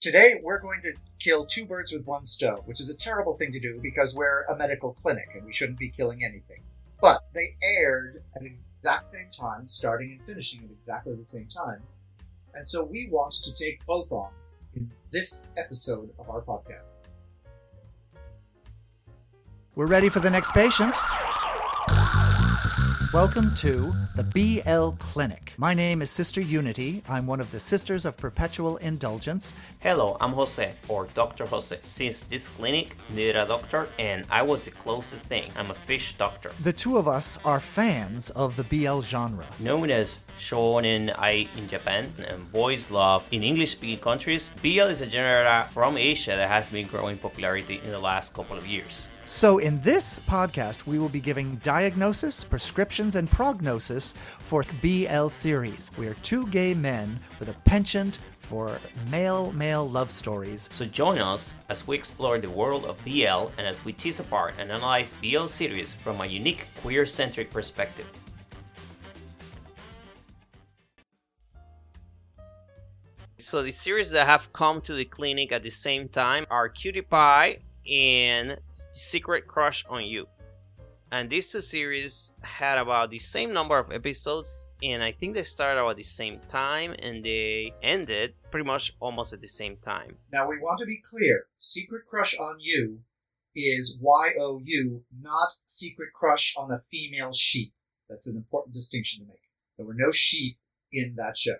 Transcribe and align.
Today, 0.00 0.40
we're 0.42 0.60
going 0.60 0.80
to 0.80 0.94
kill 1.18 1.44
two 1.44 1.66
birds 1.66 1.92
with 1.92 2.06
one 2.06 2.24
stone, 2.24 2.60
which 2.64 2.80
is 2.80 2.88
a 2.88 2.96
terrible 2.96 3.36
thing 3.36 3.52
to 3.52 3.60
do 3.60 3.78
because 3.82 4.16
we're 4.16 4.44
a 4.44 4.56
medical 4.56 4.94
clinic 4.94 5.28
and 5.34 5.44
we 5.44 5.52
shouldn't 5.52 5.78
be 5.78 5.90
killing 5.90 6.24
anything. 6.24 6.62
But 7.02 7.20
they 7.34 7.48
aired 7.62 8.22
at 8.34 8.40
the 8.40 8.46
exact 8.46 9.12
same 9.12 9.28
time, 9.30 9.68
starting 9.68 10.12
and 10.12 10.22
finishing 10.22 10.64
at 10.64 10.70
exactly 10.70 11.14
the 11.14 11.22
same 11.22 11.48
time. 11.48 11.82
And 12.54 12.64
so 12.64 12.82
we 12.82 13.08
want 13.10 13.32
to 13.32 13.52
take 13.52 13.84
both 13.84 14.10
on 14.10 14.30
in 14.74 14.90
this 15.10 15.50
episode 15.58 16.08
of 16.18 16.30
our 16.30 16.40
podcast. 16.40 16.86
We're 19.74 19.86
ready 19.86 20.08
for 20.08 20.20
the 20.20 20.30
next 20.30 20.52
patient. 20.52 20.96
Welcome 23.12 23.56
to 23.56 23.92
the 24.14 24.22
BL 24.22 24.90
Clinic. 25.00 25.52
My 25.56 25.74
name 25.74 26.00
is 26.00 26.10
Sister 26.10 26.40
Unity. 26.40 27.02
I'm 27.08 27.26
one 27.26 27.40
of 27.40 27.50
the 27.50 27.58
Sisters 27.58 28.04
of 28.04 28.16
Perpetual 28.16 28.76
Indulgence. 28.76 29.56
Hello, 29.80 30.16
I'm 30.20 30.32
Jose, 30.34 30.72
or 30.86 31.08
Dr. 31.14 31.44
Jose. 31.46 31.76
Since 31.82 32.20
this 32.22 32.46
clinic 32.46 32.94
needed 33.12 33.34
a 33.34 33.46
doctor, 33.46 33.88
and 33.98 34.24
I 34.30 34.42
was 34.42 34.64
the 34.64 34.70
closest 34.70 35.24
thing, 35.24 35.50
I'm 35.56 35.72
a 35.72 35.74
fish 35.74 36.14
doctor. 36.18 36.52
The 36.62 36.72
two 36.72 36.98
of 36.98 37.08
us 37.08 37.36
are 37.44 37.58
fans 37.58 38.30
of 38.30 38.54
the 38.54 38.62
BL 38.62 39.00
genre. 39.00 39.46
Known 39.58 39.90
as 39.90 40.20
shonen 40.38 41.12
ai 41.18 41.48
in 41.56 41.66
Japan 41.66 42.12
and 42.28 42.52
boys 42.52 42.92
love 42.92 43.26
in 43.32 43.42
English 43.42 43.72
speaking 43.72 43.98
countries, 43.98 44.52
BL 44.62 44.86
is 44.86 45.02
a 45.02 45.10
genre 45.10 45.68
from 45.72 45.96
Asia 45.96 46.36
that 46.36 46.48
has 46.48 46.68
been 46.68 46.86
growing 46.86 47.18
popularity 47.18 47.80
in 47.84 47.90
the 47.90 47.98
last 47.98 48.34
couple 48.34 48.56
of 48.56 48.68
years. 48.68 49.08
So, 49.26 49.58
in 49.58 49.80
this 49.82 50.18
podcast, 50.20 50.86
we 50.86 50.98
will 50.98 51.08
be 51.08 51.20
giving 51.20 51.56
diagnosis, 51.56 52.42
prescriptions, 52.42 53.14
and 53.14 53.30
prognosis 53.30 54.12
for 54.40 54.64
BL 54.82 55.28
series. 55.28 55.92
We 55.96 56.08
are 56.08 56.14
two 56.14 56.46
gay 56.48 56.74
men 56.74 57.20
with 57.38 57.48
a 57.48 57.54
penchant 57.64 58.18
for 58.38 58.80
male 59.10 59.52
male 59.52 59.88
love 59.88 60.10
stories. 60.10 60.68
So 60.72 60.84
join 60.84 61.18
us 61.18 61.54
as 61.68 61.86
we 61.86 61.96
explore 61.96 62.38
the 62.38 62.50
world 62.50 62.84
of 62.84 63.02
BL 63.04 63.52
and 63.56 63.66
as 63.66 63.84
we 63.84 63.92
tease 63.92 64.18
apart 64.18 64.54
and 64.58 64.72
analyze 64.72 65.14
BL 65.22 65.46
series 65.46 65.92
from 65.92 66.20
a 66.20 66.26
unique 66.26 66.66
queer 66.80 67.06
centric 67.06 67.50
perspective. 67.50 68.10
So 73.38 73.62
the 73.62 73.70
series 73.70 74.10
that 74.10 74.26
have 74.26 74.52
come 74.52 74.80
to 74.82 74.94
the 74.94 75.04
clinic 75.04 75.52
at 75.52 75.62
the 75.62 75.70
same 75.70 76.08
time 76.08 76.46
are 76.50 76.68
Cutie 76.68 77.02
Pie 77.02 77.58
and 77.90 78.56
Secret 78.92 79.46
Crush 79.46 79.84
on 79.88 80.04
You. 80.04 80.26
And 81.12 81.28
these 81.28 81.50
two 81.50 81.60
series 81.60 82.32
had 82.40 82.78
about 82.78 83.10
the 83.10 83.18
same 83.18 83.52
number 83.52 83.76
of 83.76 83.90
episodes, 83.90 84.66
and 84.80 85.02
I 85.02 85.10
think 85.10 85.34
they 85.34 85.42
started 85.42 85.80
about 85.80 85.96
the 85.96 86.04
same 86.04 86.38
time 86.48 86.94
and 87.00 87.24
they 87.24 87.72
ended 87.82 88.34
pretty 88.52 88.64
much 88.66 88.92
almost 89.00 89.32
at 89.32 89.40
the 89.40 89.48
same 89.48 89.76
time. 89.84 90.16
Now, 90.32 90.48
we 90.48 90.58
want 90.58 90.78
to 90.80 90.86
be 90.86 91.00
clear 91.02 91.46
Secret 91.58 92.02
Crush 92.06 92.38
on 92.38 92.58
You 92.60 93.00
is 93.56 93.98
Y 94.00 94.28
O 94.38 94.60
U, 94.62 95.02
not 95.20 95.48
Secret 95.64 96.10
Crush 96.14 96.54
on 96.56 96.70
a 96.70 96.78
female 96.90 97.32
sheep. 97.32 97.72
That's 98.08 98.28
an 98.28 98.36
important 98.36 98.74
distinction 98.74 99.24
to 99.24 99.28
make. 99.28 99.42
There 99.76 99.86
were 99.86 99.94
no 99.94 100.12
sheep 100.12 100.58
in 100.92 101.16
that 101.16 101.36
show. 101.36 101.56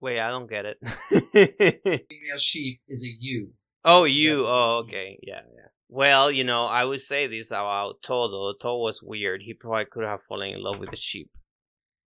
Wait, 0.00 0.20
I 0.20 0.28
don't 0.30 0.48
get 0.48 0.66
it. 0.66 0.78
Female 2.08 2.36
sheep 2.36 2.80
is 2.86 3.04
a 3.04 3.16
U. 3.18 3.52
Oh, 3.86 4.04
you. 4.20 4.46
Oh, 4.46 4.82
okay. 4.84 5.18
Yeah, 5.22 5.40
yeah. 5.54 5.68
Well, 5.88 6.30
you 6.30 6.44
know, 6.44 6.66
I 6.66 6.84
would 6.84 7.00
say 7.00 7.28
this 7.28 7.50
about 7.50 8.02
Todo. 8.02 8.54
Todo 8.60 8.78
was 8.82 9.00
weird. 9.02 9.40
He 9.42 9.54
probably 9.54 9.86
could 9.86 10.04
have 10.04 10.20
fallen 10.28 10.50
in 10.50 10.62
love 10.62 10.78
with 10.78 10.92
a 10.92 10.96
sheep. 10.96 11.30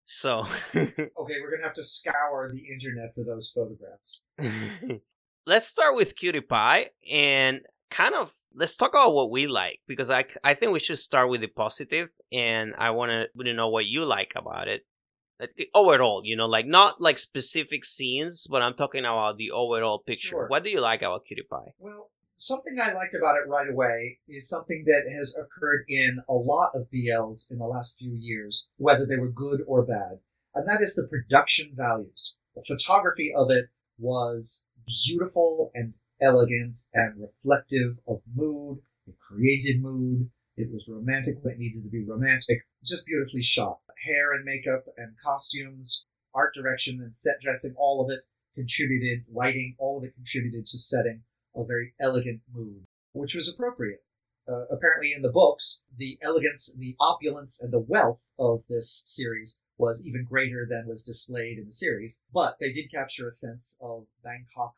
So. 0.07 0.47
Okay, 0.75 1.35
we're 1.43 1.51
gonna 1.51 1.65
have 1.65 1.75
to 1.75 1.85
scour 1.85 2.49
the 2.49 2.73
internet 2.73 3.15
for 3.15 3.25
those 3.25 3.53
photographs. 3.53 4.23
let's 5.47 5.67
start 5.67 5.97
with 5.97 6.17
Cutie 6.17 6.41
Pie 6.41 6.91
and 7.11 7.61
kind 7.91 8.15
of 8.15 8.31
let's 8.55 8.77
talk 8.77 8.91
about 8.91 9.15
what 9.15 9.31
we 9.31 9.47
like 9.47 9.81
because 9.87 10.11
I, 10.11 10.25
I 10.45 10.55
think 10.55 10.73
we 10.73 10.79
should 10.79 10.99
start 10.99 11.29
with 11.29 11.41
the 11.41 11.49
positive 11.49 12.09
and 12.33 12.75
I 12.79 12.91
want 12.91 13.11
to 13.11 13.53
know 13.55 13.69
what 13.69 13.87
you 13.87 14.05
like 14.05 14.33
about 14.37 14.69
it. 14.69 14.83
Like, 15.39 15.51
Overall, 15.75 16.23
you 16.25 16.37
know, 16.37 16.47
like 16.47 16.67
not 16.67 17.01
like 17.01 17.19
specific 17.19 17.85
scenes, 17.85 18.47
but 18.47 18.63
I'm 18.63 18.75
talking 18.75 19.05
about 19.05 19.37
the 19.37 19.51
overall 19.51 19.99
picture. 19.99 20.29
Sure. 20.29 20.49
What 20.49 20.65
do 20.65 20.71
you 20.71 20.81
like 20.81 21.03
about 21.03 21.27
Cutie 21.27 21.43
Pie? 21.43 21.75
Well, 21.79 22.11
something 22.35 22.75
I 22.81 22.95
liked 22.95 23.15
about 23.15 23.37
it 23.37 23.49
right 23.49 23.69
away 23.69 24.21
is 24.29 24.49
something 24.49 24.85
that 24.87 25.11
has 25.13 25.37
occurred 25.37 25.85
in 25.89 26.21
a 26.29 26.35
lot 26.35 26.73
of 26.75 26.91
BLs 26.91 27.51
in 27.51 27.59
the 27.59 27.67
last 27.67 27.99
few 27.99 28.13
years, 28.13 28.71
whether 28.79 29.05
they 29.05 29.17
were 29.17 29.31
good 29.31 29.63
or 29.67 29.83
bad, 29.83 30.21
and 30.55 30.67
that 30.69 30.81
is 30.81 30.95
the 30.95 31.09
production 31.09 31.73
values. 31.75 32.39
The 32.55 32.65
photography 32.67 33.33
of 33.37 33.51
it 33.51 33.67
was 33.99 34.71
beautiful 34.87 35.71
and 35.75 35.95
elegant 36.21 36.79
and 36.95 37.21
reflective 37.21 37.99
of 38.09 38.23
mood. 38.35 38.79
It 39.07 39.17
created 39.19 39.83
mood. 39.83 40.31
It 40.57 40.73
was 40.73 40.91
romantic 40.95 41.37
when 41.43 41.55
it 41.55 41.59
needed 41.59 41.83
to 41.83 41.91
be 41.91 42.05
romantic. 42.05 42.67
Just 42.83 43.07
beautifully 43.07 43.43
shot. 43.43 43.81
Hair 44.07 44.33
and 44.33 44.45
makeup 44.45 44.85
and 44.97 45.15
costumes, 45.23 46.07
art 46.35 46.55
direction 46.55 47.01
and 47.01 47.15
set 47.15 47.41
dressing, 47.41 47.75
all 47.77 48.05
of 48.05 48.11
it 48.11 48.21
contributed, 48.55 49.25
lighting, 49.33 49.75
all 49.79 49.99
of 49.99 50.05
it 50.05 50.15
contributed 50.15 50.65
to 50.67 50.79
setting 50.79 51.23
a 51.55 51.65
very 51.65 51.93
elegant 52.01 52.41
mood, 52.53 52.85
which 53.13 53.35
was 53.35 53.53
appropriate. 53.53 54.03
Uh, 54.49 54.65
apparently, 54.71 55.13
in 55.13 55.23
the 55.23 55.33
books, 55.33 55.85
the 55.97 56.19
elegance, 56.23 56.77
the 56.79 56.95
opulence, 57.01 57.63
and 57.63 57.73
the 57.73 57.81
wealth 57.81 58.33
of 58.39 58.63
this 58.69 59.03
series 59.05 59.61
was 59.77 60.07
even 60.07 60.25
greater 60.25 60.65
than 60.69 60.87
was 60.87 61.05
displayed 61.05 61.59
in 61.59 61.65
the 61.65 61.73
series, 61.73 62.25
but 62.33 62.57
they 62.61 62.71
did 62.71 62.91
capture 62.91 63.27
a 63.27 63.31
sense 63.31 63.81
of 63.83 64.07
Bangkok 64.23 64.75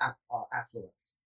aff- 0.00 0.16
uh, 0.30 0.42
affluence. 0.52 1.20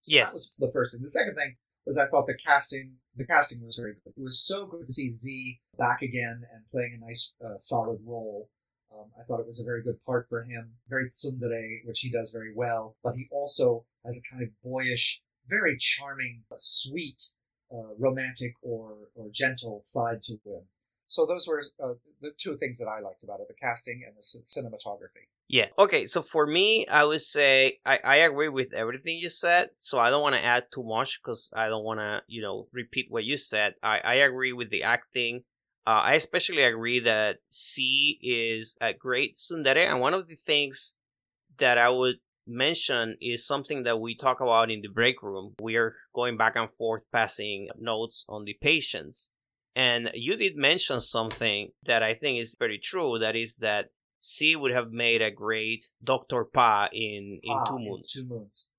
So 0.00 0.14
Yes. 0.14 0.28
That 0.28 0.34
was 0.34 0.56
the 0.60 0.72
first 0.72 0.94
thing. 0.94 1.02
The 1.02 1.10
second 1.10 1.34
thing 1.34 1.56
was 1.84 1.98
I 1.98 2.06
thought 2.06 2.26
the 2.26 2.38
casting, 2.38 2.98
the 3.16 3.26
casting 3.26 3.64
was 3.64 3.76
very 3.76 3.94
good. 3.94 4.12
It 4.16 4.22
was 4.22 4.46
so 4.46 4.66
good 4.66 4.86
to 4.86 4.92
see 4.92 5.10
Z 5.10 5.60
back 5.78 6.02
again 6.02 6.46
and 6.52 6.64
playing 6.70 6.98
a 7.00 7.06
nice, 7.06 7.34
uh, 7.44 7.56
solid 7.56 8.00
role. 8.04 8.48
Um, 8.92 9.06
I 9.18 9.24
thought 9.24 9.40
it 9.40 9.46
was 9.46 9.60
a 9.60 9.64
very 9.64 9.82
good 9.82 10.04
part 10.04 10.28
for 10.28 10.42
him. 10.42 10.74
Very 10.88 11.08
tsundere, 11.08 11.84
which 11.84 12.00
he 12.00 12.10
does 12.10 12.30
very 12.32 12.52
well, 12.54 12.96
but 13.02 13.16
he 13.16 13.28
also 13.30 13.84
has 14.04 14.22
a 14.22 14.30
kind 14.30 14.42
of 14.42 14.50
boyish, 14.62 15.22
very 15.48 15.76
charming, 15.76 16.42
uh, 16.50 16.56
sweet, 16.58 17.30
uh, 17.72 17.94
romantic 17.98 18.54
or, 18.62 19.08
or 19.14 19.28
gentle 19.32 19.80
side 19.82 20.22
to 20.24 20.32
him. 20.44 20.62
So 21.06 21.26
those 21.26 21.46
were 21.46 21.64
uh, 21.82 21.94
the 22.20 22.32
two 22.36 22.56
things 22.56 22.78
that 22.78 22.88
I 22.88 23.00
liked 23.00 23.24
about 23.24 23.40
it: 23.40 23.46
the 23.48 23.54
casting 23.54 24.02
and 24.06 24.16
the 24.16 24.20
cinematography. 24.20 25.28
Yeah. 25.48 25.66
Okay, 25.78 26.06
so 26.06 26.22
for 26.22 26.46
me, 26.46 26.86
I 26.86 27.04
would 27.04 27.20
say 27.20 27.78
I, 27.84 27.98
I 27.98 28.16
agree 28.16 28.48
with 28.48 28.72
everything 28.72 29.18
you 29.18 29.28
said. 29.28 29.70
So 29.76 29.98
I 29.98 30.10
don't 30.10 30.22
want 30.22 30.34
to 30.34 30.44
add 30.44 30.64
too 30.72 30.82
much 30.82 31.20
because 31.22 31.50
I 31.54 31.68
don't 31.68 31.84
want 31.84 32.00
to, 32.00 32.22
you 32.26 32.42
know, 32.42 32.68
repeat 32.72 33.06
what 33.10 33.24
you 33.24 33.36
said. 33.36 33.74
I, 33.82 33.98
I 33.98 34.14
agree 34.14 34.52
with 34.52 34.70
the 34.70 34.82
acting. 34.82 35.44
Uh, 35.86 36.00
I 36.00 36.14
especially 36.14 36.62
agree 36.62 37.00
that 37.00 37.40
C 37.50 38.18
is 38.22 38.76
a 38.80 38.94
great 38.94 39.36
tsundere. 39.36 39.86
And 39.86 40.00
one 40.00 40.14
of 40.14 40.26
the 40.28 40.36
things 40.36 40.94
that 41.58 41.78
I 41.78 41.90
would 41.90 42.16
mention 42.46 43.16
is 43.20 43.46
something 43.46 43.82
that 43.84 44.00
we 44.00 44.16
talk 44.16 44.40
about 44.40 44.70
in 44.70 44.80
the 44.80 44.88
break 44.88 45.22
room. 45.22 45.54
We 45.60 45.76
are 45.76 45.94
going 46.14 46.36
back 46.38 46.56
and 46.56 46.72
forth 46.72 47.04
passing 47.12 47.68
notes 47.78 48.24
on 48.28 48.44
the 48.44 48.56
patients. 48.60 49.30
And 49.76 50.10
you 50.14 50.36
did 50.36 50.56
mention 50.56 51.00
something 51.00 51.70
that 51.84 52.02
I 52.02 52.14
think 52.14 52.40
is 52.40 52.56
very 52.58 52.78
true. 52.78 53.18
That 53.18 53.36
is 53.36 53.56
that 53.58 53.90
C 54.24 54.56
would 54.56 54.72
have 54.72 54.90
made 54.90 55.20
a 55.20 55.30
great 55.30 55.90
Dr. 56.02 56.46
Pha 56.54 56.88
in, 56.92 57.40
in 57.42 57.52
Ah, 57.52 57.64
Two 57.64 57.78
Moons. 57.78 58.10
Two 58.10 58.26
moons. 58.26 58.70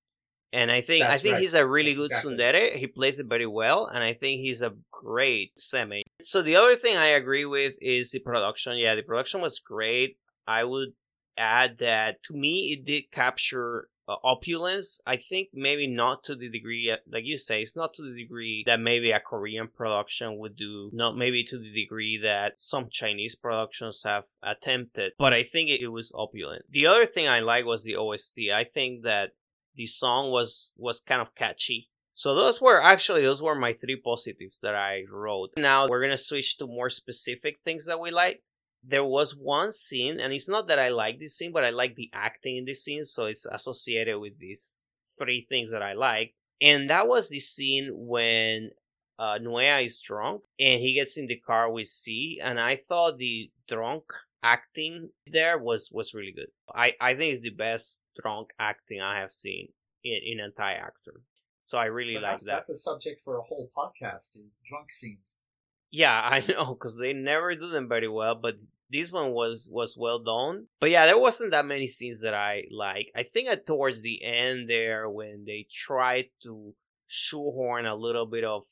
And 0.52 0.72
I 0.72 0.80
think 0.80 1.04
That's 1.04 1.20
I 1.20 1.22
think 1.22 1.32
right. 1.34 1.40
he's 1.40 1.54
a 1.54 1.64
really 1.64 1.92
That's 1.92 1.98
good 1.98 2.32
exactly 2.32 2.36
tsundere. 2.36 2.76
He 2.76 2.86
plays 2.88 3.20
it 3.20 3.28
very 3.28 3.46
well, 3.46 3.86
and 3.86 4.02
I 4.02 4.14
think 4.14 4.40
he's 4.40 4.60
a 4.60 4.74
great 4.90 5.52
seme. 5.56 6.02
So 6.20 6.42
the 6.42 6.56
other 6.56 6.74
thing 6.74 6.96
I 6.96 7.10
agree 7.10 7.44
with 7.44 7.74
is 7.80 8.10
the 8.10 8.18
production. 8.18 8.76
Yeah, 8.76 8.96
the 8.96 9.02
production 9.02 9.40
was 9.40 9.60
great. 9.60 10.16
I 10.48 10.64
would 10.64 10.90
add 11.38 11.78
that 11.78 12.22
to 12.24 12.34
me 12.34 12.72
it 12.72 12.84
did 12.84 13.12
capture 13.12 13.88
uh, 14.08 14.16
opulence. 14.22 15.00
I 15.06 15.16
think 15.16 15.48
maybe 15.52 15.86
not 15.86 16.24
to 16.24 16.36
the 16.36 16.48
degree, 16.48 16.90
uh, 16.90 16.96
like 17.10 17.24
you 17.24 17.36
say, 17.36 17.62
it's 17.62 17.76
not 17.76 17.94
to 17.94 18.02
the 18.02 18.14
degree 18.14 18.62
that 18.66 18.80
maybe 18.80 19.10
a 19.10 19.20
Korean 19.20 19.68
production 19.68 20.38
would 20.38 20.56
do. 20.56 20.90
Not 20.92 21.16
maybe 21.16 21.44
to 21.44 21.58
the 21.58 21.72
degree 21.72 22.20
that 22.22 22.60
some 22.60 22.88
Chinese 22.90 23.34
productions 23.34 24.02
have 24.04 24.24
attempted. 24.42 25.12
But 25.18 25.32
I 25.32 25.42
think 25.42 25.70
it, 25.70 25.80
it 25.80 25.88
was 25.88 26.12
opulent. 26.14 26.64
The 26.70 26.86
other 26.86 27.06
thing 27.06 27.28
I 27.28 27.40
like 27.40 27.64
was 27.64 27.84
the 27.84 27.96
OST. 27.96 28.38
I 28.54 28.64
think 28.64 29.02
that 29.02 29.30
the 29.74 29.86
song 29.86 30.30
was 30.30 30.74
was 30.78 31.00
kind 31.00 31.20
of 31.20 31.34
catchy. 31.34 31.90
So 32.12 32.34
those 32.34 32.62
were 32.62 32.82
actually 32.82 33.22
those 33.22 33.42
were 33.42 33.54
my 33.54 33.74
three 33.74 34.00
positives 34.02 34.60
that 34.62 34.74
I 34.74 35.04
wrote. 35.12 35.50
Now 35.58 35.86
we're 35.86 36.00
gonna 36.00 36.16
switch 36.16 36.56
to 36.58 36.66
more 36.66 36.88
specific 36.88 37.58
things 37.62 37.86
that 37.86 38.00
we 38.00 38.10
like. 38.10 38.42
There 38.88 39.04
was 39.04 39.34
one 39.36 39.72
scene, 39.72 40.20
and 40.20 40.32
it's 40.32 40.48
not 40.48 40.68
that 40.68 40.78
I 40.78 40.88
like 40.88 41.18
this 41.18 41.36
scene, 41.36 41.52
but 41.52 41.64
I 41.64 41.70
like 41.70 41.96
the 41.96 42.10
acting 42.12 42.58
in 42.58 42.64
this 42.64 42.84
scene, 42.84 43.02
so 43.02 43.26
it's 43.26 43.46
associated 43.46 44.18
with 44.18 44.38
these 44.38 44.80
three 45.18 45.46
things 45.48 45.72
that 45.72 45.82
I 45.82 45.94
like. 45.94 46.34
And 46.60 46.88
that 46.90 47.08
was 47.08 47.28
the 47.28 47.40
scene 47.40 47.90
when 47.92 48.70
uh, 49.18 49.38
Nuea 49.40 49.84
is 49.84 50.00
drunk 50.00 50.42
and 50.58 50.80
he 50.80 50.94
gets 50.94 51.16
in 51.16 51.26
the 51.26 51.40
car 51.40 51.70
with 51.70 51.88
C, 51.88 52.40
and 52.42 52.60
I 52.60 52.80
thought 52.88 53.18
the 53.18 53.50
drunk 53.68 54.04
acting 54.42 55.10
there 55.26 55.58
was 55.58 55.90
was 55.92 56.14
really 56.14 56.32
good. 56.32 56.50
I 56.74 56.92
I 57.00 57.14
think 57.14 57.32
it's 57.32 57.42
the 57.42 57.50
best 57.50 58.02
drunk 58.20 58.50
acting 58.58 59.00
I 59.00 59.20
have 59.20 59.32
seen 59.32 59.68
in 60.04 60.20
in 60.24 60.40
anti-actor. 60.40 61.22
So 61.62 61.78
I 61.78 61.86
really 61.86 62.14
like 62.14 62.38
that. 62.38 62.46
that's 62.46 62.70
a 62.70 62.74
subject 62.74 63.22
for 63.22 63.38
a 63.38 63.42
whole 63.42 63.70
podcast: 63.76 64.38
is 64.44 64.62
drunk 64.68 64.92
scenes. 64.92 65.42
Yeah, 65.90 66.12
I 66.36 66.44
know 66.46 66.74
because 66.74 66.98
they 66.98 67.12
never 67.12 67.54
do 67.54 67.70
them 67.70 67.88
very 67.88 68.08
well, 68.08 68.34
but 68.34 68.54
this 68.90 69.10
one 69.12 69.32
was 69.32 69.68
was 69.70 69.96
well 69.98 70.18
done. 70.18 70.66
But 70.80 70.90
yeah, 70.90 71.06
there 71.06 71.18
wasn't 71.18 71.50
that 71.50 71.66
many 71.66 71.86
scenes 71.86 72.20
that 72.22 72.34
I 72.34 72.64
like. 72.70 73.10
I 73.14 73.24
think 73.24 73.48
at 73.48 73.66
towards 73.66 74.02
the 74.02 74.22
end 74.24 74.68
there 74.68 75.08
when 75.08 75.44
they 75.46 75.66
tried 75.72 76.26
to 76.44 76.74
shoehorn 77.06 77.86
a 77.86 77.94
little 77.94 78.26
bit 78.26 78.44
of 78.44 78.62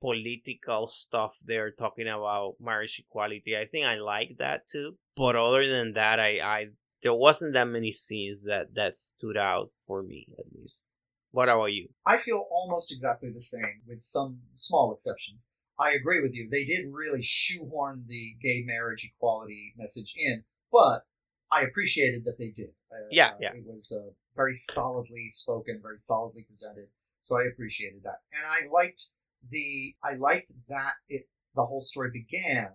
political 0.00 0.86
stuff 0.86 1.36
there 1.44 1.70
talking 1.70 2.06
about 2.06 2.54
marriage 2.60 3.02
equality. 3.04 3.56
I 3.56 3.66
think 3.66 3.86
I 3.86 3.96
like 3.96 4.36
that 4.38 4.68
too. 4.70 4.96
But 5.16 5.36
other 5.36 5.66
than 5.68 5.94
that, 5.94 6.20
I, 6.20 6.40
I 6.40 6.66
there 7.02 7.14
wasn't 7.14 7.54
that 7.54 7.66
many 7.66 7.92
scenes 7.92 8.42
that 8.44 8.74
that 8.74 8.96
stood 8.96 9.36
out 9.36 9.70
for 9.86 10.02
me 10.02 10.26
at 10.38 10.46
least. 10.54 10.88
What 11.30 11.48
about 11.48 11.66
you? 11.66 11.88
I 12.06 12.16
feel 12.16 12.46
almost 12.50 12.92
exactly 12.92 13.30
the 13.30 13.40
same, 13.40 13.82
with 13.86 14.00
some 14.00 14.40
small 14.54 14.92
exceptions. 14.92 15.52
I 15.78 15.92
agree 15.92 16.20
with 16.20 16.34
you. 16.34 16.48
They 16.50 16.64
did 16.64 16.86
really 16.90 17.22
shoehorn 17.22 18.04
the 18.08 18.34
gay 18.42 18.62
marriage 18.66 19.04
equality 19.04 19.74
message 19.76 20.12
in, 20.16 20.44
but 20.72 21.02
I 21.50 21.62
appreciated 21.62 22.24
that 22.24 22.36
they 22.38 22.50
did. 22.50 22.70
Uh, 22.90 23.06
Yeah, 23.10 23.28
uh, 23.30 23.38
yeah. 23.40 23.52
It 23.54 23.66
was 23.66 23.96
uh, 23.96 24.10
very 24.34 24.52
solidly 24.54 25.28
spoken, 25.28 25.80
very 25.82 25.96
solidly 25.96 26.42
presented, 26.42 26.88
so 27.20 27.38
I 27.38 27.44
appreciated 27.44 28.02
that. 28.04 28.20
And 28.32 28.42
I 28.46 28.68
liked 28.72 29.10
the 29.48 29.94
I 30.02 30.14
liked 30.14 30.52
that 30.68 30.92
it 31.08 31.28
the 31.54 31.64
whole 31.64 31.80
story 31.80 32.10
began 32.12 32.70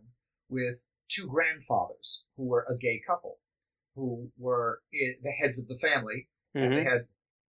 with 0.50 0.88
two 1.10 1.28
grandfathers 1.28 2.28
who 2.38 2.46
were 2.46 2.66
a 2.70 2.76
gay 2.78 3.02
couple, 3.06 3.40
who 3.96 4.32
were 4.38 4.82
the 4.92 5.32
heads 5.32 5.62
of 5.62 5.68
the 5.68 5.78
family, 5.78 6.30
and 6.54 6.72
Mhm. 6.72 6.76
they 6.76 6.84
had 6.84 7.08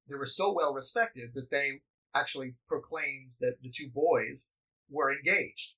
they 0.08 0.14
were 0.16 0.26
so 0.26 0.52
well 0.52 0.74
respected 0.74 1.32
that 1.34 1.50
they 1.50 1.80
actually 2.14 2.54
proclaimed 2.68 3.32
that 3.40 3.56
the 3.62 3.70
two 3.70 3.88
boys 3.90 4.53
were 4.90 5.12
engaged. 5.12 5.76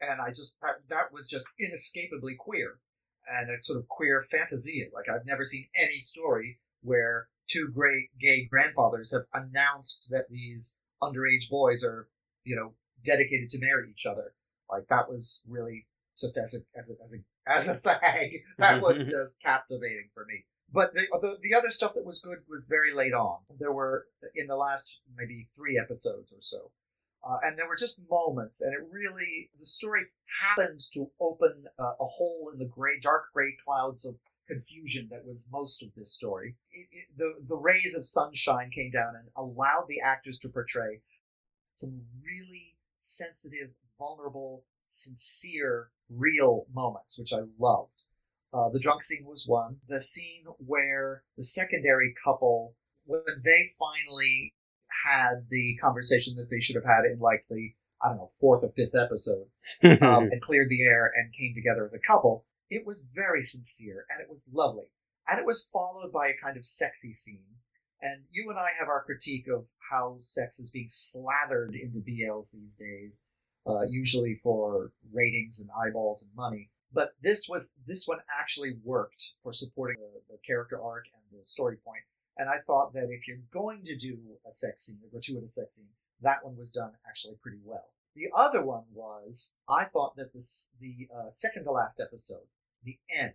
And 0.00 0.20
i 0.20 0.28
just 0.28 0.60
that, 0.62 0.76
that 0.88 1.12
was 1.12 1.28
just 1.28 1.54
inescapably 1.58 2.34
queer. 2.38 2.78
And 3.30 3.50
a 3.50 3.60
sort 3.60 3.78
of 3.78 3.88
queer 3.88 4.22
fantasy. 4.22 4.88
Like 4.92 5.08
i've 5.08 5.26
never 5.26 5.44
seen 5.44 5.68
any 5.76 6.00
story 6.00 6.58
where 6.82 7.28
two 7.46 7.68
great 7.72 8.08
gay 8.18 8.44
grandfathers 8.44 9.12
have 9.12 9.24
announced 9.34 10.08
that 10.10 10.30
these 10.30 10.78
underage 11.02 11.50
boys 11.50 11.84
are 11.84 12.08
you 12.44 12.56
know 12.56 12.74
dedicated 13.04 13.48
to 13.50 13.60
marry 13.60 13.90
each 13.90 14.06
other. 14.06 14.34
Like 14.70 14.88
that 14.88 15.08
was 15.08 15.46
really 15.48 15.86
just 16.16 16.38
as 16.38 16.54
a 16.54 16.78
as 16.78 16.90
a 16.90 17.02
as 17.02 17.18
a 17.18 17.50
as 17.50 17.68
a 17.68 17.88
fag. 17.88 18.42
That 18.58 18.82
was 18.82 19.10
just 19.12 19.42
captivating 19.42 20.08
for 20.12 20.24
me. 20.26 20.44
But 20.72 20.94
the, 20.94 21.06
the 21.20 21.36
the 21.42 21.54
other 21.56 21.70
stuff 21.70 21.94
that 21.94 22.04
was 22.04 22.20
good 22.20 22.38
was 22.48 22.68
very 22.70 22.92
late 22.92 23.12
on. 23.14 23.38
There 23.58 23.72
were 23.72 24.06
in 24.34 24.46
the 24.46 24.56
last 24.56 25.00
maybe 25.16 25.42
three 25.42 25.78
episodes 25.78 26.32
or 26.32 26.40
so, 26.40 26.70
uh, 27.22 27.38
and 27.42 27.58
there 27.58 27.66
were 27.66 27.76
just 27.78 28.08
moments, 28.10 28.64
and 28.64 28.74
it 28.74 28.80
really 28.90 29.50
the 29.58 29.64
story 29.64 30.02
happened 30.40 30.80
to 30.94 31.10
open 31.20 31.64
uh, 31.78 31.92
a 32.00 32.04
hole 32.04 32.50
in 32.52 32.58
the 32.58 32.64
gray, 32.64 32.98
dark 33.00 33.24
gray 33.32 33.54
clouds 33.64 34.06
of 34.06 34.16
confusion 34.48 35.08
that 35.10 35.26
was 35.26 35.50
most 35.52 35.82
of 35.82 35.90
this 35.94 36.12
story. 36.12 36.56
It, 36.72 36.88
it, 36.92 37.06
the 37.16 37.46
the 37.48 37.56
rays 37.56 37.94
of 37.96 38.04
sunshine 38.04 38.70
came 38.70 38.90
down 38.90 39.14
and 39.16 39.28
allowed 39.36 39.86
the 39.88 40.00
actors 40.00 40.38
to 40.40 40.48
portray 40.48 41.02
some 41.70 42.02
really 42.24 42.76
sensitive, 42.96 43.70
vulnerable, 43.98 44.64
sincere, 44.82 45.90
real 46.08 46.66
moments, 46.74 47.18
which 47.18 47.32
I 47.32 47.42
loved. 47.58 48.04
Uh, 48.52 48.68
the 48.70 48.80
drunk 48.80 49.02
scene 49.02 49.26
was 49.26 49.46
one. 49.46 49.76
The 49.88 50.00
scene 50.00 50.44
where 50.58 51.22
the 51.36 51.44
secondary 51.44 52.14
couple, 52.24 52.74
when 53.04 53.22
they 53.44 53.62
finally 53.78 54.54
had 55.06 55.46
the 55.50 55.76
conversation 55.80 56.36
that 56.36 56.50
they 56.50 56.60
should 56.60 56.76
have 56.76 56.84
had 56.84 57.04
in 57.04 57.18
like 57.18 57.44
the, 57.48 57.72
I 58.02 58.08
don't 58.08 58.18
know, 58.18 58.30
fourth 58.40 58.64
or 58.64 58.72
fifth 58.76 58.94
episode, 58.94 59.46
um, 60.02 60.28
and 60.30 60.40
cleared 60.40 60.68
the 60.68 60.82
air 60.82 61.12
and 61.16 61.32
came 61.32 61.54
together 61.54 61.82
as 61.82 61.94
a 61.94 62.06
couple, 62.06 62.44
it 62.68 62.86
was 62.86 63.12
very 63.14 63.42
sincere 63.42 64.06
and 64.10 64.20
it 64.20 64.28
was 64.28 64.50
lovely. 64.54 64.86
And 65.28 65.38
it 65.38 65.46
was 65.46 65.68
followed 65.72 66.12
by 66.12 66.28
a 66.28 66.42
kind 66.42 66.56
of 66.56 66.64
sexy 66.64 67.12
scene. 67.12 67.44
And 68.02 68.24
you 68.30 68.48
and 68.48 68.58
I 68.58 68.68
have 68.78 68.88
our 68.88 69.04
critique 69.04 69.46
of 69.48 69.68
how 69.90 70.16
sex 70.18 70.58
is 70.58 70.70
being 70.70 70.88
slathered 70.88 71.74
into 71.74 71.98
BLs 71.98 72.52
these 72.52 72.76
days, 72.76 73.28
uh, 73.66 73.82
usually 73.88 74.34
for 74.34 74.92
ratings 75.12 75.60
and 75.60 75.68
eyeballs 75.70 76.26
and 76.26 76.34
money. 76.34 76.70
But 76.92 77.10
this 77.20 77.46
was 77.48 77.74
this 77.86 78.06
one 78.08 78.18
actually 78.40 78.76
worked 78.82 79.34
for 79.42 79.52
supporting 79.52 79.98
the, 80.00 80.34
the 80.34 80.38
character 80.44 80.80
arc 80.82 81.04
and 81.14 81.38
the 81.38 81.44
story 81.44 81.76
point. 81.76 82.02
And 82.40 82.48
I 82.48 82.56
thought 82.66 82.94
that 82.94 83.10
if 83.10 83.28
you're 83.28 83.42
going 83.52 83.82
to 83.84 83.94
do 83.94 84.16
a 84.48 84.50
sex 84.50 84.86
scene, 84.86 85.02
a 85.06 85.10
gratuitous 85.10 85.56
sex 85.56 85.74
scene, 85.74 85.90
that 86.22 86.42
one 86.42 86.56
was 86.56 86.72
done 86.72 86.92
actually 87.06 87.36
pretty 87.42 87.60
well. 87.62 87.92
The 88.16 88.30
other 88.34 88.64
one 88.64 88.84
was 88.94 89.60
I 89.68 89.84
thought 89.84 90.16
that 90.16 90.32
this 90.32 90.74
the 90.80 91.06
uh, 91.14 91.28
second 91.28 91.64
to 91.64 91.70
last 91.70 92.00
episode, 92.00 92.46
the 92.82 92.96
end 93.14 93.34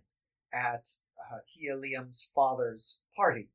at 0.52 0.88
uh, 1.20 1.38
Kia 1.46 1.76
Lian's 1.76 2.32
father's 2.34 3.04
party, 3.14 3.48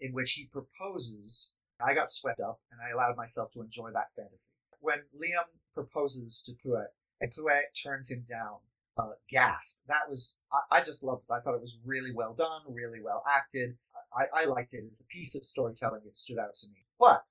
in 0.00 0.12
which 0.12 0.32
he 0.32 0.46
proposes. 0.46 1.56
I 1.80 1.94
got 1.94 2.08
swept 2.08 2.40
up 2.40 2.60
and 2.72 2.80
I 2.80 2.90
allowed 2.90 3.16
myself 3.16 3.52
to 3.52 3.60
enjoy 3.60 3.92
that 3.92 4.12
fantasy. 4.16 4.56
When 4.80 5.04
Lian 5.14 5.46
proposes 5.72 6.42
to 6.42 6.60
Chloe 6.60 6.86
and 7.20 7.32
Chloe 7.32 7.60
turns 7.80 8.10
him 8.10 8.24
down, 8.28 8.56
uh, 8.98 9.12
gasp. 9.28 9.86
That 9.86 10.08
was, 10.08 10.40
I, 10.52 10.78
I 10.78 10.80
just 10.80 11.04
loved 11.04 11.24
it. 11.28 11.32
I 11.32 11.40
thought 11.40 11.54
it 11.54 11.60
was 11.60 11.80
really 11.84 12.12
well 12.12 12.34
done, 12.34 12.62
really 12.68 13.00
well 13.00 13.22
acted. 13.28 13.76
I, 14.14 14.42
I 14.42 14.44
liked 14.46 14.74
it 14.74 14.84
as 14.86 15.00
a 15.04 15.14
piece 15.14 15.34
of 15.36 15.44
storytelling. 15.44 16.02
It 16.06 16.16
stood 16.16 16.38
out 16.38 16.54
to 16.54 16.68
me. 16.68 16.84
But 16.98 17.22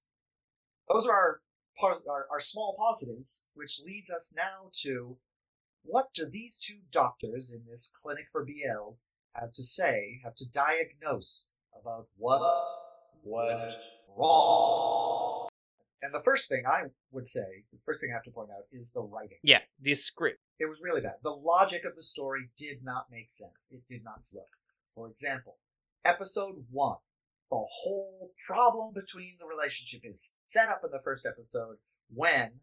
those 0.91 1.07
are 1.07 1.13
our, 1.13 1.41
pos- 1.79 2.07
our, 2.07 2.27
our 2.31 2.39
small 2.39 2.75
positives, 2.77 3.47
which 3.53 3.81
leads 3.85 4.11
us 4.11 4.33
now 4.35 4.69
to 4.83 5.17
what 5.83 6.07
do 6.13 6.25
these 6.29 6.59
two 6.59 6.81
doctors 6.91 7.55
in 7.55 7.65
this 7.69 7.95
clinic 8.01 8.25
for 8.31 8.45
BLs 8.45 9.07
have 9.35 9.51
to 9.53 9.63
say, 9.63 10.19
have 10.23 10.35
to 10.35 10.49
diagnose 10.49 11.53
about 11.79 12.07
what 12.17 12.53
went 13.23 13.71
wrong? 14.17 15.47
And 16.01 16.13
the 16.13 16.21
first 16.21 16.49
thing 16.49 16.63
I 16.65 16.83
would 17.11 17.27
say, 17.27 17.65
the 17.73 17.79
first 17.85 17.99
thing 18.01 18.11
I 18.11 18.15
have 18.15 18.23
to 18.23 18.31
point 18.31 18.49
out 18.51 18.63
is 18.71 18.93
the 18.93 19.01
writing. 19.01 19.37
yeah, 19.43 19.59
the 19.81 19.93
script. 19.93 20.39
It 20.59 20.67
was 20.67 20.81
really 20.83 21.01
bad. 21.01 21.15
The 21.23 21.31
logic 21.31 21.83
of 21.85 21.95
the 21.95 22.03
story 22.03 22.49
did 22.55 22.83
not 22.83 23.05
make 23.11 23.29
sense. 23.29 23.73
It 23.75 23.85
did 23.85 24.03
not 24.03 24.25
flow. 24.25 24.45
For 24.89 25.07
example, 25.07 25.57
episode 26.05 26.65
one, 26.71 26.97
the 27.49 27.57
whole 27.57 28.31
problem 28.47 28.93
between 28.93 29.35
the 29.39 29.47
relationship 29.47 30.01
is 30.03 30.35
set 30.45 30.69
up 30.69 30.81
in 30.83 30.91
the 30.91 31.01
first 31.03 31.25
episode 31.25 31.77
when 32.13 32.61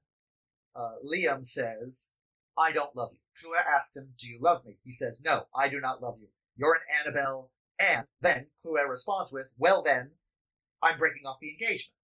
uh, 0.74 0.94
Lian 1.02 1.42
says, 1.42 2.14
I 2.56 2.72
don't 2.72 2.94
love 2.94 3.10
you. 3.12 3.18
Chloe 3.40 3.58
asks 3.68 3.96
him, 3.96 4.10
Do 4.18 4.28
you 4.28 4.38
love 4.40 4.64
me? 4.64 4.78
He 4.84 4.92
says, 4.92 5.22
No, 5.24 5.44
I 5.54 5.68
do 5.68 5.80
not 5.80 6.02
love 6.02 6.16
you. 6.20 6.28
You're 6.56 6.74
an 6.74 6.80
Annabelle. 7.00 7.50
And 7.78 8.06
then 8.20 8.46
Chloe 8.62 8.80
responds 8.88 9.32
with, 9.32 9.46
Well, 9.58 9.82
then, 9.82 10.12
I'm 10.82 10.98
breaking 10.98 11.26
off 11.26 11.38
the 11.40 11.50
engagement. 11.50 11.96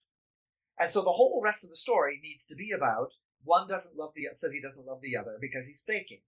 And 0.78 0.90
so 0.90 1.00
the 1.00 1.11
whole 1.11 1.40
rest 1.45 1.64
of 1.64 1.71
the 1.71 1.76
story 1.76 2.18
needs 2.23 2.47
to 2.47 2.56
be 2.56 2.73
about 2.73 3.14
one 3.45 3.66
doesn't 3.66 3.99
love 3.99 4.12
the 4.14 4.28
says 4.33 4.54
he 4.54 4.61
doesn't 4.61 4.87
love 4.87 5.00
the 5.02 5.16
other 5.16 5.38
because 5.40 5.66
he's 5.66 5.85
faking, 5.87 6.23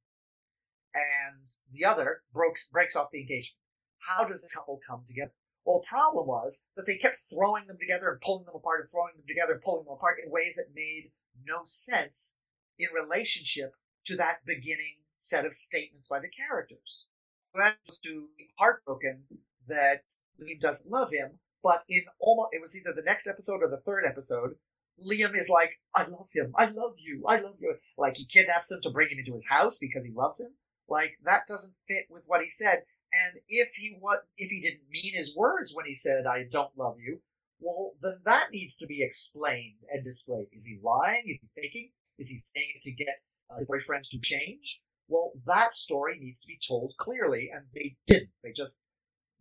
and 0.95 1.47
the 1.73 1.85
other 1.85 2.23
breaks 2.33 2.71
breaks 2.71 2.97
off 2.97 3.11
the 3.12 3.21
engagement. 3.21 3.61
How 4.06 4.25
does 4.25 4.42
this 4.42 4.54
couple 4.54 4.80
come 4.87 5.02
together? 5.06 5.32
Well, 5.64 5.80
the 5.80 5.88
problem 5.88 6.26
was 6.28 6.68
that 6.76 6.84
they 6.87 6.96
kept 6.96 7.16
throwing 7.32 7.66
them 7.66 7.78
together 7.80 8.11
and 8.11 8.20
pulling 8.20 8.44
them 8.44 8.54
apart 8.54 8.80
and 8.80 8.88
throwing 8.88 9.16
them 9.16 9.26
together 9.26 9.54
and 9.54 9.62
pulling 9.62 9.84
them 9.84 9.94
apart 9.94 10.18
in 10.23 10.30
ways 10.30 10.56
that 10.56 10.75
made 10.75 11.11
no 11.44 11.61
sense 11.64 12.40
in 12.78 12.88
relationship 12.94 13.75
to 14.04 14.16
that 14.16 14.44
beginning 14.44 15.00
set 15.14 15.46
of 15.46 15.52
statements 15.52 16.08
by 16.08 16.18
the 16.18 16.28
characters. 16.28 17.11
That's 17.54 17.99
to 18.00 18.28
be 18.37 18.50
heartbroken 18.58 19.25
that 19.68 20.02
Lian 20.38 20.58
doesn't 20.61 20.90
love 20.90 21.11
him, 21.12 21.38
but 21.62 21.84
in 21.88 22.02
almost 22.20 22.50
it 22.52 22.61
was 22.61 22.78
either 22.78 22.94
the 22.94 23.06
next 23.06 23.26
episode 23.26 23.62
or 23.62 23.70
the 23.70 23.80
third 23.80 24.04
episode, 24.06 24.56
Lian 24.99 25.34
is 25.34 25.49
like, 25.49 25.80
I 25.96 26.06
love 26.06 26.28
him, 26.34 26.52
I 26.56 26.66
love 26.66 26.94
you, 26.99 27.25
I 27.26 27.40
love 27.40 27.56
you. 27.61 27.76
Like 27.96 28.16
he 28.16 28.26
kidnaps 28.26 28.70
him 28.70 28.80
to 28.82 28.90
bring 28.90 29.08
him 29.08 29.18
into 29.18 29.32
his 29.32 29.49
house 29.49 29.78
because 29.78 30.04
he 30.04 30.12
loves 30.12 30.44
him. 30.44 30.54
Like 30.88 31.18
that 31.25 31.46
doesn't 31.46 31.76
fit 31.88 32.06
with 32.11 32.25
what 32.26 32.42
he 32.42 32.49
said. 32.49 32.84
And 33.14 33.40
if 33.49 33.68
he 33.76 33.97
what 34.00 34.18
if 34.37 34.50
he 34.50 34.61
didn't 34.61 34.90
mean 34.90 35.14
his 35.14 35.37
words 35.37 35.73
when 35.75 35.87
he 35.87 35.94
said 35.94 36.26
I 36.26 36.44
don't 36.50 36.76
love 36.76 36.97
you, 36.99 37.21
well 37.61 37.94
then 38.00 38.21
that 38.25 38.50
needs 38.52 38.76
to 38.78 38.87
be 38.87 39.02
explained 39.02 39.78
and 39.92 40.04
displayed. 40.04 40.49
Is 40.52 40.66
he 40.66 40.78
lying? 40.83 41.25
Is 41.26 41.40
he 41.40 41.61
faking? 41.61 41.90
Is 42.18 42.30
he 42.30 42.37
saying 42.37 42.73
it 42.75 42.83
to 42.83 42.94
get 42.94 43.23
uh, 43.50 43.56
his 43.56 43.68
boyfriends 43.68 44.11
to 44.11 44.21
change? 44.21 44.83
Well, 45.09 45.33
that 45.47 45.75
story 45.75 46.18
needs 46.18 46.40
to 46.40 46.47
be 46.47 46.59
told 46.66 46.94
clearly, 46.99 47.50
and 47.52 47.66
they 47.75 47.97
didn't. 48.06 48.30
They 48.42 48.52
just 48.52 48.83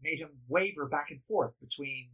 made 0.02 0.20
him 0.20 0.42
waver 0.50 0.88
back 0.88 1.08
and 1.10 1.22
forth 1.24 1.54
between 1.62 2.10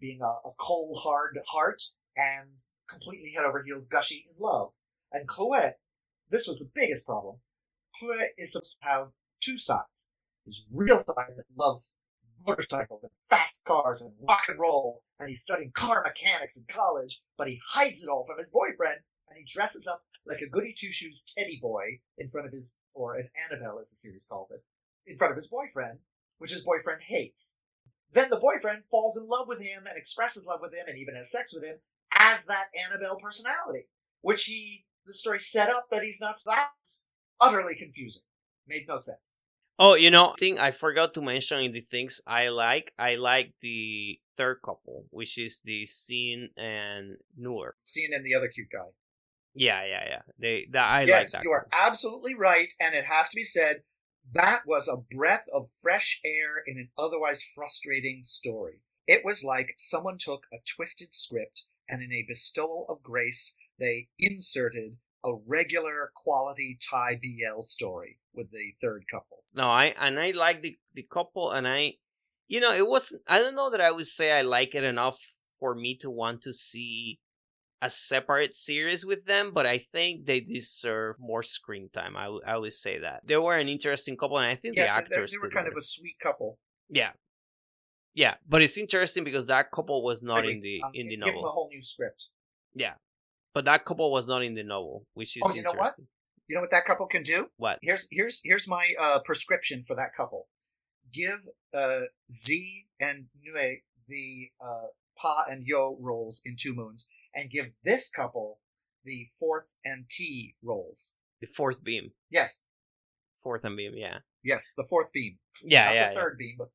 being 0.00 0.20
a, 0.22 0.48
a 0.48 0.52
cold, 0.58 0.98
hard 1.02 1.36
heart 1.48 1.82
and 2.16 2.58
completely 2.88 3.32
head 3.36 3.44
over 3.44 3.62
heels 3.62 3.88
gushy 3.88 4.26
in 4.28 4.34
love. 4.38 4.72
And 5.12 5.26
Chloe, 5.26 5.72
this 6.30 6.46
was 6.46 6.60
the 6.60 6.70
biggest 6.74 7.06
problem. 7.06 7.36
Chloe 7.98 8.28
is 8.38 8.52
supposed 8.52 8.78
to 8.80 8.88
have 8.88 9.08
two 9.40 9.58
sides. 9.58 10.11
His 10.44 10.66
real 10.72 10.98
side 10.98 11.34
that 11.36 11.46
loves 11.56 11.98
motorcycles 12.46 13.02
and 13.02 13.12
fast 13.30 13.64
cars 13.64 14.02
and 14.02 14.14
rock 14.28 14.44
and 14.48 14.58
roll, 14.58 15.02
and 15.18 15.28
he's 15.28 15.42
studying 15.42 15.70
car 15.72 16.02
mechanics 16.04 16.58
in 16.58 16.64
college, 16.72 17.22
but 17.36 17.48
he 17.48 17.60
hides 17.74 18.04
it 18.04 18.10
all 18.10 18.24
from 18.26 18.38
his 18.38 18.50
boyfriend, 18.50 19.00
and 19.28 19.38
he 19.38 19.44
dresses 19.44 19.86
up 19.86 20.02
like 20.26 20.40
a 20.40 20.48
goody 20.48 20.74
two 20.76 20.92
shoes 20.92 21.32
teddy 21.36 21.58
boy 21.60 22.00
in 22.18 22.28
front 22.28 22.46
of 22.46 22.52
his, 22.52 22.76
or 22.94 23.16
an 23.16 23.28
Annabelle 23.48 23.78
as 23.80 23.90
the 23.90 23.96
series 23.96 24.26
calls 24.28 24.50
it, 24.50 24.62
in 25.06 25.16
front 25.16 25.30
of 25.30 25.36
his 25.36 25.50
boyfriend, 25.50 25.98
which 26.38 26.50
his 26.50 26.64
boyfriend 26.64 27.02
hates. 27.02 27.60
Then 28.12 28.28
the 28.28 28.40
boyfriend 28.40 28.84
falls 28.90 29.20
in 29.20 29.28
love 29.28 29.48
with 29.48 29.62
him 29.62 29.84
and 29.88 29.96
expresses 29.96 30.46
love 30.46 30.60
with 30.60 30.74
him 30.74 30.84
and 30.86 30.98
even 30.98 31.14
has 31.14 31.30
sex 31.32 31.54
with 31.54 31.64
him 31.64 31.78
as 32.14 32.46
that 32.46 32.66
Annabelle 32.86 33.18
personality, 33.18 33.88
which 34.20 34.44
he, 34.44 34.84
the 35.06 35.14
story 35.14 35.38
set 35.38 35.70
up 35.70 35.86
that 35.90 36.02
he's 36.02 36.20
not. 36.20 36.36
That's 36.44 37.08
utterly 37.40 37.74
confusing. 37.74 38.24
Made 38.66 38.86
no 38.86 38.96
sense. 38.96 39.40
Oh, 39.78 39.94
you 39.94 40.10
know, 40.10 40.34
thing 40.38 40.58
I 40.58 40.70
forgot 40.70 41.14
to 41.14 41.22
mention 41.22 41.60
in 41.60 41.72
the 41.72 41.80
things 41.80 42.20
I 42.26 42.48
like. 42.48 42.92
I 42.98 43.16
like 43.16 43.54
the 43.60 44.20
third 44.36 44.60
couple, 44.64 45.06
which 45.10 45.38
is 45.38 45.62
the 45.64 45.86
Sean 45.86 46.50
and 46.56 47.16
Noor. 47.36 47.74
Sean 47.84 48.14
and 48.14 48.24
the 48.24 48.34
other 48.34 48.48
cute 48.48 48.70
guy. 48.70 48.90
Yeah, 49.54 49.84
yeah, 49.84 50.04
yeah. 50.08 50.22
They 50.38 50.66
that 50.70 50.84
I 50.84 51.02
yes, 51.02 51.34
like 51.34 51.42
that. 51.42 51.44
you 51.46 51.50
are 51.50 51.68
absolutely 51.72 52.34
right, 52.34 52.68
and 52.80 52.94
it 52.94 53.04
has 53.04 53.30
to 53.30 53.36
be 53.36 53.42
said 53.42 53.82
that 54.32 54.62
was 54.66 54.88
a 54.88 55.14
breath 55.14 55.46
of 55.52 55.68
fresh 55.82 56.20
air 56.24 56.62
in 56.66 56.78
an 56.78 56.90
otherwise 56.98 57.42
frustrating 57.42 58.22
story. 58.22 58.80
It 59.06 59.24
was 59.24 59.44
like 59.44 59.74
someone 59.76 60.16
took 60.16 60.46
a 60.52 60.58
twisted 60.64 61.12
script 61.12 61.66
and 61.88 62.02
in 62.02 62.12
a 62.12 62.24
bestowal 62.26 62.86
of 62.88 63.02
grace, 63.02 63.58
they 63.78 64.08
inserted 64.18 64.96
a 65.24 65.34
regular 65.46 66.12
quality 66.14 66.78
Thai 66.80 67.20
BL 67.20 67.60
story 67.60 68.18
with 68.34 68.50
the 68.50 68.74
third 68.80 69.04
couple. 69.10 69.44
No, 69.54 69.64
I 69.68 69.86
and 69.98 70.18
I 70.18 70.30
like 70.30 70.62
the 70.62 70.76
the 70.94 71.02
couple, 71.02 71.50
and 71.50 71.66
I, 71.68 71.94
you 72.48 72.60
know, 72.60 72.72
it 72.72 72.86
wasn't. 72.86 73.22
I 73.26 73.38
don't 73.38 73.54
know 73.54 73.70
that 73.70 73.80
I 73.80 73.90
would 73.90 74.06
say 74.06 74.32
I 74.32 74.42
like 74.42 74.74
it 74.74 74.84
enough 74.84 75.18
for 75.58 75.74
me 75.74 75.96
to 75.98 76.10
want 76.10 76.42
to 76.42 76.52
see 76.52 77.20
a 77.82 77.90
separate 77.90 78.54
series 78.54 79.04
with 79.04 79.24
them, 79.26 79.52
but 79.52 79.66
I 79.66 79.78
think 79.78 80.24
they 80.26 80.40
deserve 80.40 81.16
more 81.18 81.42
screen 81.42 81.90
time. 81.92 82.16
I, 82.16 82.24
w- 82.24 82.40
I 82.46 82.56
would 82.56 82.72
say 82.72 82.98
that 83.00 83.22
they 83.26 83.36
were 83.36 83.56
an 83.56 83.68
interesting 83.68 84.16
couple, 84.16 84.38
and 84.38 84.46
I 84.46 84.54
think 84.56 84.76
Yes, 84.76 84.94
the 84.96 85.14
actors 85.14 85.32
they 85.32 85.38
were 85.38 85.50
kind 85.50 85.66
of 85.66 85.74
a 85.76 85.80
sweet 85.80 86.16
couple. 86.22 86.58
yeah, 86.88 87.10
yeah. 88.14 88.34
But 88.48 88.62
it's 88.62 88.78
interesting 88.78 89.24
because 89.24 89.46
that 89.48 89.70
couple 89.70 90.02
was 90.04 90.22
not 90.22 90.44
in 90.44 90.60
the 90.60 90.80
Um, 90.84 90.92
in 90.94 91.08
the 91.08 91.16
give 91.16 91.34
them 91.34 91.44
a 91.44 91.50
whole 91.50 91.68
new 91.70 91.80
script. 91.80 92.26
Yeah, 92.74 92.94
but 93.54 93.64
that 93.66 93.84
couple 93.84 94.10
was 94.12 94.28
not 94.28 94.42
in 94.42 94.54
the 94.54 94.62
novel, 94.62 95.04
which 95.14 95.36
is 95.36 95.42
Oh, 95.44 95.54
you 95.54 95.62
know 95.62 95.72
what? 95.72 95.94
You 96.48 96.56
know 96.56 96.60
what 96.62 96.70
that 96.70 96.84
couple 96.84 97.06
can 97.06 97.22
do? 97.22 97.46
What? 97.56 97.78
Here's 97.82 98.08
here's 98.10 98.40
here's 98.44 98.68
my 98.68 98.84
uh, 99.00 99.18
prescription 99.24 99.82
for 99.86 99.96
that 99.96 100.10
couple. 100.16 100.48
Give 101.12 101.38
uh, 101.74 102.00
Z 102.30 102.86
and 103.00 103.26
Nue 103.42 103.76
the 104.08 104.48
uh, 104.60 104.86
Pha 105.20 105.44
and 105.50 105.64
Yo 105.66 105.96
roles 106.00 106.42
in 106.44 106.56
Two 106.58 106.74
Moons, 106.74 107.08
and 107.34 107.50
give 107.50 107.66
this 107.84 108.10
couple 108.10 108.58
the 109.04 109.28
Forth 109.38 109.68
and 109.84 110.06
T 110.10 110.56
roles. 110.62 111.16
The 111.40 111.46
Forth 111.46 111.82
beam, 111.82 112.12
Yes, 112.30 112.64
Forth 113.42 113.64
and 113.64 113.76
beam. 113.76 113.92
Yeah, 113.96 114.18
yes, 114.44 114.74
the 114.76 114.86
Forth 114.88 115.12
beam. 115.12 115.38
yeah, 115.64 115.84
Not 115.86 115.94
yeah, 115.94 116.08
the 116.10 116.14
third 116.20 116.36
beam, 116.38 116.54
but 116.58 116.68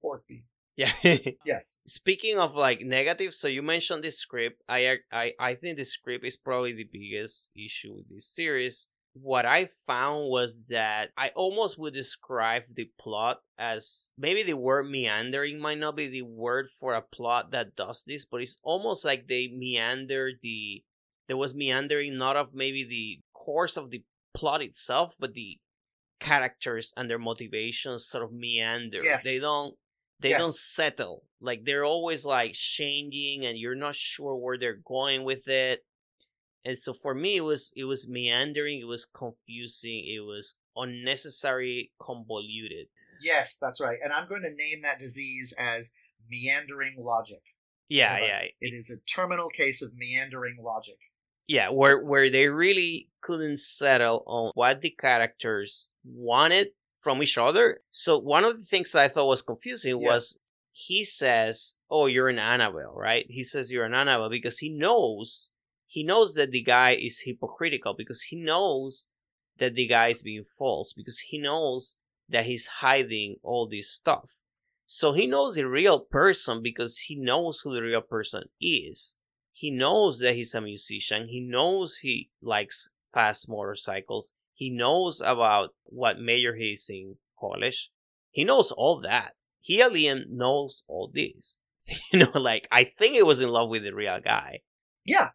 fourth 0.00 0.22
beam. 0.28 0.44
yeah. 0.76 0.92
yeah. 1.02 1.16
Yes. 1.44 1.80
Speaking 1.86 2.38
of 2.38 2.54
like 2.54 2.80
negative, 2.80 3.34
so 3.34 3.48
you 3.48 3.62
mentioned 3.62 4.02
the 4.04 4.10
script. 4.10 4.62
I 4.68 4.96
I 5.12 5.32
I 5.38 5.54
think 5.54 5.76
the 5.78 5.84
script 5.84 6.24
is 6.24 6.36
probably 6.36 6.72
the 6.74 6.88
biggest 6.90 7.50
issue 7.56 7.94
with 7.94 8.08
this 8.08 8.26
series. 8.26 8.88
What 9.14 9.46
I 9.46 9.68
found 9.86 10.28
was 10.28 10.64
that 10.70 11.10
I 11.16 11.28
almost 11.30 11.78
would 11.78 11.94
describe 11.94 12.64
the 12.74 12.90
plot 12.98 13.38
as 13.56 14.10
maybe 14.18 14.42
the 14.42 14.56
word 14.56 14.90
meandering 14.90 15.60
might 15.60 15.78
not 15.78 15.96
be 15.96 16.08
the 16.08 16.22
word 16.22 16.66
for 16.80 16.94
a 16.94 17.02
plot 17.02 17.52
that 17.52 17.76
does 17.76 18.02
this, 18.04 18.24
but 18.24 18.42
it's 18.42 18.58
almost 18.62 19.04
like 19.04 19.26
they 19.28 19.48
meander 19.48 20.32
the 20.42 20.82
there 21.28 21.36
was 21.36 21.54
meandering 21.54 22.18
not 22.18 22.36
of 22.36 22.52
maybe 22.54 22.84
the 22.84 23.22
course 23.32 23.76
of 23.76 23.90
the 23.90 24.02
plot 24.34 24.60
itself, 24.62 25.14
but 25.18 25.32
the 25.32 25.58
characters 26.20 26.92
and 26.96 27.08
their 27.08 27.18
motivations 27.18 28.06
sort 28.08 28.24
of 28.24 28.32
meander. 28.32 28.98
Yes. 29.02 29.24
They 29.24 29.38
don't 29.40 29.74
they 30.20 30.30
Yes. 30.30 30.42
don't 30.42 30.52
settle. 30.54 31.24
Like 31.40 31.64
they're 31.64 31.84
always 31.84 32.24
like 32.24 32.52
changing 32.54 33.46
and 33.46 33.58
you're 33.58 33.74
not 33.74 33.94
sure 33.94 34.36
where 34.36 34.58
they're 34.58 34.80
going 34.84 35.24
with 35.24 35.46
it. 35.48 35.80
And 36.64 36.78
so 36.78 36.94
for 36.94 37.14
me 37.14 37.36
it 37.36 37.42
was 37.42 37.72
it 37.76 37.84
was 37.84 38.08
meandering, 38.08 38.80
it 38.80 38.86
was 38.86 39.06
confusing, 39.06 40.04
it 40.06 40.20
was 40.20 40.54
unnecessary 40.76 41.92
convoluted. 42.00 42.86
Yes, 43.22 43.58
that's 43.60 43.80
right. 43.80 43.98
And 44.02 44.12
I'm 44.12 44.28
going 44.28 44.42
to 44.42 44.50
name 44.50 44.82
that 44.82 44.98
disease 44.98 45.54
as 45.60 45.94
meandering 46.28 46.96
logic. 46.98 47.42
Yeah, 47.88 48.18
Yeah, 48.18 48.26
yeah. 48.26 48.40
It 48.60 48.74
is 48.74 48.90
a 48.90 49.04
terminal 49.04 49.48
case 49.50 49.82
of 49.82 49.92
meandering 49.94 50.56
logic. 50.60 50.96
Yeah, 51.46 51.68
where 51.68 52.02
where 52.02 52.30
they 52.30 52.46
really 52.48 53.10
couldn't 53.20 53.58
settle 53.58 54.22
on 54.26 54.52
what 54.54 54.80
the 54.80 54.90
characters 54.90 55.90
wanted 56.04 56.68
from 57.00 57.22
each 57.22 57.36
other. 57.36 57.80
So 57.90 58.18
one 58.18 58.44
of 58.44 58.58
the 58.58 58.64
things 58.64 58.92
that 58.92 59.02
I 59.02 59.08
thought 59.08 59.26
was 59.26 59.42
confusing 59.42 59.98
Yes. 60.00 60.10
was 60.10 60.38
he 60.72 61.04
says, 61.04 61.74
"Oh, 61.90 62.06
you're 62.06 62.30
an 62.30 62.38
Annabelle, 62.38 62.94
right?" 62.96 63.26
He 63.28 63.42
says 63.42 63.70
you're 63.70 63.84
an 63.84 63.94
Annabelle 63.94 64.30
because 64.30 64.58
he 64.58 64.70
knows 64.70 65.50
he 65.94 66.02
knows 66.02 66.34
that 66.34 66.50
the 66.50 66.60
guy 66.60 66.96
is 67.00 67.20
hypocritical 67.20 67.94
because 67.96 68.22
he 68.22 68.34
knows 68.34 69.06
that 69.60 69.76
the 69.76 69.86
guy 69.86 70.08
is 70.08 70.24
being 70.24 70.44
false 70.58 70.92
because 70.92 71.20
he 71.20 71.38
knows 71.38 71.94
that 72.28 72.46
he's 72.46 72.66
hiding 72.66 73.36
all 73.44 73.68
this 73.68 73.92
stuff. 73.92 74.30
So 74.86 75.12
he 75.12 75.28
knows 75.28 75.54
the 75.54 75.68
real 75.68 76.00
person 76.00 76.62
because 76.64 76.98
he 76.98 77.14
knows 77.14 77.60
who 77.60 77.72
the 77.72 77.80
real 77.80 78.00
person 78.00 78.42
is. 78.60 79.18
He 79.52 79.70
knows 79.70 80.18
that 80.18 80.34
he's 80.34 80.52
a 80.52 80.60
musician. 80.60 81.28
He 81.28 81.38
knows 81.38 81.98
he 81.98 82.28
likes 82.42 82.88
fast 83.12 83.48
motorcycles. 83.48 84.34
He 84.52 84.70
knows 84.70 85.20
about 85.20 85.76
what 85.84 86.18
major 86.18 86.56
he's 86.56 86.90
in 86.90 87.18
college. 87.38 87.92
He 88.32 88.42
knows 88.42 88.72
all 88.72 89.00
that. 89.02 89.34
He 89.60 89.80
alien 89.80 90.24
knows 90.28 90.82
all 90.88 91.08
this. 91.14 91.56
You 92.12 92.18
know, 92.18 92.32
like 92.34 92.66
I 92.72 92.82
think 92.82 93.14
he 93.14 93.22
was 93.22 93.40
in 93.40 93.48
love 93.50 93.68
with 93.68 93.84
the 93.84 93.94
real 93.94 94.18
guy. 94.18 94.62
Yeah. 95.04 95.28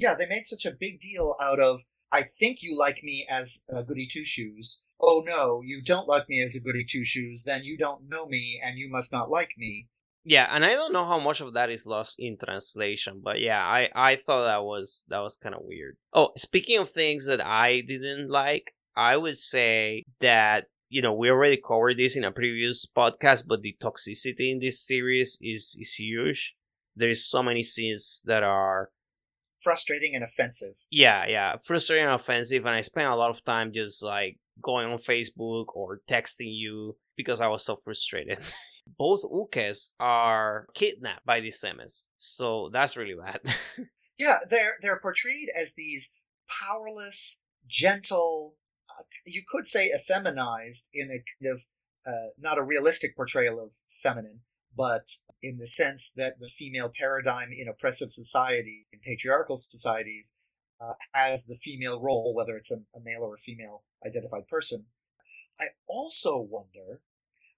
Yeah, 0.00 0.14
they 0.14 0.26
made 0.26 0.46
such 0.46 0.64
a 0.64 0.74
big 0.74 0.98
deal 0.98 1.36
out 1.40 1.60
of, 1.60 1.80
I 2.10 2.22
think 2.22 2.62
you 2.62 2.76
like 2.76 3.02
me 3.02 3.26
as 3.28 3.66
a 3.68 3.84
goody 3.84 4.06
two 4.10 4.24
shoes. 4.24 4.82
Oh 5.00 5.22
no, 5.26 5.60
you 5.62 5.82
don't 5.82 6.08
like 6.08 6.26
me 6.28 6.40
as 6.42 6.56
a 6.56 6.64
goody 6.64 6.84
two 6.88 7.04
shoes, 7.04 7.44
then 7.44 7.64
you 7.64 7.76
don't 7.76 8.08
know 8.08 8.26
me 8.26 8.60
and 8.64 8.78
you 8.78 8.90
must 8.90 9.12
not 9.12 9.30
like 9.30 9.52
me. 9.58 9.88
Yeah, 10.24 10.46
and 10.50 10.64
I 10.64 10.74
don't 10.74 10.92
know 10.92 11.06
how 11.06 11.18
much 11.20 11.40
of 11.40 11.54
that 11.54 11.70
is 11.70 11.86
lost 11.86 12.16
in 12.18 12.38
translation, 12.42 13.20
but 13.22 13.40
yeah, 13.40 13.62
I 13.62 13.88
I 13.94 14.16
thought 14.16 14.46
that 14.46 14.64
was 14.64 15.04
that 15.08 15.20
was 15.20 15.36
kind 15.36 15.54
of 15.54 15.62
weird. 15.64 15.96
Oh, 16.12 16.30
speaking 16.36 16.78
of 16.78 16.90
things 16.90 17.26
that 17.26 17.44
I 17.44 17.82
didn't 17.86 18.30
like, 18.30 18.74
I 18.96 19.16
would 19.16 19.36
say 19.36 20.04
that 20.20 20.64
you 20.88 21.00
know 21.02 21.14
we 21.14 21.30
already 21.30 21.56
covered 21.56 21.98
this 21.98 22.16
in 22.16 22.24
a 22.24 22.32
previous 22.32 22.86
podcast, 22.86 23.44
but 23.48 23.62
the 23.62 23.76
toxicity 23.82 24.50
in 24.50 24.60
this 24.60 24.80
series 24.80 25.38
is 25.40 25.76
is 25.78 25.94
huge. 25.94 26.54
There's 26.96 27.24
so 27.24 27.42
many 27.42 27.62
scenes 27.62 28.22
that 28.24 28.42
are 28.42 28.90
Frustrating 29.62 30.14
and 30.14 30.24
offensive. 30.24 30.74
yeah 30.90 31.26
yeah 31.26 31.56
frustrating 31.64 32.06
and 32.06 32.14
offensive, 32.20 32.64
and 32.64 32.74
I 32.74 32.80
spent 32.80 33.08
a 33.08 33.16
lot 33.16 33.30
of 33.30 33.44
time 33.44 33.72
just 33.72 34.02
like 34.02 34.38
going 34.62 34.86
on 34.90 34.98
Facebook 34.98 35.66
or 35.74 36.00
texting 36.08 36.52
you 36.54 36.96
because 37.16 37.40
I 37.40 37.48
was 37.48 37.64
so 37.64 37.76
frustrated. 37.76 38.38
Both 38.98 39.22
ukes 39.24 39.92
are 40.00 40.66
kidnapped 40.74 41.24
by 41.24 41.40
the 41.40 41.48
Semes, 41.48 42.08
so 42.18 42.70
that's 42.72 42.96
really 42.96 43.14
bad. 43.14 43.40
Yeah, 44.18 44.36
they're 44.50 44.76
they're 44.82 45.00
portrayed 45.00 45.48
as 45.58 45.72
these 45.74 46.14
powerless, 46.60 47.42
gentle, 47.66 48.56
uh, 48.90 49.02
you 49.24 49.42
could 49.48 49.66
say 49.66 49.90
effeminized 49.90 50.90
in 50.92 51.08
a 51.08 51.24
kind 51.42 51.54
of 51.54 51.62
uh, 52.06 52.28
not 52.38 52.58
a 52.58 52.62
realistic 52.62 53.16
portrayal 53.16 53.58
of 53.58 53.72
feminine, 54.02 54.40
but 54.76 55.10
in 55.42 55.58
the 55.58 55.66
sense 55.66 56.12
that 56.12 56.40
the 56.40 56.48
female 56.48 56.92
paradigm 56.96 57.50
in 57.52 57.68
oppressive 57.68 58.10
society, 58.10 58.86
in 58.92 59.00
patriarchal 59.00 59.56
societies, 59.56 60.40
uh, 60.80 60.94
has 61.12 61.46
the 61.46 61.56
female 61.56 62.00
role, 62.00 62.34
whether 62.34 62.56
it's 62.56 62.72
a, 62.72 62.76
a 62.96 63.00
male 63.02 63.22
or 63.22 63.34
a 63.34 63.38
female 63.38 63.82
identified 64.06 64.48
person. 64.48 64.86
I 65.60 65.66
also 65.88 66.38
wonder. 66.40 67.00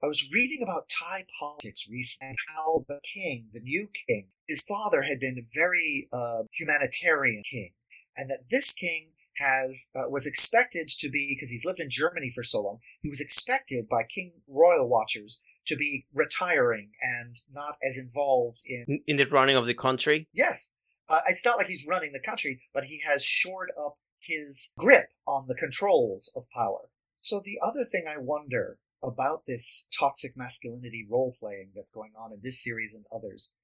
I 0.03 0.07
was 0.07 0.33
reading 0.35 0.61
about 0.63 0.89
Thai 0.89 1.25
politics 1.39 1.89
recently 1.89 2.31
and 2.31 2.39
how 2.49 2.85
the 2.89 3.01
king, 3.05 3.47
the 3.53 3.61
new 3.61 3.89
king, 4.09 4.31
his 4.49 4.65
father 4.65 5.03
had 5.03 5.21
been 5.21 5.39
a 5.39 5.47
very 5.55 6.09
uh, 6.13 6.43
humanitarian 6.59 7.45
king, 7.49 7.71
and 8.17 8.29
that 8.29 8.49
this 8.51 8.73
king 8.73 9.13
has 9.39 9.93
uh, 9.95 10.11
was 10.11 10.27
expected 10.27 10.89
to 10.89 11.09
be 11.09 11.35
because 11.35 11.51
he's 11.51 11.65
lived 11.65 11.81
in 11.81 11.89
Germany 11.89 12.31
for 12.35 12.43
so 12.43 12.61
long. 12.61 12.81
He 13.01 13.09
was 13.09 13.21
expected 13.21 13.89
by 13.89 14.03
king 14.03 14.43
royal 14.49 14.89
watchers 14.89 15.41
to 15.67 15.77
be 15.77 16.07
retiring 16.15 16.91
and 17.01 17.35
not 17.53 17.75
as 17.87 17.99
involved 17.99 18.63
in. 18.67 19.01
in 19.07 19.17
the 19.17 19.27
running 19.27 19.57
of 19.57 19.67
the 19.67 19.75
country. 19.75 20.29
Yes, 20.33 20.77
uh, 21.09 21.19
it's 21.29 21.45
not 21.45 21.59
like 21.59 21.67
he's 21.67 21.87
running 21.89 22.13
the 22.13 22.21
country, 22.21 22.63
but 22.75 22.85
he 22.85 23.01
has 23.07 23.25
shored 23.25 23.71
up 23.87 23.99
his 24.21 24.73
grip 24.79 25.11
on 25.27 25.47
the 25.49 25.55
controls 25.55 26.33
of 26.37 26.51
power. 26.55 26.91
So 27.17 27.41
the 27.45 27.59
other 27.63 27.85
thing 27.85 28.05
I 28.09 28.19
wonder 28.19 28.79
about 29.03 29.43
this 29.47 29.89
toxic 29.99 30.37
masculinity 30.37 31.07
role 31.09 31.35
playing 31.39 31.71
that's 31.75 31.91
going 31.91 32.13
on 32.17 32.33
in 32.33 32.41
this 32.43 32.63
series 32.63 32.95
and 32.95 33.05
others, 33.15 33.55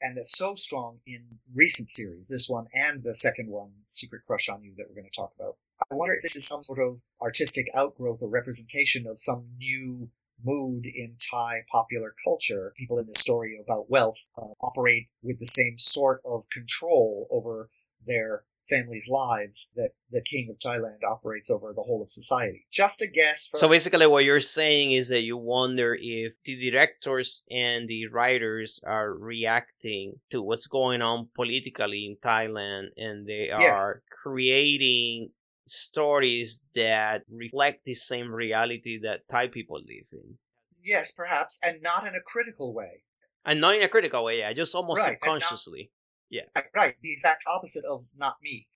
and 0.00 0.16
that's 0.16 0.36
so 0.36 0.54
strong 0.54 1.00
in 1.06 1.38
recent 1.54 1.88
series, 1.88 2.28
this 2.28 2.48
one 2.48 2.66
and 2.72 3.02
the 3.02 3.14
second 3.14 3.48
one, 3.50 3.72
Secret 3.84 4.22
Crush 4.26 4.48
on 4.48 4.62
You, 4.62 4.74
that 4.76 4.86
we're 4.88 5.00
going 5.00 5.10
to 5.10 5.16
talk 5.16 5.32
about. 5.38 5.56
I 5.90 5.94
wonder 5.94 6.14
if 6.14 6.22
this 6.22 6.36
is 6.36 6.46
some 6.46 6.62
sort 6.62 6.80
of 6.80 7.00
artistic 7.22 7.66
outgrowth 7.74 8.20
or 8.22 8.28
representation 8.28 9.06
of 9.06 9.18
some 9.18 9.46
new 9.58 10.10
mood 10.44 10.84
in 10.86 11.16
Thai 11.30 11.64
popular 11.70 12.14
culture. 12.24 12.72
People 12.76 12.98
in 12.98 13.06
the 13.06 13.14
story 13.14 13.58
about 13.62 13.90
wealth 13.90 14.28
uh, 14.36 14.54
operate 14.62 15.08
with 15.22 15.38
the 15.38 15.46
same 15.46 15.78
sort 15.78 16.20
of 16.24 16.48
control 16.50 17.26
over 17.30 17.70
their 18.06 18.44
families' 18.68 19.08
lives 19.10 19.72
that 19.76 19.90
the 20.10 20.22
king 20.22 20.48
of 20.50 20.58
Thailand 20.58 20.98
operates 21.08 21.50
over 21.50 21.72
the 21.74 21.82
whole 21.82 22.02
of 22.02 22.08
society. 22.08 22.66
Just 22.70 23.02
a 23.02 23.06
guess. 23.06 23.52
so 23.54 23.68
basically, 23.68 24.06
what 24.06 24.24
you're 24.24 24.40
saying 24.40 24.92
is 24.92 25.08
that 25.08 25.22
you 25.22 25.36
wonder 25.36 25.96
if 25.98 26.32
the 26.44 26.70
directors 26.70 27.42
and 27.50 27.88
the 27.88 28.06
writers 28.08 28.80
are 28.86 29.12
reacting 29.12 30.14
to 30.30 30.42
what's 30.42 30.66
going 30.66 31.02
on 31.02 31.28
politically 31.34 32.06
in 32.06 32.16
Thailand, 32.16 32.88
and 32.96 33.26
they 33.26 33.50
are 33.50 33.60
yes. 33.60 33.88
creating 34.22 35.30
stories 35.70 36.60
that 36.74 37.22
reflect 37.30 37.84
the 37.84 37.94
same 37.94 38.32
reality 38.32 39.00
that 39.02 39.20
Thai 39.30 39.48
people 39.48 39.78
live 39.78 40.06
in. 40.12 40.38
Yes, 40.80 41.12
perhaps, 41.12 41.60
and 41.64 41.78
not 41.82 42.06
in 42.06 42.14
a 42.14 42.20
critical 42.24 42.74
way. 42.74 43.02
And 43.44 43.60
not 43.60 43.74
in 43.74 43.82
a 43.82 43.88
critical 43.88 44.24
way, 44.24 44.40
yeah, 44.40 44.52
just 44.52 44.74
almost 44.74 45.00
right, 45.00 45.12
subconsciously. 45.12 45.90
Not, 46.30 46.44
yeah. 46.54 46.62
Right, 46.76 46.94
the 47.02 47.12
exact 47.12 47.44
opposite 47.46 47.84
of 47.90 48.00
not 48.16 48.36
me. 48.42 48.66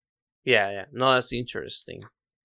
Yeah, 0.45 0.71
yeah. 0.71 0.85
No, 0.93 1.15
that's 1.15 1.33
interesting. 1.33 2.03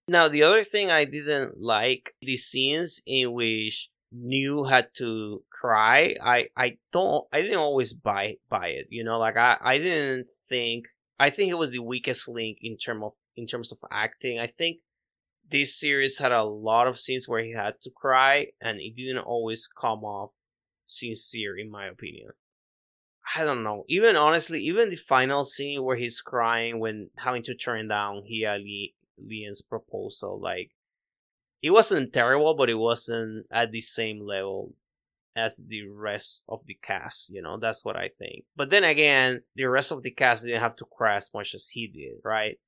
Now, 0.08 0.28
the 0.28 0.42
other 0.42 0.64
thing 0.64 0.90
I 0.90 1.04
didn't 1.04 1.60
like 1.60 2.14
the 2.22 2.36
scenes 2.36 3.00
in 3.06 3.32
which 3.32 3.88
New 4.10 4.64
had 4.64 4.88
to 4.94 5.42
cry. 5.50 6.14
I 6.22 6.48
I 6.56 6.78
don't 6.92 7.26
I 7.32 7.42
didn't 7.42 7.58
always 7.58 7.92
buy 7.92 8.36
buy 8.48 8.68
it. 8.68 8.86
You 8.90 9.04
know, 9.04 9.18
like 9.18 9.36
I 9.36 9.56
I 9.60 9.78
didn't 9.78 10.28
think 10.48 10.86
I 11.18 11.30
think 11.30 11.50
it 11.50 11.58
was 11.58 11.70
the 11.70 11.80
weakest 11.80 12.28
link 12.28 12.58
in 12.62 12.76
term 12.78 13.02
of 13.02 13.12
in 13.38 13.46
terms 13.46 13.72
of 13.72 13.78
acting. 13.90 14.38
I 14.38 14.48
think 14.48 14.78
this 15.50 15.78
series 15.78 16.18
had 16.18 16.32
a 16.32 16.44
lot 16.44 16.86
of 16.86 16.98
scenes 16.98 17.28
where 17.28 17.42
he 17.42 17.52
had 17.52 17.80
to 17.82 17.90
cry, 17.90 18.48
and 18.60 18.80
it 18.80 18.96
didn't 18.96 19.24
always 19.24 19.68
come 19.68 20.04
off 20.04 20.32
sincere, 20.86 21.56
in 21.56 21.70
my 21.70 21.86
opinion. 21.86 22.30
I 23.36 23.44
don't 23.44 23.62
know. 23.62 23.84
Even 23.88 24.16
honestly, 24.16 24.62
even 24.62 24.90
the 24.90 24.96
final 24.96 25.44
scene 25.44 25.82
where 25.82 25.96
he's 25.96 26.20
crying 26.20 26.80
when 26.80 27.10
having 27.16 27.42
to 27.44 27.54
turn 27.54 27.88
down 27.88 28.22
Hia 28.24 28.56
Li- 28.56 28.94
Lian's 29.18 29.62
proposal, 29.62 30.40
like 30.40 30.70
it 31.62 31.70
wasn't 31.70 32.12
terrible, 32.12 32.54
but 32.54 32.70
it 32.70 32.74
wasn't 32.74 33.46
at 33.50 33.70
the 33.70 33.80
same 33.80 34.20
level 34.20 34.74
as 35.36 35.60
the 35.68 35.86
rest 35.86 36.44
of 36.48 36.60
the 36.66 36.78
cast. 36.82 37.30
You 37.30 37.42
know, 37.42 37.58
that's 37.58 37.84
what 37.84 37.96
I 37.96 38.10
think. 38.18 38.44
But 38.56 38.70
then 38.70 38.84
again, 38.84 39.42
the 39.56 39.64
rest 39.64 39.92
of 39.92 40.02
the 40.02 40.10
cast 40.10 40.44
didn't 40.44 40.62
have 40.62 40.76
to 40.76 40.86
cry 40.86 41.16
as 41.16 41.30
much 41.34 41.54
as 41.54 41.68
he 41.68 41.86
did, 41.86 42.20
right? 42.24 42.58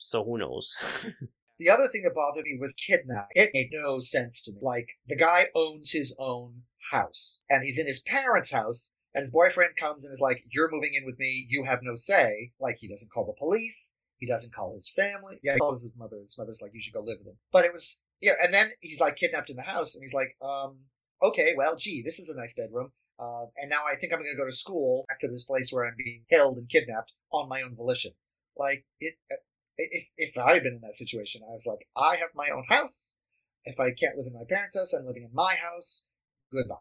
So 0.00 0.24
who 0.24 0.38
knows? 0.38 0.78
the 1.58 1.68
other 1.68 1.86
thing 1.86 2.02
that 2.04 2.14
bothered 2.14 2.44
me 2.44 2.56
was 2.58 2.72
kidnapping. 2.72 3.34
It 3.34 3.50
made 3.52 3.68
no 3.70 3.98
sense 3.98 4.42
to 4.42 4.52
me. 4.54 4.60
Like, 4.62 4.88
the 5.06 5.16
guy 5.16 5.44
owns 5.54 5.92
his 5.92 6.16
own 6.18 6.62
house, 6.90 7.44
and 7.50 7.62
he's 7.62 7.78
in 7.78 7.86
his 7.86 8.02
parents' 8.02 8.52
house, 8.52 8.96
and 9.14 9.20
his 9.20 9.30
boyfriend 9.30 9.76
comes 9.76 10.04
and 10.04 10.12
is 10.12 10.22
like, 10.22 10.42
You're 10.48 10.70
moving 10.70 10.94
in 10.94 11.04
with 11.04 11.18
me, 11.18 11.46
you 11.48 11.64
have 11.64 11.80
no 11.82 11.94
say. 11.94 12.52
Like, 12.58 12.78
he 12.78 12.88
doesn't 12.88 13.12
call 13.12 13.26
the 13.26 13.38
police, 13.38 14.00
he 14.16 14.26
doesn't 14.26 14.54
call 14.54 14.72
his 14.72 14.90
family. 14.90 15.36
Yeah, 15.42 15.54
he 15.54 15.58
calls 15.58 15.82
his 15.82 15.96
mother. 15.98 16.16
His 16.16 16.36
mother's 16.38 16.60
like, 16.62 16.72
You 16.72 16.80
should 16.80 16.94
go 16.94 17.02
live 17.02 17.18
with 17.18 17.28
him. 17.28 17.38
But 17.52 17.66
it 17.66 17.72
was, 17.72 18.02
yeah, 18.22 18.32
and 18.42 18.54
then 18.54 18.68
he's 18.80 19.00
like 19.00 19.16
kidnapped 19.16 19.50
in 19.50 19.56
the 19.56 19.62
house, 19.62 19.94
and 19.94 20.02
he's 20.02 20.14
like, 20.14 20.34
Um, 20.40 20.78
okay, 21.22 21.52
well, 21.58 21.76
gee, 21.76 22.00
this 22.02 22.18
is 22.18 22.34
a 22.34 22.40
nice 22.40 22.54
bedroom. 22.54 22.92
Uh, 23.18 23.44
and 23.60 23.68
now 23.68 23.82
I 23.84 23.96
think 23.96 24.14
I'm 24.14 24.20
going 24.20 24.30
to 24.30 24.36
go 24.36 24.46
to 24.46 24.52
school 24.52 25.04
back 25.10 25.18
to 25.20 25.28
this 25.28 25.44
place 25.44 25.70
where 25.70 25.84
I'm 25.84 25.96
being 25.98 26.24
held 26.30 26.56
and 26.56 26.66
kidnapped 26.70 27.12
on 27.30 27.50
my 27.50 27.60
own 27.60 27.76
volition. 27.76 28.12
Like 28.56 28.86
it, 28.98 29.14
uh, 29.30 29.36
if 29.76 30.02
if 30.16 30.38
I 30.38 30.54
had 30.54 30.62
been 30.62 30.74
in 30.74 30.80
that 30.82 30.94
situation, 30.94 31.42
I 31.44 31.52
was 31.52 31.66
like, 31.66 31.86
I 31.96 32.16
have 32.16 32.30
my 32.34 32.48
own 32.54 32.64
house. 32.68 33.20
If 33.64 33.78
I 33.78 33.90
can't 33.92 34.16
live 34.16 34.26
in 34.26 34.32
my 34.32 34.46
parents' 34.48 34.78
house, 34.78 34.94
I'm 34.94 35.04
living 35.04 35.24
in 35.24 35.34
my 35.34 35.54
house. 35.54 36.10
Goodbye. 36.52 36.76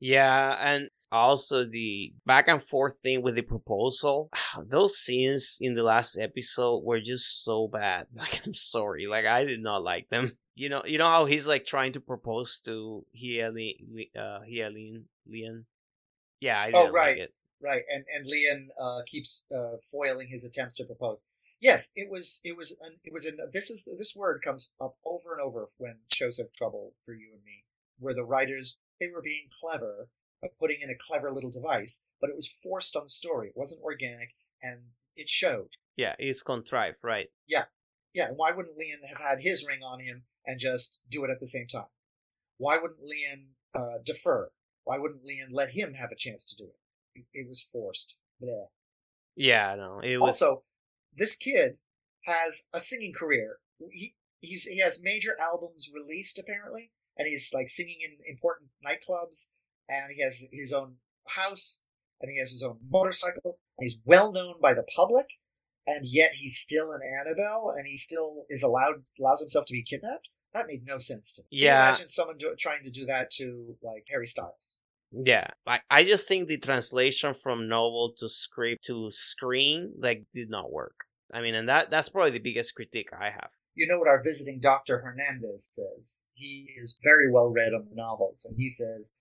Yeah, 0.00 0.56
and 0.60 0.90
also 1.10 1.64
the 1.64 2.12
back 2.26 2.48
and 2.48 2.62
forth 2.62 2.98
thing 3.02 3.22
with 3.22 3.36
the 3.36 3.42
proposal. 3.42 4.30
Those 4.68 4.98
scenes 4.98 5.58
in 5.60 5.74
the 5.74 5.82
last 5.82 6.18
episode 6.18 6.82
were 6.84 7.00
just 7.00 7.44
so 7.44 7.68
bad. 7.68 8.06
Like 8.16 8.40
I'm 8.44 8.54
sorry, 8.54 9.06
like 9.06 9.26
I 9.26 9.44
did 9.44 9.62
not 9.62 9.82
like 9.82 10.08
them. 10.10 10.36
You 10.56 10.68
know, 10.68 10.82
you 10.84 10.98
know 10.98 11.08
how 11.08 11.24
he's 11.24 11.48
like 11.48 11.66
trying 11.66 11.94
to 11.94 12.00
propose 12.00 12.60
to 12.64 13.04
Hia 13.12 13.50
Lian, 13.50 14.06
uh, 14.16 14.40
Hialin, 14.48 15.04
Lian. 15.28 15.64
Yeah, 16.40 16.60
I 16.60 16.66
didn't 16.66 16.90
oh, 16.90 16.92
right. 16.92 17.10
like 17.10 17.18
it. 17.18 17.34
Right, 17.62 17.82
and 17.92 18.04
and 18.14 18.26
Leon 18.26 18.68
uh, 18.78 19.00
keeps 19.06 19.46
uh, 19.50 19.76
foiling 19.90 20.28
his 20.28 20.44
attempts 20.44 20.74
to 20.76 20.84
propose 20.84 21.26
yes, 21.64 21.90
it 21.96 22.08
was 22.10 22.40
it 22.44 22.56
was 22.56 22.78
an, 22.86 23.00
it 23.02 23.12
was 23.12 23.26
an 23.26 23.38
this 23.52 23.70
is 23.70 23.88
this 23.98 24.14
word 24.14 24.42
comes 24.44 24.72
up 24.80 24.96
over 25.04 25.32
and 25.32 25.40
over 25.40 25.66
when 25.78 26.00
shows 26.08 26.36
have 26.38 26.52
trouble 26.52 26.94
for 27.02 27.14
you 27.14 27.30
and 27.32 27.42
me, 27.44 27.64
where 27.98 28.14
the 28.14 28.24
writers 28.24 28.78
they 29.00 29.08
were 29.12 29.22
being 29.22 29.48
clever 29.60 30.08
by 30.40 30.48
putting 30.60 30.80
in 30.82 30.90
a 30.90 30.94
clever 30.94 31.32
little 31.32 31.50
device, 31.50 32.04
but 32.20 32.30
it 32.30 32.36
was 32.36 32.46
forced 32.46 32.94
on 32.94 33.04
the 33.04 33.08
story. 33.08 33.48
It 33.48 33.56
wasn't 33.56 33.82
organic, 33.82 34.34
and 34.62 34.80
it 35.16 35.28
showed. 35.28 35.70
Yeah, 35.96 36.14
it's 36.18 36.42
contrived, 36.42 36.98
right? 37.02 37.28
Yeah, 37.48 37.64
yeah. 38.12 38.28
And 38.28 38.36
why 38.36 38.52
wouldn't 38.52 38.76
Leon 38.76 39.00
have 39.08 39.18
had 39.18 39.40
his 39.40 39.66
ring 39.66 39.80
on 39.82 40.00
him 40.00 40.24
and 40.46 40.58
just 40.60 41.00
do 41.10 41.24
it 41.24 41.30
at 41.30 41.40
the 41.40 41.46
same 41.46 41.66
time? 41.66 41.90
Why 42.58 42.76
wouldn't 42.76 43.02
Leon 43.02 43.46
uh, 43.74 43.98
defer? 44.04 44.50
Why 44.84 44.98
wouldn't 44.98 45.24
Leon 45.24 45.48
let 45.50 45.70
him 45.70 45.94
have 45.94 46.10
a 46.12 46.16
chance 46.16 46.44
to 46.44 46.56
do 46.56 46.68
it? 46.68 47.20
It, 47.20 47.26
it 47.32 47.48
was 47.48 47.62
forced. 47.62 48.18
Bleh. 48.42 48.66
Yeah, 49.36 49.74
no. 49.76 50.00
It 50.00 50.16
was... 50.16 50.42
Also, 50.42 50.62
this 51.16 51.36
kid 51.36 51.78
has 52.26 52.68
a 52.74 52.78
singing 52.78 53.12
career. 53.18 53.58
He 53.90 54.14
he's 54.40 54.64
he 54.64 54.80
has 54.80 55.02
major 55.02 55.32
albums 55.40 55.90
released 55.94 56.38
apparently, 56.38 56.90
and 57.16 57.26
he's 57.26 57.52
like 57.54 57.68
singing 57.68 57.98
in 58.02 58.18
important 58.28 58.70
nightclubs, 58.84 59.52
and 59.88 60.12
he 60.14 60.22
has 60.22 60.48
his 60.52 60.72
own 60.72 60.96
house, 61.36 61.84
and 62.20 62.30
he 62.30 62.38
has 62.38 62.50
his 62.50 62.62
own 62.62 62.78
motorcycle, 62.90 63.58
and 63.78 63.84
he's 63.84 64.00
well 64.04 64.32
known 64.32 64.54
by 64.62 64.74
the 64.74 64.86
public, 64.96 65.26
and 65.86 66.04
yet 66.04 66.32
he's 66.34 66.56
still 66.56 66.92
an 66.92 67.00
Annabelle, 67.02 67.74
and 67.76 67.86
he 67.86 67.96
still 67.96 68.44
is 68.48 68.62
allowed 68.62 69.02
allows 69.18 69.40
himself 69.40 69.66
to 69.66 69.72
be 69.72 69.82
kidnapped. 69.82 70.30
That 70.52 70.66
made 70.68 70.86
no 70.86 70.98
sense 70.98 71.32
to 71.34 71.42
me. 71.42 71.62
Yeah. 71.62 71.88
Imagine 71.88 72.08
someone 72.08 72.36
do, 72.38 72.54
trying 72.56 72.84
to 72.84 72.90
do 72.90 73.04
that 73.06 73.30
to 73.32 73.76
like 73.82 74.04
Harry 74.08 74.26
Styles. 74.26 74.78
Yeah, 75.22 75.46
I, 75.66 75.78
I 75.90 76.04
just 76.04 76.26
think 76.26 76.48
the 76.48 76.58
translation 76.58 77.34
from 77.34 77.68
novel 77.68 78.14
to 78.18 78.28
script 78.28 78.84
to 78.86 79.10
screen 79.10 79.92
like 79.98 80.24
did 80.34 80.50
not 80.50 80.72
work. 80.72 81.04
I 81.32 81.40
mean, 81.40 81.54
and 81.54 81.68
that 81.68 81.90
that's 81.90 82.08
probably 82.08 82.32
the 82.32 82.42
biggest 82.42 82.74
critique 82.74 83.10
I 83.18 83.26
have. 83.30 83.50
You 83.74 83.86
know 83.86 83.98
what 83.98 84.08
our 84.08 84.22
visiting 84.22 84.60
Dr. 84.60 85.00
Hernandez 85.00 85.68
says? 85.72 86.28
He 86.34 86.66
is 86.76 86.98
very 87.02 87.30
well 87.30 87.52
read 87.52 87.74
on 87.74 87.86
the 87.88 87.96
novels, 87.96 88.46
and 88.48 88.58
he 88.58 88.68
says 88.68 89.14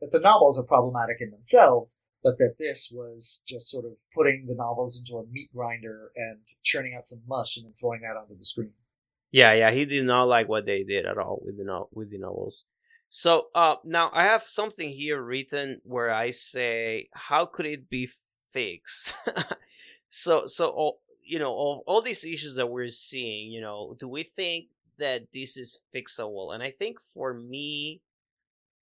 that 0.00 0.10
the 0.10 0.20
novels 0.20 0.60
are 0.60 0.66
problematic 0.66 1.16
in 1.20 1.30
themselves, 1.30 2.02
but 2.22 2.38
that 2.38 2.56
this 2.58 2.92
was 2.94 3.44
just 3.46 3.70
sort 3.70 3.84
of 3.84 3.98
putting 4.14 4.46
the 4.46 4.54
novels 4.54 5.00
into 5.00 5.20
a 5.20 5.26
meat 5.30 5.50
grinder 5.54 6.10
and 6.16 6.46
churning 6.62 6.94
out 6.96 7.04
some 7.04 7.22
mush 7.26 7.56
and 7.56 7.66
then 7.66 7.72
throwing 7.72 8.00
that 8.02 8.16
onto 8.16 8.36
the 8.36 8.44
screen. 8.44 8.72
Yeah, 9.30 9.52
yeah, 9.54 9.70
he 9.70 9.84
did 9.84 10.04
not 10.04 10.24
like 10.24 10.48
what 10.48 10.66
they 10.66 10.82
did 10.84 11.06
at 11.06 11.18
all 11.18 11.40
with 11.44 11.56
the 11.58 11.64
no- 11.64 11.88
with 11.92 12.10
the 12.10 12.18
novels. 12.18 12.64
So 13.08 13.46
uh, 13.54 13.76
now 13.84 14.10
I 14.12 14.24
have 14.24 14.46
something 14.46 14.90
here 14.90 15.22
written 15.22 15.80
where 15.84 16.12
I 16.12 16.30
say, 16.30 17.08
how 17.14 17.46
could 17.46 17.66
it 17.66 17.88
be 17.88 18.08
fixed? 18.52 19.14
so 20.10 20.46
so 20.46 20.68
all, 20.68 21.00
you 21.24 21.38
know 21.38 21.52
all, 21.52 21.84
all 21.86 22.02
these 22.02 22.24
issues 22.24 22.56
that 22.56 22.70
we're 22.70 22.88
seeing, 22.88 23.50
you 23.52 23.60
know, 23.60 23.96
do 23.98 24.08
we 24.08 24.30
think 24.36 24.66
that 24.98 25.28
this 25.32 25.56
is 25.56 25.80
fixable? 25.94 26.54
And 26.54 26.62
I 26.62 26.70
think 26.70 26.98
for 27.14 27.34
me, 27.34 28.00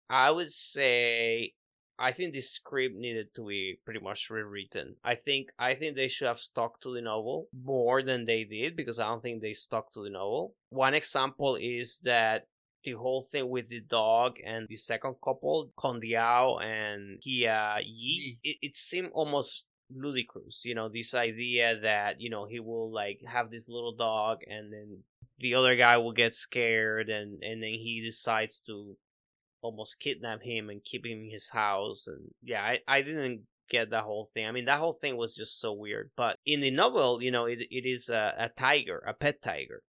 I 0.09 0.31
would 0.31 0.51
say 0.51 1.55
I 1.99 2.13
think 2.13 2.33
the 2.33 2.41
script 2.41 2.97
needed 2.97 3.35
to 3.37 3.47
be 3.47 3.79
pretty 3.85 4.01
much 4.01 4.29
rewritten. 4.31 4.97
I 5.05 5.15
think 5.15 5.51
I 5.59 5.75
think 5.75 5.95
they 5.95 6.09
should 6.09 6.27
have 6.27 6.41
stuck 6.41 6.81
to 6.81 6.93
the 6.93 7.01
novel 7.01 7.49
more 7.53 8.03
than 8.03 8.25
they 8.25 8.45
did 8.45 8.77
because 8.77 8.99
I 8.99 9.07
don't 9.07 9.23
think 9.23 9.43
they 9.43 9.53
stuck 9.53 9.93
to 9.93 10.03
the 10.03 10.11
novel. 10.11 10.55
One 10.71 10.95
example 10.95 11.57
is 11.57 12.01
that 12.01 12.47
the 12.85 12.93
whole 12.93 13.27
thing 13.31 13.49
with 13.49 13.69
the 13.69 13.81
dog 13.81 14.37
and 14.45 14.67
the 14.69 14.77
second 14.77 15.17
couple, 15.25 15.71
Kondiao 15.79 16.63
and 16.63 17.21
Kia 17.21 17.79
Yi, 17.83 18.39
it, 18.43 18.57
it 18.63 18.77
seemed 18.77 19.11
almost 19.13 19.65
ludicrous. 19.95 20.65
You 20.65 20.75
know, 20.75 20.89
this 20.89 21.15
idea 21.15 21.81
that, 21.83 22.21
you 22.21 22.31
know, 22.31 22.47
he 22.47 22.61
will 22.61 22.93
like 22.93 23.21
have 23.27 23.51
this 23.51 23.69
little 23.69 23.95
dog 23.95 24.39
and 24.47 24.73
then 24.73 24.99
the 25.39 25.55
other 25.55 25.77
guy 25.77 25.97
will 25.97 26.13
get 26.13 26.35
scared 26.35 27.09
and, 27.09 27.43
and 27.43 27.63
then 27.63 27.71
he 27.71 28.03
decides 28.05 28.61
to 28.67 28.97
almost 29.63 29.99
kidnap 29.99 30.43
him 30.43 30.69
and 30.69 30.85
keep 30.85 31.05
him 31.05 31.25
in 31.25 31.31
his 31.31 31.49
house. 31.49 32.07
And 32.07 32.31
yeah, 32.43 32.63
I, 32.63 32.79
I 32.87 33.03
didn't 33.03 33.43
get 33.71 33.91
that 33.91 34.05
whole 34.05 34.31
thing. 34.35 34.47
I 34.47 34.53
mean, 34.53 34.67
that 34.67 34.79
whole 34.79 34.99
thing 35.01 35.17
was 35.17 35.35
just 35.35 35.61
so 35.61 35.73
weird. 35.73 36.11
But 36.17 36.37
in 36.45 36.61
the 36.61 36.71
novel, 36.71 37.23
you 37.23 37.31
know, 37.31 37.47
it, 37.47 37.59
it 37.71 37.89
is 37.89 38.09
a, 38.11 38.35
a 38.39 38.49
tiger, 38.61 38.99
a 39.09 39.15
pet 39.15 39.43
tiger 39.43 39.83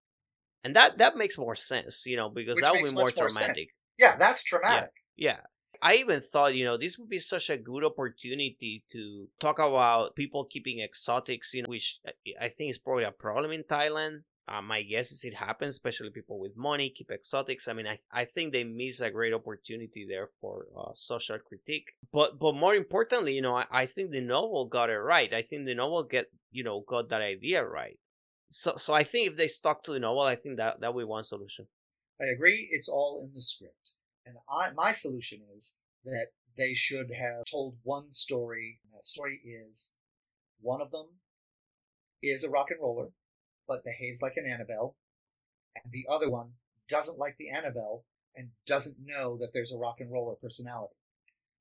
and 0.65 0.75
that 0.75 0.97
that 0.97 1.15
makes 1.15 1.38
more 1.38 1.56
sense, 1.56 2.06
you 2.08 2.17
know, 2.17 2.28
because 2.28 2.56
Which 2.56 2.65
that 2.65 2.73
would 2.73 2.89
be 2.89 2.95
more 2.95 3.12
dramatic. 3.12 3.63
Yeah, 3.99 4.15
that's 4.17 4.43
traumatic. 4.43 4.89
Yeah. 5.15 5.38
I 5.82 5.95
even 5.95 6.21
thought, 6.21 6.56
you 6.56 6.65
know, 6.65 6.78
this 6.78 6.97
would 6.97 7.10
be 7.10 7.19
such 7.19 7.51
a 7.51 7.58
good 7.58 7.84
opportunity 7.84 8.84
to 8.91 9.28
talk 9.39 9.60
about 9.60 10.15
people 10.15 10.45
keeping 10.45 10.80
exotics, 10.80 11.54
you 11.54 11.62
know, 11.62 11.69
which 11.69 11.99
I 12.41 12.49
think 12.49 12.71
is 12.71 12.80
probably 12.80 13.04
a 13.04 13.12
problem 13.12 13.51
in 13.51 13.63
Thailand. 13.63 14.23
Uh, 14.47 14.62
my 14.62 14.82
guess 14.82 15.12
is 15.12 15.23
it 15.23 15.36
happens, 15.36 15.75
especially 15.75 16.10
people 16.10 16.39
with 16.39 16.58
money 16.58 16.93
keep 16.95 17.12
exotics. 17.12 17.67
I 17.67 17.73
mean, 17.73 17.88
I, 17.88 17.99
I 18.12 18.25
think 18.25 18.51
they 18.51 18.63
miss 18.63 19.01
a 19.01 19.12
great 19.12 19.34
opportunity 19.34 20.08
there 20.08 20.30
for 20.41 20.65
uh, 20.75 20.91
social 20.95 21.38
critique. 21.39 21.89
But 22.12 22.39
but 22.39 22.54
more 22.54 22.73
importantly, 22.73 23.34
you 23.34 23.41
know, 23.43 23.56
I, 23.56 23.65
I 23.71 23.86
think 23.86 24.10
the 24.10 24.21
novel 24.21 24.65
got 24.65 24.89
it 24.89 24.97
right. 24.97 25.32
I 25.32 25.43
think 25.43 25.65
the 25.65 25.75
novel 25.75 26.04
get 26.04 26.25
you 26.51 26.63
know 26.63 26.84
got 26.88 27.10
that 27.10 27.21
idea 27.21 27.63
right. 27.63 27.99
So 28.50 28.76
so 28.78 28.94
I 28.94 29.04
think 29.04 29.30
if 29.30 29.38
they 29.38 29.48
stuck 29.48 29.84
to 29.84 29.92
the 29.92 30.00
novel, 30.00 30.22
I 30.22 30.36
think 30.36 30.58
that 30.58 30.80
that 30.82 30.94
would 30.94 31.02
be 31.02 31.06
one 31.06 31.24
solution. 31.24 31.68
I 32.22 32.26
agree. 32.26 32.70
It's 32.72 32.88
all 32.88 33.22
in 33.24 33.34
the 33.34 33.42
script, 33.42 33.96
and 34.26 34.38
I, 34.50 34.72
my 34.74 34.92
solution 34.92 35.42
is 35.54 35.80
that 36.06 36.28
they 36.58 36.74
should 36.74 37.12
have 37.14 37.44
told 37.52 37.76
one 37.84 38.12
story. 38.12 38.80
That 38.94 39.04
story 39.04 39.42
is 39.44 39.96
one 40.62 40.82
of 40.82 40.92
them 40.92 41.20
is 42.24 42.44
a 42.44 42.50
rock 42.50 42.72
and 42.72 42.80
roller 42.82 43.10
but 43.68 43.84
behaves 43.84 44.22
like 44.22 44.38
an 44.38 44.46
Annabelle, 44.46 44.96
and 45.76 45.92
the 45.92 46.06
other 46.10 46.30
one 46.30 46.52
doesn't 46.88 47.20
like 47.20 47.36
the 47.38 47.50
Annabelle 47.50 48.06
and 48.36 48.50
doesn't 48.66 48.98
know 49.00 49.38
that 49.38 49.54
there's 49.54 49.74
a 49.74 49.78
rock 49.78 50.00
and 50.00 50.12
roller 50.12 50.36
personality. 50.36 50.96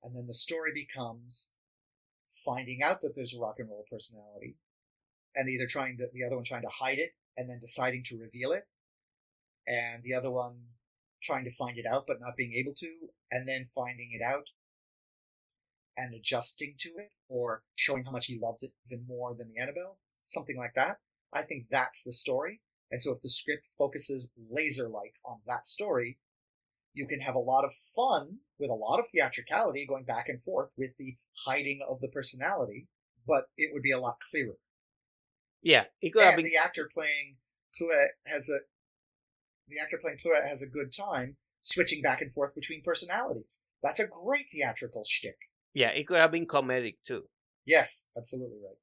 And 0.02 0.14
then 0.14 0.26
the 0.26 0.34
story 0.34 0.70
becomes 0.74 1.54
finding 2.28 2.82
out 2.82 3.00
that 3.00 3.14
there's 3.14 3.34
a 3.34 3.40
rock 3.40 3.58
and 3.58 3.68
roll 3.68 3.86
personality, 3.90 4.56
and 5.34 5.48
either 5.48 5.66
trying 5.66 5.96
to 5.98 6.06
the 6.12 6.24
other 6.24 6.36
one 6.36 6.44
trying 6.44 6.62
to 6.62 6.68
hide 6.80 6.98
it 6.98 7.10
and 7.36 7.48
then 7.48 7.58
deciding 7.60 8.02
to 8.04 8.18
reveal 8.18 8.52
it, 8.52 8.64
and 9.66 10.02
the 10.02 10.14
other 10.14 10.30
one 10.30 10.56
trying 11.22 11.44
to 11.44 11.50
find 11.50 11.78
it 11.78 11.86
out 11.86 12.04
but 12.06 12.20
not 12.20 12.36
being 12.36 12.52
able 12.54 12.74
to, 12.74 12.88
and 13.30 13.48
then 13.48 13.64
finding 13.64 14.10
it 14.12 14.22
out 14.22 14.50
and 15.96 16.14
adjusting 16.14 16.74
to 16.78 16.90
it, 16.98 17.12
or 17.28 17.62
showing 17.76 18.04
how 18.04 18.10
much 18.10 18.26
he 18.26 18.38
loves 18.38 18.62
it 18.62 18.72
even 18.90 19.06
more 19.06 19.34
than 19.34 19.48
the 19.48 19.60
Annabelle, 19.60 19.98
something 20.24 20.56
like 20.56 20.74
that. 20.74 20.98
I 21.32 21.42
think 21.42 21.66
that's 21.70 22.04
the 22.04 22.12
story. 22.12 22.60
And 22.90 23.00
so 23.00 23.12
if 23.12 23.20
the 23.20 23.28
script 23.28 23.68
focuses 23.78 24.32
laser 24.50 24.88
like 24.88 25.14
on 25.24 25.38
that 25.46 25.66
story, 25.66 26.18
you 26.92 27.06
can 27.06 27.20
have 27.20 27.34
a 27.34 27.40
lot 27.40 27.64
of 27.64 27.74
fun 27.74 28.38
with 28.58 28.70
a 28.70 28.74
lot 28.74 29.00
of 29.00 29.06
theatricality 29.06 29.86
going 29.86 30.04
back 30.04 30.28
and 30.28 30.40
forth 30.40 30.70
with 30.76 30.90
the 30.98 31.16
hiding 31.44 31.80
of 31.88 32.00
the 32.00 32.08
personality, 32.08 32.88
but 33.26 33.46
it 33.56 33.70
would 33.72 33.82
be 33.82 33.90
a 33.90 33.98
lot 33.98 34.16
clearer. 34.30 34.56
Yeah, 35.64 35.84
and 36.02 36.36
been... 36.36 36.44
the 36.44 36.56
actor 36.62 36.88
playing 36.92 37.36
Clouet 37.76 38.10
has 38.32 38.48
a 38.50 38.58
the 39.66 39.76
actor 39.82 39.98
playing 40.00 40.18
Clouet 40.22 40.46
has 40.46 40.62
a 40.62 40.68
good 40.68 40.92
time 40.92 41.36
switching 41.60 42.02
back 42.02 42.20
and 42.20 42.30
forth 42.30 42.54
between 42.54 42.82
personalities. 42.82 43.64
That's 43.82 43.98
a 43.98 44.06
great 44.06 44.44
theatrical 44.52 45.02
shtick. 45.04 45.38
Yeah, 45.72 45.88
it 45.88 46.06
could 46.06 46.18
have 46.18 46.30
been 46.30 46.46
comedic 46.46 46.96
too. 47.04 47.24
Yes, 47.66 48.10
absolutely 48.16 48.58
right. 48.62 48.76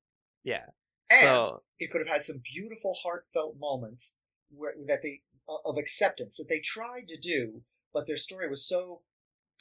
Yeah, 0.43 0.65
and 1.11 1.45
so, 1.45 1.61
it 1.79 1.91
could 1.91 2.01
have 2.01 2.07
had 2.07 2.23
some 2.23 2.41
beautiful, 2.43 2.95
heartfelt 3.03 3.57
moments 3.59 4.19
where, 4.49 4.73
that 4.87 4.99
they 5.03 5.21
uh, 5.47 5.69
of 5.69 5.77
acceptance 5.77 6.37
that 6.37 6.47
they 6.49 6.59
tried 6.59 7.07
to 7.09 7.17
do, 7.17 7.61
but 7.93 8.07
their 8.07 8.15
story 8.15 8.49
was 8.49 8.67
so 8.67 9.01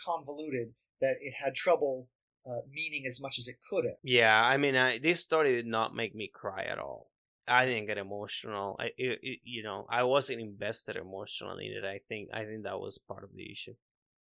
convoluted 0.05 0.73
that 1.01 1.17
it 1.21 1.35
had 1.43 1.55
trouble 1.55 2.09
uh, 2.47 2.61
meaning 2.71 3.05
as 3.07 3.21
much 3.23 3.39
as 3.39 3.49
it 3.49 3.57
could 3.69 3.85
have. 3.85 3.97
Yeah, 4.03 4.35
I 4.35 4.57
mean, 4.57 4.77
I, 4.77 4.99
this 4.99 5.21
story 5.21 5.55
did 5.57 5.67
not 5.67 5.95
make 5.95 6.15
me 6.15 6.31
cry 6.33 6.65
at 6.65 6.79
all. 6.79 7.10
I 7.51 7.67
didn't 7.67 7.87
get 7.87 7.99
emotional. 7.99 8.77
I, 8.79 8.87
it, 8.97 9.19
it, 9.23 9.39
you 9.45 9.63
know, 9.63 9.87
I 9.91 10.05
wasn't 10.05 10.41
invested 10.41 10.97
emotionally 10.97 11.67
in 11.67 11.73
it. 11.73 11.85
I 11.85 12.01
think, 12.09 12.31
I 12.33 12.45
think 12.45 12.63
that 12.63 12.79
was 12.79 12.99
part 13.09 13.25
of 13.25 13.31
the 13.35 13.51
issue. 13.51 13.75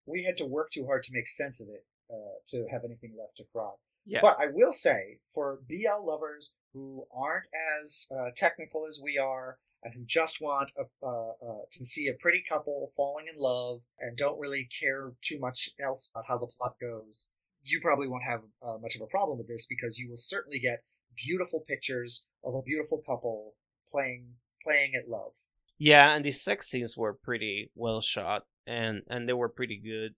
We 0.05 0.23
had 0.23 0.37
to 0.37 0.45
work 0.45 0.71
too 0.71 0.85
hard 0.85 1.03
to 1.03 1.13
make 1.13 1.27
sense 1.27 1.61
of 1.61 1.67
it 1.69 1.85
uh, 2.11 2.39
to 2.47 2.67
have 2.71 2.81
anything 2.83 3.15
left 3.17 3.37
to 3.37 3.43
cry. 3.53 3.71
Yeah. 4.05 4.19
But 4.21 4.37
I 4.39 4.47
will 4.51 4.71
say, 4.71 5.19
for 5.33 5.59
BL 5.67 6.05
lovers 6.05 6.55
who 6.73 7.05
aren't 7.15 7.45
as 7.81 8.11
uh, 8.17 8.29
technical 8.35 8.81
as 8.87 9.01
we 9.03 9.17
are 9.17 9.59
and 9.83 9.93
who 9.93 10.03
just 10.05 10.39
want 10.41 10.71
a, 10.77 10.81
uh, 10.81 11.29
uh, 11.29 11.63
to 11.71 11.85
see 11.85 12.07
a 12.07 12.17
pretty 12.19 12.43
couple 12.47 12.89
falling 12.97 13.25
in 13.27 13.39
love 13.39 13.81
and 13.99 14.17
don't 14.17 14.39
really 14.39 14.67
care 14.81 15.13
too 15.21 15.39
much 15.39 15.69
else 15.83 16.11
about 16.13 16.25
how 16.27 16.37
the 16.37 16.47
plot 16.47 16.75
goes, 16.81 17.31
you 17.63 17.79
probably 17.81 18.07
won't 18.07 18.23
have 18.23 18.41
uh, 18.61 18.77
much 18.81 18.95
of 18.95 19.01
a 19.01 19.07
problem 19.07 19.37
with 19.37 19.47
this 19.47 19.67
because 19.67 19.99
you 19.99 20.09
will 20.09 20.17
certainly 20.17 20.59
get 20.59 20.83
beautiful 21.25 21.63
pictures 21.67 22.27
of 22.43 22.55
a 22.55 22.61
beautiful 22.61 23.01
couple 23.07 23.55
playing 23.91 24.27
playing 24.63 24.93
at 24.95 25.07
love. 25.07 25.33
Yeah, 25.77 26.13
and 26.13 26.25
the 26.25 26.31
sex 26.31 26.67
scenes 26.69 26.97
were 26.97 27.13
pretty 27.13 27.71
well 27.75 28.01
shot 28.01 28.43
and 28.67 29.01
and 29.09 29.27
they 29.27 29.33
were 29.33 29.49
pretty 29.49 29.79
good. 29.83 30.15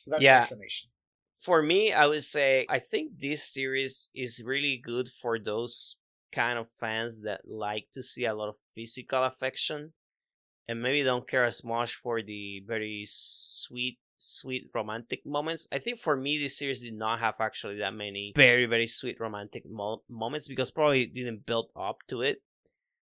So 0.00 0.10
that's 0.12 0.22
yeah. 0.22 0.34
my 0.34 0.40
summation 0.40 0.90
for 1.40 1.62
me, 1.62 1.92
I 1.92 2.06
would 2.06 2.24
say 2.24 2.66
I 2.68 2.78
think 2.78 3.12
this 3.20 3.52
series 3.52 4.10
is 4.14 4.42
really 4.44 4.80
good 4.84 5.10
for 5.22 5.38
those 5.38 5.96
kind 6.32 6.58
of 6.58 6.66
fans 6.80 7.22
that 7.22 7.40
like 7.46 7.86
to 7.94 8.02
see 8.02 8.24
a 8.24 8.34
lot 8.34 8.50
of 8.50 8.56
physical 8.74 9.24
affection 9.24 9.92
and 10.68 10.82
maybe 10.82 11.02
don't 11.02 11.28
care 11.28 11.44
as 11.44 11.64
much 11.64 11.94
for 12.02 12.22
the 12.22 12.62
very 12.66 13.04
sweet 13.08 13.98
sweet 14.18 14.70
romantic 14.74 15.24
moments. 15.24 15.66
I 15.72 15.78
think 15.78 16.00
for 16.00 16.16
me 16.16 16.38
this 16.38 16.58
series 16.58 16.82
did 16.82 16.94
not 16.94 17.20
have 17.20 17.34
actually 17.40 17.78
that 17.78 17.94
many 17.94 18.32
very 18.36 18.66
very 18.66 18.86
sweet 18.86 19.18
romantic 19.20 19.64
mo- 19.68 20.02
moments 20.08 20.48
because 20.48 20.70
probably 20.70 21.06
didn't 21.06 21.46
build 21.46 21.70
up 21.76 21.98
to 22.08 22.22
it. 22.22 22.42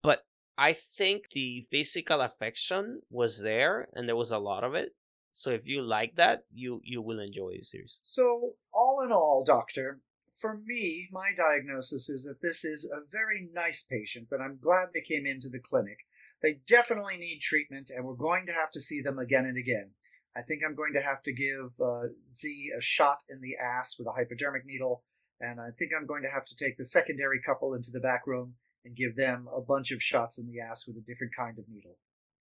But 0.03 0.25
I 0.57 0.75
think 0.75 1.31
the 1.31 1.67
physical 1.71 2.21
affection 2.21 3.01
was 3.11 3.41
there 3.41 3.89
and 3.95 4.09
there 4.09 4.17
was 4.17 4.31
a 4.31 4.39
lot 4.39 4.65
of 4.65 4.75
it. 4.75 4.95
So 5.33 5.51
if 5.51 5.63
you 5.65 5.83
like 5.83 6.17
that, 6.17 6.45
you 6.53 6.81
you 6.85 7.03
will 7.03 7.21
enjoy 7.21 7.57
the 7.59 7.65
series. 7.65 8.01
So 8.03 8.55
all 8.73 9.01
in 9.05 9.13
all, 9.13 9.45
doctor, 9.45 10.01
for 10.31 10.57
me, 10.57 11.09
my 11.13 11.33
diagnosis 11.37 12.09
is 12.09 12.25
that 12.25 12.43
this 12.43 12.65
is 12.65 12.85
a 12.85 13.09
very 13.11 13.49
nice 13.53 13.83
patient 13.83 14.29
that 14.31 14.41
I'm 14.41 14.59
glad 14.61 14.89
they 14.93 15.01
came 15.01 15.27
into 15.27 15.49
the 15.49 15.59
clinic. 15.59 15.99
They 16.43 16.61
definitely 16.67 17.17
need 17.17 17.41
treatment, 17.41 17.91
and 17.95 18.05
we're 18.05 18.15
going 18.15 18.47
to 18.47 18.53
have 18.53 18.71
to 18.73 18.81
see 18.81 19.01
them 19.01 19.19
again 19.19 19.45
and 19.45 19.59
again. 19.59 19.93
I 20.37 20.43
think 20.43 20.63
I'm 20.65 20.75
going 20.75 20.95
to 20.95 21.01
have 21.01 21.23
to 21.25 21.33
give 21.33 21.81
uh, 21.81 22.05
Z 22.29 22.71
a 22.77 22.81
shot 22.81 23.23
in 23.29 23.41
the 23.41 23.57
ass 23.57 23.97
with 23.99 24.07
a 24.07 24.13
hypodermic 24.13 24.65
needle, 24.65 25.03
and 25.41 25.61
I 25.61 25.71
think 25.77 25.91
I'm 25.97 26.07
going 26.07 26.23
to 26.23 26.31
have 26.31 26.45
to 26.47 26.57
take 26.57 26.77
the 26.77 26.85
secondary 26.85 27.41
couple 27.45 27.75
into 27.75 27.91
the 27.91 28.01
back 28.01 28.27
room 28.27 28.55
and 28.85 28.97
give 28.97 29.17
them 29.17 29.49
a 29.55 29.61
bunch 29.61 29.91
of 29.91 30.03
shots 30.03 30.39
in 30.39 30.47
the 30.47 30.61
ass 30.61 30.87
with 30.87 30.97
a 30.97 31.01
different 31.01 31.35
kind 31.37 31.59
of 31.59 31.65
needle. 31.69 31.99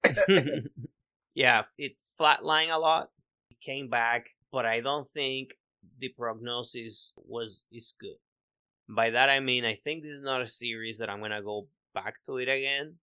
yeah, 1.35 1.63
it 1.79 1.93
flatlining 2.21 2.73
a 2.73 2.79
lot. 2.79 3.11
He 3.49 3.57
came 3.65 3.89
back, 3.89 4.27
but 4.53 4.67
I 4.67 4.81
don't 4.81 5.09
think 5.13 5.51
the 6.01 6.09
prognosis 6.19 7.15
was 7.17 7.65
is 7.73 7.95
good. 8.01 8.17
By 8.89 9.11
that 9.11 9.29
I 9.29 9.41
mean 9.41 9.65
I 9.65 9.79
think 9.83 10.03
this 10.03 10.13
is 10.13 10.23
not 10.23 10.43
a 10.43 10.49
series 10.49 10.99
that 10.99 11.11
I'm 11.11 11.21
gonna 11.21 11.43
go 11.43 11.69
back 11.95 12.15
to 12.27 12.39
it 12.39 12.49
again. 12.49 12.95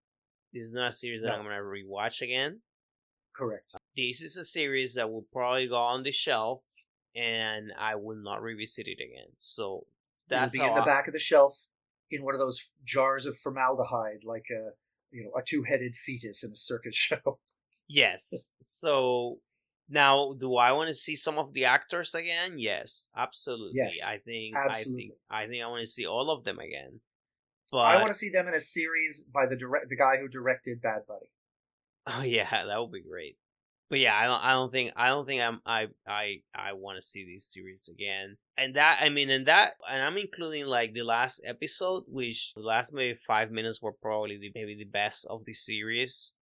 This 0.53 0.67
is 0.67 0.73
not 0.73 0.89
a 0.89 0.91
series 0.91 1.21
that 1.21 1.29
no. 1.29 1.35
I'm 1.35 1.43
gonna 1.43 1.57
rewatch 1.57 2.21
again. 2.21 2.59
Correct. 3.35 3.75
This 3.95 4.21
is 4.21 4.37
a 4.37 4.43
series 4.43 4.93
that 4.95 5.11
will 5.11 5.25
probably 5.31 5.67
go 5.67 5.77
on 5.77 6.03
the 6.03 6.11
shelf, 6.11 6.63
and 7.15 7.71
I 7.79 7.95
will 7.95 8.17
not 8.17 8.41
revisit 8.41 8.87
it 8.87 8.99
again. 9.01 9.31
So 9.35 9.85
that's 10.27 10.53
it 10.53 10.59
will 10.59 10.65
be 10.65 10.69
in 10.69 10.75
the 10.75 10.81
I... 10.81 10.85
back 10.85 11.07
of 11.07 11.13
the 11.13 11.19
shelf 11.19 11.67
in 12.09 12.23
one 12.23 12.35
of 12.35 12.39
those 12.39 12.71
jars 12.85 13.25
of 13.25 13.37
formaldehyde, 13.37 14.23
like 14.23 14.45
a 14.51 14.71
you 15.11 15.23
know 15.23 15.31
a 15.37 15.43
two-headed 15.43 15.95
fetus 15.95 16.43
in 16.43 16.51
a 16.51 16.55
circus 16.55 16.95
show. 16.95 17.39
Yes. 17.87 18.51
so 18.61 19.39
now, 19.89 20.33
do 20.39 20.55
I 20.55 20.71
want 20.71 20.87
to 20.87 20.93
see 20.93 21.15
some 21.15 21.37
of 21.37 21.53
the 21.53 21.65
actors 21.65 22.15
again? 22.15 22.57
Yes, 22.57 23.09
absolutely. 23.15 23.73
Yes, 23.75 23.99
I 24.05 24.17
think 24.17 24.55
absolutely. 24.55 25.13
I 25.29 25.41
think 25.41 25.47
I 25.47 25.47
think 25.47 25.63
I 25.63 25.67
want 25.67 25.81
to 25.81 25.91
see 25.91 26.05
all 26.05 26.31
of 26.31 26.43
them 26.43 26.59
again. 26.59 26.99
But 27.71 27.79
I 27.79 27.95
want 27.97 28.09
to 28.09 28.13
see 28.13 28.29
them 28.29 28.47
in 28.47 28.53
a 28.53 28.61
series 28.61 29.21
by 29.21 29.45
the 29.45 29.55
direct 29.55 29.89
the 29.89 29.97
guy 29.97 30.17
who 30.17 30.27
directed 30.27 30.81
Bad 30.81 31.01
Buddy. 31.07 31.25
Oh 32.07 32.21
yeah, 32.21 32.65
that 32.65 32.79
would 32.79 32.91
be 32.91 33.01
great. 33.01 33.37
But 33.89 33.99
yeah, 33.99 34.15
I 34.15 34.25
don't 34.25 34.41
I 34.41 34.51
don't 34.53 34.71
think 34.71 34.93
I 34.95 35.07
don't 35.07 35.25
think 35.25 35.41
I'm 35.41 35.61
I 35.65 35.87
I 36.07 36.41
I 36.55 36.73
want 36.73 36.97
to 36.97 37.07
see 37.07 37.25
these 37.25 37.45
series 37.45 37.89
again. 37.91 38.37
And 38.57 38.75
that 38.75 38.99
I 39.01 39.09
mean 39.09 39.29
and 39.29 39.47
that 39.47 39.73
and 39.89 40.01
I'm 40.01 40.17
including 40.17 40.65
like 40.65 40.93
the 40.93 41.03
last 41.03 41.41
episode, 41.45 42.03
which 42.07 42.53
the 42.55 42.61
last 42.61 42.93
maybe 42.93 43.17
five 43.27 43.51
minutes 43.51 43.81
were 43.81 43.93
probably 43.93 44.37
the, 44.37 44.51
maybe 44.55 44.75
the 44.75 44.85
best 44.85 45.25
of 45.29 45.45
the 45.45 45.53
series 45.53 46.33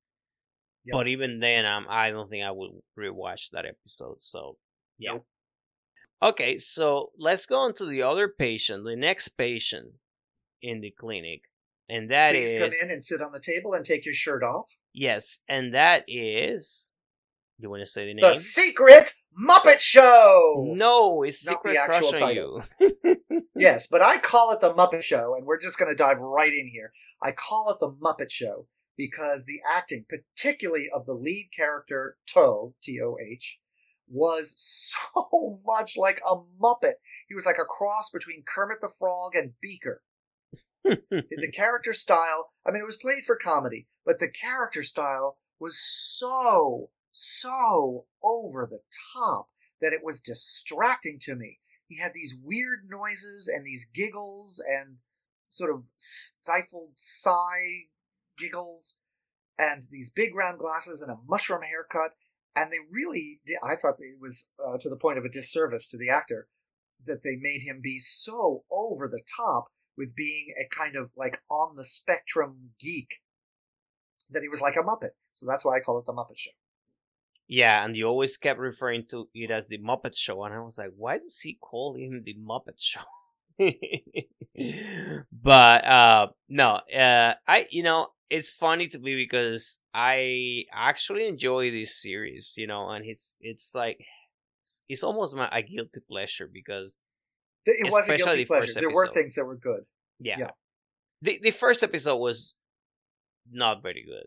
Yep. 0.85 0.93
But 0.93 1.07
even 1.07 1.39
then, 1.39 1.65
um, 1.65 1.85
I 1.89 2.09
don't 2.09 2.29
think 2.29 2.43
I 2.43 2.51
would 2.51 2.71
rewatch 2.97 3.51
that 3.51 3.65
episode. 3.65 4.15
So, 4.19 4.57
yeah. 4.97 5.13
Nope. 5.13 5.25
Okay, 6.23 6.57
so 6.57 7.11
let's 7.17 7.45
go 7.45 7.55
on 7.57 7.73
to 7.75 7.85
the 7.85 8.03
other 8.03 8.27
patient, 8.27 8.83
the 8.83 8.95
next 8.95 9.29
patient 9.29 9.91
in 10.61 10.81
the 10.81 10.91
clinic, 10.91 11.41
and 11.89 12.11
that 12.11 12.33
Please 12.33 12.51
is 12.51 12.59
come 12.59 12.71
in 12.83 12.91
and 12.91 13.03
sit 13.03 13.21
on 13.21 13.31
the 13.31 13.39
table 13.39 13.73
and 13.73 13.83
take 13.83 14.05
your 14.05 14.13
shirt 14.13 14.43
off. 14.43 14.75
Yes, 14.93 15.41
and 15.47 15.73
that 15.73 16.03
is. 16.07 16.93
You 17.57 17.69
want 17.69 17.81
to 17.81 17.85
say 17.85 18.07
the 18.07 18.13
name? 18.15 18.21
The 18.21 18.39
Secret 18.39 19.13
Muppet 19.39 19.79
Show. 19.79 20.65
No, 20.75 21.21
it's 21.23 21.45
Not 21.45 21.57
Secret 21.57 21.73
the 21.73 21.81
actual 21.81 22.11
title. 22.11 22.63
Yes, 23.55 23.85
but 23.85 24.01
I 24.01 24.17
call 24.17 24.51
it 24.51 24.59
the 24.59 24.73
Muppet 24.73 25.03
Show, 25.03 25.35
and 25.35 25.45
we're 25.45 25.59
just 25.59 25.77
going 25.77 25.91
to 25.91 25.95
dive 25.95 26.19
right 26.19 26.51
in 26.51 26.67
here. 26.67 26.91
I 27.21 27.31
call 27.31 27.69
it 27.69 27.77
the 27.79 27.91
Muppet 27.91 28.31
Show 28.31 28.65
because 28.97 29.45
the 29.45 29.59
acting, 29.69 30.05
particularly 30.09 30.87
of 30.91 31.05
the 31.05 31.13
lead 31.13 31.49
character 31.55 32.17
Toh 32.25 32.73
T 32.81 32.99
O 32.99 33.17
H, 33.23 33.59
was 34.07 34.55
so 35.15 35.59
much 35.65 35.95
like 35.95 36.21
a 36.27 36.37
Muppet. 36.59 36.93
He 37.27 37.35
was 37.35 37.45
like 37.45 37.59
a 37.61 37.65
cross 37.65 38.09
between 38.09 38.43
Kermit 38.47 38.79
the 38.81 38.89
Frog 38.89 39.35
and 39.35 39.53
Beaker. 39.61 40.01
The 40.83 41.51
character 41.53 41.93
style, 41.93 42.51
I 42.65 42.71
mean, 42.71 42.81
it 42.81 42.85
was 42.85 42.95
played 42.95 43.25
for 43.25 43.35
comedy, 43.35 43.87
but 44.05 44.19
the 44.19 44.29
character 44.29 44.83
style 44.83 45.37
was 45.59 45.79
so, 45.79 46.89
so 47.11 48.05
over 48.23 48.67
the 48.69 48.81
top 49.13 49.49
that 49.81 49.93
it 49.93 50.01
was 50.03 50.21
distracting 50.21 51.19
to 51.21 51.35
me. 51.35 51.59
He 51.87 51.99
had 51.99 52.13
these 52.13 52.35
weird 52.41 52.87
noises 52.89 53.51
and 53.53 53.65
these 53.65 53.85
giggles 53.85 54.63
and 54.65 54.97
sort 55.49 55.71
of 55.71 55.85
stifled 55.95 56.93
sigh 56.95 57.87
giggles 58.37 58.95
and 59.59 59.87
these 59.91 60.09
big 60.09 60.33
round 60.33 60.59
glasses 60.59 61.01
and 61.01 61.11
a 61.11 61.17
mushroom 61.27 61.63
haircut. 61.63 62.11
And 62.55 62.71
they 62.71 62.77
really 62.89 63.41
did, 63.45 63.57
I 63.63 63.75
thought 63.75 63.95
it 63.99 64.19
was 64.19 64.49
uh, 64.65 64.77
to 64.79 64.89
the 64.89 64.97
point 64.97 65.17
of 65.17 65.25
a 65.25 65.29
disservice 65.29 65.87
to 65.89 65.97
the 65.97 66.09
actor 66.09 66.47
that 67.05 67.23
they 67.23 67.35
made 67.35 67.61
him 67.61 67.81
be 67.81 67.99
so 67.99 68.63
over 68.71 69.07
the 69.07 69.21
top 69.37 69.67
with 70.01 70.15
being 70.15 70.51
a 70.59 70.65
kind 70.75 70.95
of 70.95 71.11
like 71.15 71.41
on 71.49 71.75
the 71.75 71.85
spectrum 71.85 72.71
geek 72.79 73.21
that 74.31 74.41
he 74.41 74.49
was 74.49 74.61
like 74.61 74.75
a 74.75 74.79
Muppet. 74.79 75.11
So 75.31 75.45
that's 75.45 75.63
why 75.63 75.77
I 75.77 75.79
call 75.79 75.99
it 75.99 76.05
the 76.05 76.13
Muppet 76.13 76.37
Show. 76.37 76.51
Yeah, 77.47 77.85
and 77.85 77.95
you 77.95 78.07
always 78.07 78.35
kept 78.37 78.59
referring 78.59 79.05
to 79.11 79.29
it 79.35 79.51
as 79.51 79.67
the 79.67 79.77
Muppet 79.77 80.17
Show, 80.17 80.43
and 80.43 80.55
I 80.55 80.59
was 80.59 80.77
like, 80.79 80.93
why 80.97 81.19
does 81.19 81.39
he 81.39 81.59
call 81.61 81.95
him 81.95 82.23
the 82.25 82.35
Muppet 82.35 82.79
Show? 82.79 83.01
but 85.31 85.85
uh, 85.85 86.27
no, 86.49 86.79
uh, 86.97 87.33
I 87.47 87.67
you 87.69 87.83
know 87.83 88.07
it's 88.31 88.49
funny 88.49 88.87
to 88.87 88.97
me 88.97 89.15
because 89.15 89.79
I 89.93 90.63
actually 90.73 91.27
enjoy 91.27 91.69
this 91.69 92.01
series, 92.01 92.55
you 92.57 92.65
know, 92.65 92.89
and 92.89 93.05
it's 93.05 93.37
it's 93.41 93.75
like 93.75 93.99
it's 94.89 95.03
almost 95.03 95.35
my 95.35 95.47
a 95.51 95.61
guilty 95.61 95.99
pleasure 96.09 96.49
because 96.51 97.03
it 97.65 97.91
was 97.91 98.07
a 98.09 98.17
guilty 98.17 98.45
pleasure. 98.45 98.79
There 98.79 98.89
were 98.89 99.07
things 99.07 99.35
that 99.35 99.45
were 99.45 99.57
good. 99.57 99.83
Yeah. 100.19 100.35
yeah. 100.39 100.49
The 101.21 101.39
the 101.41 101.51
first 101.51 101.83
episode 101.83 102.17
was 102.17 102.55
not 103.51 103.81
very 103.81 104.03
good. 104.05 104.25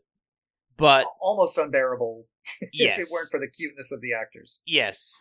But 0.77 1.07
almost 1.21 1.57
unbearable 1.57 2.27
yes. 2.73 2.99
if 2.99 3.05
it 3.05 3.09
weren't 3.13 3.29
for 3.31 3.39
the 3.39 3.49
cuteness 3.49 3.93
of 3.93 4.01
the 4.01 4.13
actors. 4.13 4.61
Yes. 4.67 5.21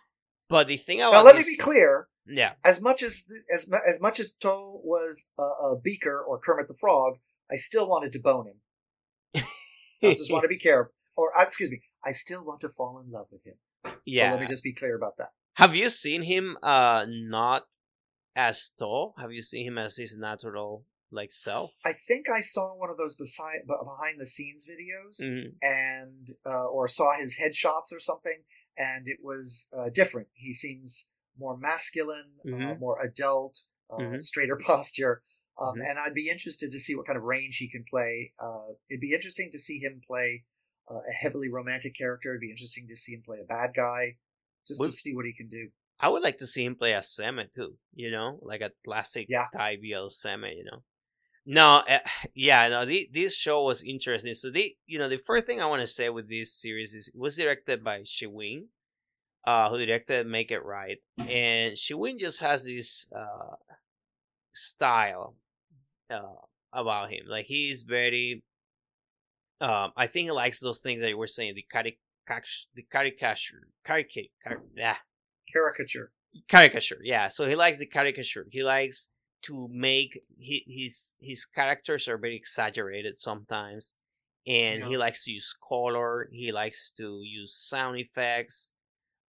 But 0.50 0.68
the 0.68 0.78
thing 0.78 1.02
I 1.02 1.12
Now 1.12 1.24
let 1.24 1.36
me 1.36 1.44
be 1.44 1.58
clear. 1.58 2.08
Yeah. 2.26 2.54
As 2.64 2.82
much 2.82 3.04
as 3.04 3.24
as 3.54 3.72
as 3.88 4.02
much 4.02 4.20
as 4.20 4.34
Toh 4.40 4.82
was 4.84 5.30
a, 5.38 5.42
a 5.42 5.80
Beaker 5.80 6.22
or 6.22 6.40
Kermit 6.40 6.68
the 6.68 6.74
Frog, 6.74 7.16
I 7.52 7.56
still 7.56 7.88
wanted 7.88 8.12
to 8.14 8.20
bone 8.20 8.48
him. 8.48 9.44
I 10.04 10.14
just 10.14 10.32
want 10.32 10.44
to 10.44 10.48
be 10.48 10.58
careful. 10.60 10.94
Or 11.16 11.38
uh, 11.38 11.44
excuse 11.44 11.70
me, 11.70 11.82
I 12.04 12.12
still 12.12 12.44
want 12.44 12.62
to 12.62 12.70
fall 12.70 13.02
in 13.06 13.12
love 13.12 13.28
with 13.32 13.46
him. 13.46 13.56
Yeah. 14.06 14.30
So 14.30 14.36
let 14.36 14.42
me 14.42 14.48
just 14.48 14.64
be 14.64 14.74
clear 14.74 14.96
about 14.96 15.18
that. 15.18 15.30
Have 15.56 15.76
you 15.76 15.90
seen 15.90 16.24
him 16.24 16.58
uh 16.64 17.06
not 17.08 17.64
as 18.36 18.72
Toh? 18.78 19.14
Have 19.18 19.32
you 19.32 19.42
seen 19.42 19.68
him 19.68 19.78
as 19.78 19.98
his 19.98 20.18
natural 20.18 20.86
like 21.12 21.32
self? 21.32 21.72
I 21.86 21.94
think 21.94 22.26
I 22.30 22.42
saw 22.42 22.76
one 22.78 22.90
of 22.90 22.98
those 22.98 23.16
beside 23.16 23.68
behind 23.68 24.20
the 24.20 24.26
scenes 24.26 24.66
videos, 24.68 25.22
mm-hmm. 25.22 25.50
and 25.62 26.30
uh, 26.46 26.68
or 26.68 26.88
saw 26.88 27.14
his 27.14 27.38
headshots 27.38 27.94
or 27.94 28.00
something, 28.00 28.44
and 28.78 29.08
it 29.08 29.20
was 29.22 29.68
uh, 29.78 29.90
different. 29.94 30.28
He 30.34 30.54
seems 30.54 31.10
more 31.38 31.58
masculine, 31.58 32.32
uh, 32.46 32.52
mm-hmm. 32.52 32.72
uh, 32.72 32.76
more 32.76 33.00
adult, 33.02 33.64
uh, 33.92 33.98
mm-hmm. 33.98 34.18
straighter 34.18 34.56
posture. 34.64 35.22
Um, 35.60 35.76
mm-hmm. 35.76 35.82
and 35.82 36.00
I'd 36.00 36.16
be 36.16 36.30
interested 36.30 36.72
to 36.72 36.80
see 36.80 36.96
what 36.96 37.06
kind 37.06 37.18
of 37.18 37.24
range 37.24 37.58
he 37.58 37.70
can 37.70 37.86
play. 37.88 38.32
Uh, 38.42 38.74
it'd 38.90 39.00
be 39.00 39.14
interesting 39.14 39.50
to 39.52 39.60
see 39.60 39.78
him 39.78 40.02
play 40.06 40.44
a 40.90 41.14
heavily 41.14 41.48
romantic 41.48 41.96
character. 41.96 42.32
It'd 42.32 42.42
be 42.42 42.50
interesting 42.50 42.88
to 42.90 42.96
see 42.96 43.14
him 43.14 43.22
play 43.26 43.38
a 43.40 43.46
bad 43.46 43.72
guy, 43.74 44.18
just 44.68 44.84
to 44.84 44.92
see 44.92 45.16
what 45.16 45.26
he 45.26 45.34
can 45.34 45.48
do. 45.48 45.70
I 46.04 46.10
would 46.10 46.22
like 46.22 46.36
to 46.40 46.48
see 46.48 46.66
him 46.66 46.76
play 46.76 46.92
a 46.92 47.00
Seme 47.00 47.50
too. 47.50 47.78
You 47.96 48.12
know, 48.12 48.38
like 48.42 48.60
a 48.60 48.72
classic 48.84 49.28
yeah. 49.30 49.46
Thai 49.56 49.78
BL 49.78 50.10
Seme. 50.10 50.54
You 50.54 50.66
know. 50.66 50.84
No, 51.46 51.76
uh, 51.76 52.00
yeah, 52.36 52.68
no. 52.68 52.86
The, 52.86 53.10
this 53.14 53.34
show 53.34 53.64
was 53.64 53.84
interesting. 53.84 54.34
So 54.34 54.52
the, 54.52 54.76
you 54.86 55.00
know, 55.00 55.08
the 55.08 55.22
first 55.26 55.46
thing 55.46 55.62
I 55.62 55.66
want 55.66 55.80
to 55.80 55.88
say 55.88 56.10
with 56.10 56.28
this 56.28 56.54
series 56.54 56.94
is 56.94 57.08
it 57.08 57.18
was 57.18 57.38
directed 57.38 57.86
by 57.86 58.02
Shiwin, 58.02 58.66
uh, 59.48 59.70
who 59.70 59.86
directed 59.86 60.28
Make 60.28 60.52
It 60.52 60.66
Right, 60.66 60.98
and 61.18 61.74
Shiwin 61.74 62.20
just 62.20 62.42
has 62.42 62.66
this 62.66 63.08
uh, 63.16 63.56
style 64.54 65.38
uh, 66.10 66.36
about 66.74 67.12
him. 67.12 67.28
Like 67.30 67.46
he's 67.46 67.84
very, 67.84 68.44
um, 69.62 69.94
I 69.96 70.08
think 70.08 70.26
he 70.26 70.32
likes 70.32 70.60
those 70.60 70.80
things 70.80 71.00
that 71.00 71.08
you 71.08 71.18
were 71.18 71.28
saying, 71.28 71.56
the 71.56 71.66
caric, 71.72 71.98
the 72.76 72.84
caricature, 72.92 73.70
caricature, 73.86 74.62
yeah, 74.76 74.96
caricature, 75.52 76.12
caricature. 76.50 77.00
Yeah, 77.04 77.28
so 77.28 77.48
he 77.48 77.56
likes 77.56 77.80
the 77.80 77.86
caricature. 77.86 78.46
He 78.50 78.64
likes 78.64 79.10
to 79.44 79.68
make 79.72 80.22
his 80.40 81.18
his 81.22 81.46
characters 81.46 82.08
are 82.08 82.18
very 82.18 82.36
exaggerated 82.36 83.20
sometimes 83.20 83.98
and 84.48 84.80
yeah. 84.80 84.88
he 84.88 84.98
likes 84.98 85.24
to 85.24 85.32
use 85.32 85.56
color 85.68 86.30
he 86.32 86.52
likes 86.52 86.92
to 86.98 87.22
use 87.24 87.54
sound 87.54 87.98
effects 87.98 88.72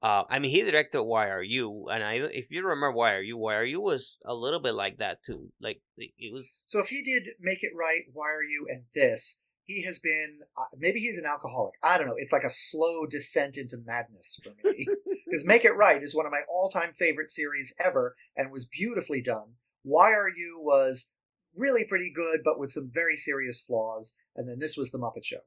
uh, 0.04 0.22
I 0.28 0.38
mean, 0.38 0.50
he 0.50 0.60
directed 0.60 1.02
Why 1.02 1.30
Are 1.30 1.42
You, 1.42 1.88
and 1.90 2.04
I 2.04 2.16
if 2.30 2.50
you 2.50 2.62
remember 2.62 2.92
Why 2.92 3.14
Are 3.14 3.22
You, 3.22 3.38
Why 3.38 3.54
Are 3.54 3.64
You 3.64 3.80
was 3.80 4.20
a 4.26 4.34
little 4.34 4.60
bit 4.60 4.74
like 4.74 4.98
that 4.98 5.22
too. 5.24 5.50
Like 5.62 5.80
it 5.96 6.30
was. 6.30 6.64
So 6.66 6.78
if 6.78 6.88
he 6.88 7.00
did 7.02 7.30
Make 7.40 7.62
It 7.62 7.72
Right, 7.74 8.02
Why 8.12 8.26
Are 8.26 8.42
You, 8.42 8.66
and 8.68 8.82
this, 8.94 9.40
he 9.64 9.82
has 9.84 9.98
been 9.98 10.40
uh, 10.58 10.64
maybe 10.76 11.00
he's 11.00 11.16
an 11.16 11.24
alcoholic. 11.24 11.76
I 11.82 11.96
don't 11.96 12.06
know. 12.06 12.16
It's 12.18 12.32
like 12.32 12.44
a 12.44 12.50
slow 12.50 13.06
descent 13.06 13.56
into 13.56 13.78
madness 13.82 14.38
for 14.42 14.52
me. 14.62 14.86
Because 15.24 15.44
Make 15.44 15.64
It 15.64 15.76
Right 15.76 16.02
is 16.02 16.14
one 16.14 16.26
of 16.26 16.32
my 16.32 16.42
all-time 16.48 16.92
favorite 16.92 17.30
series 17.30 17.74
ever, 17.82 18.14
and 18.36 18.50
was 18.50 18.66
beautifully 18.66 19.22
done. 19.22 19.54
Why 19.82 20.12
Are 20.12 20.28
You 20.28 20.60
was 20.62 21.10
really 21.56 21.84
pretty 21.84 22.12
good, 22.14 22.40
but 22.44 22.58
with 22.58 22.72
some 22.72 22.90
very 22.92 23.16
serious 23.16 23.60
flaws. 23.60 24.14
And 24.36 24.48
then 24.48 24.58
this 24.58 24.76
was 24.76 24.90
The 24.90 24.98
Muppet 24.98 25.24
Show. 25.24 25.40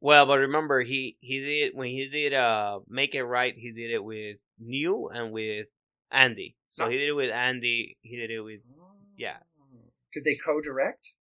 Well, 0.00 0.26
but 0.26 0.38
remember, 0.38 0.82
he 0.82 1.18
he 1.20 1.40
did 1.40 1.72
when 1.74 1.88
he 1.88 2.08
did 2.08 2.32
uh 2.32 2.80
Make 2.88 3.14
It 3.14 3.24
Right, 3.24 3.54
he 3.56 3.72
did 3.72 3.90
it 3.90 4.02
with 4.02 4.38
New 4.58 5.08
and 5.12 5.32
with 5.32 5.66
Andy. 6.10 6.56
So 6.66 6.88
he 6.88 6.96
did 6.96 7.08
it 7.08 7.12
with 7.12 7.30
Andy. 7.30 7.98
He 8.00 8.16
did 8.16 8.30
it 8.30 8.40
with 8.40 8.60
yeah. 9.16 9.36
Did 10.12 10.24
they 10.24 10.34
co-direct? 10.34 11.12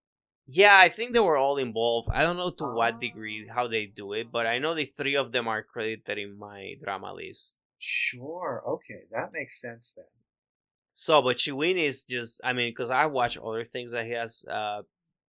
Yeah, 0.47 0.79
I 0.79 0.89
think 0.89 1.13
they 1.13 1.19
were 1.19 1.37
all 1.37 1.59
involved. 1.59 2.09
I 2.11 2.23
don't 2.23 2.39
know 2.39 2.51
to 2.51 2.65
what 2.75 3.01
degree 3.01 3.47
how 3.55 3.69
they 3.69 3.85
do 3.85 4.15
it, 4.15 4.33
but 4.33 4.47
I 4.47 4.59
know 4.59 4.75
the 4.75 4.87
three 4.87 5.17
of 5.17 5.31
them 5.31 5.47
are 5.47 5.63
credited 5.63 6.17
in 6.17 6.39
MyDramaList. 6.41 7.57
Sure. 7.79 8.63
Okay, 8.67 9.03
that 9.11 9.31
makes 9.33 9.61
sense 9.61 9.93
then. 9.93 10.05
So, 10.91 11.23
but 11.23 11.37
Shiwin 11.37 11.83
is 11.83 12.05
just, 12.05 12.41
I 12.43 12.53
mean, 12.53 12.73
because 12.73 12.91
I 12.91 13.07
watch 13.07 13.39
other 13.39 13.65
things 13.65 13.93
that 13.93 14.07
he 14.07 14.13
has 14.13 14.45
uh, 14.51 14.83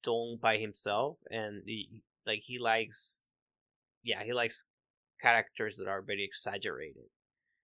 done 0.02 0.38
by 0.40 0.56
himself, 0.56 1.18
and 1.30 1.62
he, 1.66 2.02
like 2.26 2.40
he 2.44 2.58
likes, 2.58 3.28
yeah, 4.02 4.24
he 4.24 4.32
likes 4.32 4.64
characters 5.20 5.76
that 5.76 5.88
are 5.88 6.00
very 6.00 6.24
exaggerated. 6.24 7.04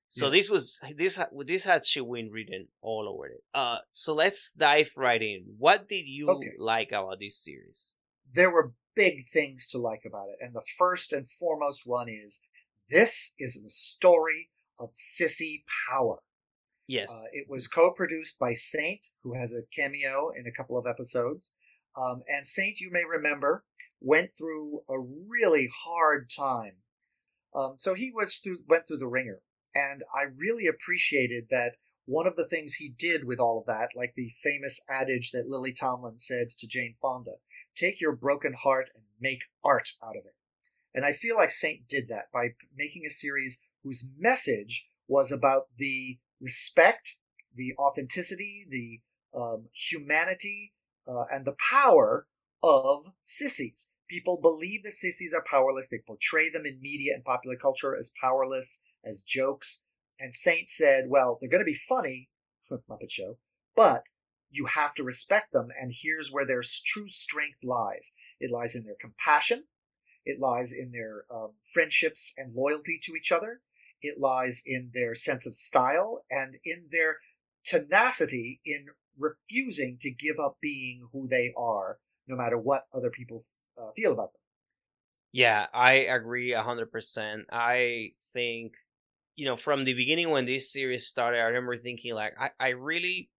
So 0.08 0.26
yeah. 0.26 0.32
this 0.32 0.50
was 0.50 0.80
this 0.96 1.18
this 1.46 1.64
had 1.64 1.82
Shiwin 1.82 2.28
written 2.30 2.68
all 2.82 3.08
over 3.08 3.26
it. 3.26 3.42
Uh, 3.54 3.78
so 3.90 4.14
let's 4.14 4.52
dive 4.52 4.90
right 4.96 5.20
in. 5.20 5.54
What 5.58 5.88
did 5.88 6.06
you 6.06 6.28
okay. 6.28 6.50
like 6.58 6.88
about 6.88 7.18
this 7.20 7.42
series? 7.42 7.96
There 8.32 8.50
were 8.50 8.74
big 8.94 9.24
things 9.24 9.66
to 9.68 9.78
like 9.78 10.02
about 10.06 10.28
it, 10.28 10.44
and 10.44 10.54
the 10.54 10.62
first 10.78 11.12
and 11.12 11.28
foremost 11.28 11.82
one 11.86 12.08
is 12.08 12.40
this 12.90 13.32
is 13.38 13.62
the 13.62 13.70
story 13.70 14.50
of 14.78 14.90
sissy 14.92 15.62
power. 15.90 16.18
Yes. 16.86 17.10
Uh, 17.10 17.28
it 17.32 17.46
was 17.48 17.68
co-produced 17.68 18.38
by 18.38 18.52
Saint, 18.52 19.06
who 19.22 19.34
has 19.34 19.52
a 19.52 19.66
cameo 19.74 20.30
in 20.36 20.46
a 20.46 20.52
couple 20.52 20.78
of 20.78 20.86
episodes. 20.86 21.54
Um, 21.96 22.22
and 22.28 22.46
Saint, 22.46 22.80
you 22.80 22.90
may 22.90 23.04
remember, 23.08 23.64
went 24.00 24.30
through 24.36 24.80
a 24.88 25.00
really 25.00 25.68
hard 25.84 26.28
time. 26.28 26.76
Um, 27.54 27.74
so 27.78 27.94
he 27.94 28.10
was 28.14 28.36
through, 28.36 28.58
went 28.68 28.86
through 28.86 28.98
the 28.98 29.06
ringer, 29.06 29.40
and 29.74 30.02
I 30.14 30.24
really 30.36 30.66
appreciated 30.66 31.46
that. 31.50 31.72
One 32.06 32.26
of 32.26 32.36
the 32.36 32.46
things 32.46 32.74
he 32.74 32.90
did 32.90 33.24
with 33.24 33.40
all 33.40 33.58
of 33.58 33.64
that, 33.64 33.96
like 33.96 34.12
the 34.14 34.30
famous 34.42 34.78
adage 34.90 35.30
that 35.30 35.46
Lily 35.46 35.72
Tomlin 35.72 36.18
said 36.18 36.50
to 36.50 36.66
Jane 36.66 36.92
Fonda, 37.00 37.36
take 37.74 37.98
your 37.98 38.14
broken 38.14 38.52
heart 38.52 38.90
and 38.94 39.04
make 39.18 39.38
art 39.64 39.92
out 40.06 40.14
of 40.14 40.26
it. 40.26 40.34
And 40.94 41.06
I 41.06 41.14
feel 41.14 41.34
like 41.34 41.50
Saint 41.50 41.88
did 41.88 42.08
that 42.08 42.26
by 42.30 42.56
making 42.76 43.04
a 43.06 43.10
series 43.10 43.58
whose 43.84 44.10
message 44.18 44.88
was 45.06 45.30
about 45.30 45.64
the 45.76 46.18
respect, 46.40 47.16
the 47.54 47.74
authenticity, 47.78 48.64
the 48.68 49.00
um, 49.38 49.66
humanity, 49.72 50.72
uh, 51.06 51.24
and 51.30 51.44
the 51.44 51.56
power 51.70 52.26
of 52.62 53.12
sissies. 53.22 53.88
People 54.08 54.38
believe 54.40 54.82
that 54.84 54.92
sissies 54.92 55.34
are 55.34 55.44
powerless. 55.48 55.88
They 55.88 56.00
portray 56.04 56.50
them 56.50 56.66
in 56.66 56.80
media 56.80 57.14
and 57.14 57.24
popular 57.24 57.56
culture 57.56 57.96
as 57.96 58.10
powerless, 58.20 58.80
as 59.04 59.22
jokes. 59.22 59.84
And 60.18 60.34
Saint 60.34 60.68
said, 60.68 61.04
well, 61.08 61.38
they're 61.40 61.50
going 61.50 61.60
to 61.60 61.64
be 61.64 61.74
funny, 61.74 62.30
Muppet 62.70 63.10
Show, 63.10 63.38
but 63.76 64.04
you 64.50 64.66
have 64.66 64.94
to 64.94 65.02
respect 65.02 65.52
them. 65.52 65.68
And 65.80 65.92
here's 65.92 66.30
where 66.30 66.46
their 66.46 66.62
true 66.62 67.08
strength 67.08 67.58
lies 67.64 68.12
it 68.40 68.50
lies 68.50 68.74
in 68.74 68.84
their 68.84 68.96
compassion, 69.00 69.64
It 70.24 70.38
lies 70.38 70.72
in 70.72 70.92
their 70.92 71.24
um, 71.34 71.54
friendships 71.62 72.32
and 72.36 72.54
loyalty 72.54 72.98
to 73.02 73.14
each 73.14 73.32
other. 73.32 73.60
It 74.04 74.20
lies 74.20 74.62
in 74.66 74.90
their 74.92 75.14
sense 75.14 75.46
of 75.46 75.54
style 75.54 76.24
and 76.30 76.56
in 76.62 76.88
their 76.90 77.16
tenacity 77.64 78.60
in 78.62 78.88
refusing 79.18 79.96
to 80.02 80.10
give 80.10 80.38
up 80.38 80.58
being 80.60 81.08
who 81.10 81.26
they 81.26 81.54
are, 81.56 81.98
no 82.28 82.36
matter 82.36 82.58
what 82.58 82.84
other 82.92 83.08
people 83.08 83.42
uh, 83.80 83.92
feel 83.96 84.12
about 84.12 84.34
them. 84.34 84.40
Yeah, 85.32 85.66
I 85.72 85.92
agree 85.92 86.50
100%. 86.52 87.44
I 87.50 88.10
think, 88.34 88.74
you 89.36 89.46
know, 89.46 89.56
from 89.56 89.84
the 89.84 89.94
beginning 89.94 90.30
when 90.30 90.44
this 90.44 90.70
series 90.70 91.06
started, 91.06 91.38
I 91.38 91.44
remember 91.44 91.78
thinking, 91.78 92.14
like, 92.14 92.34
I, 92.38 92.50
I 92.60 92.68
really 92.68 93.30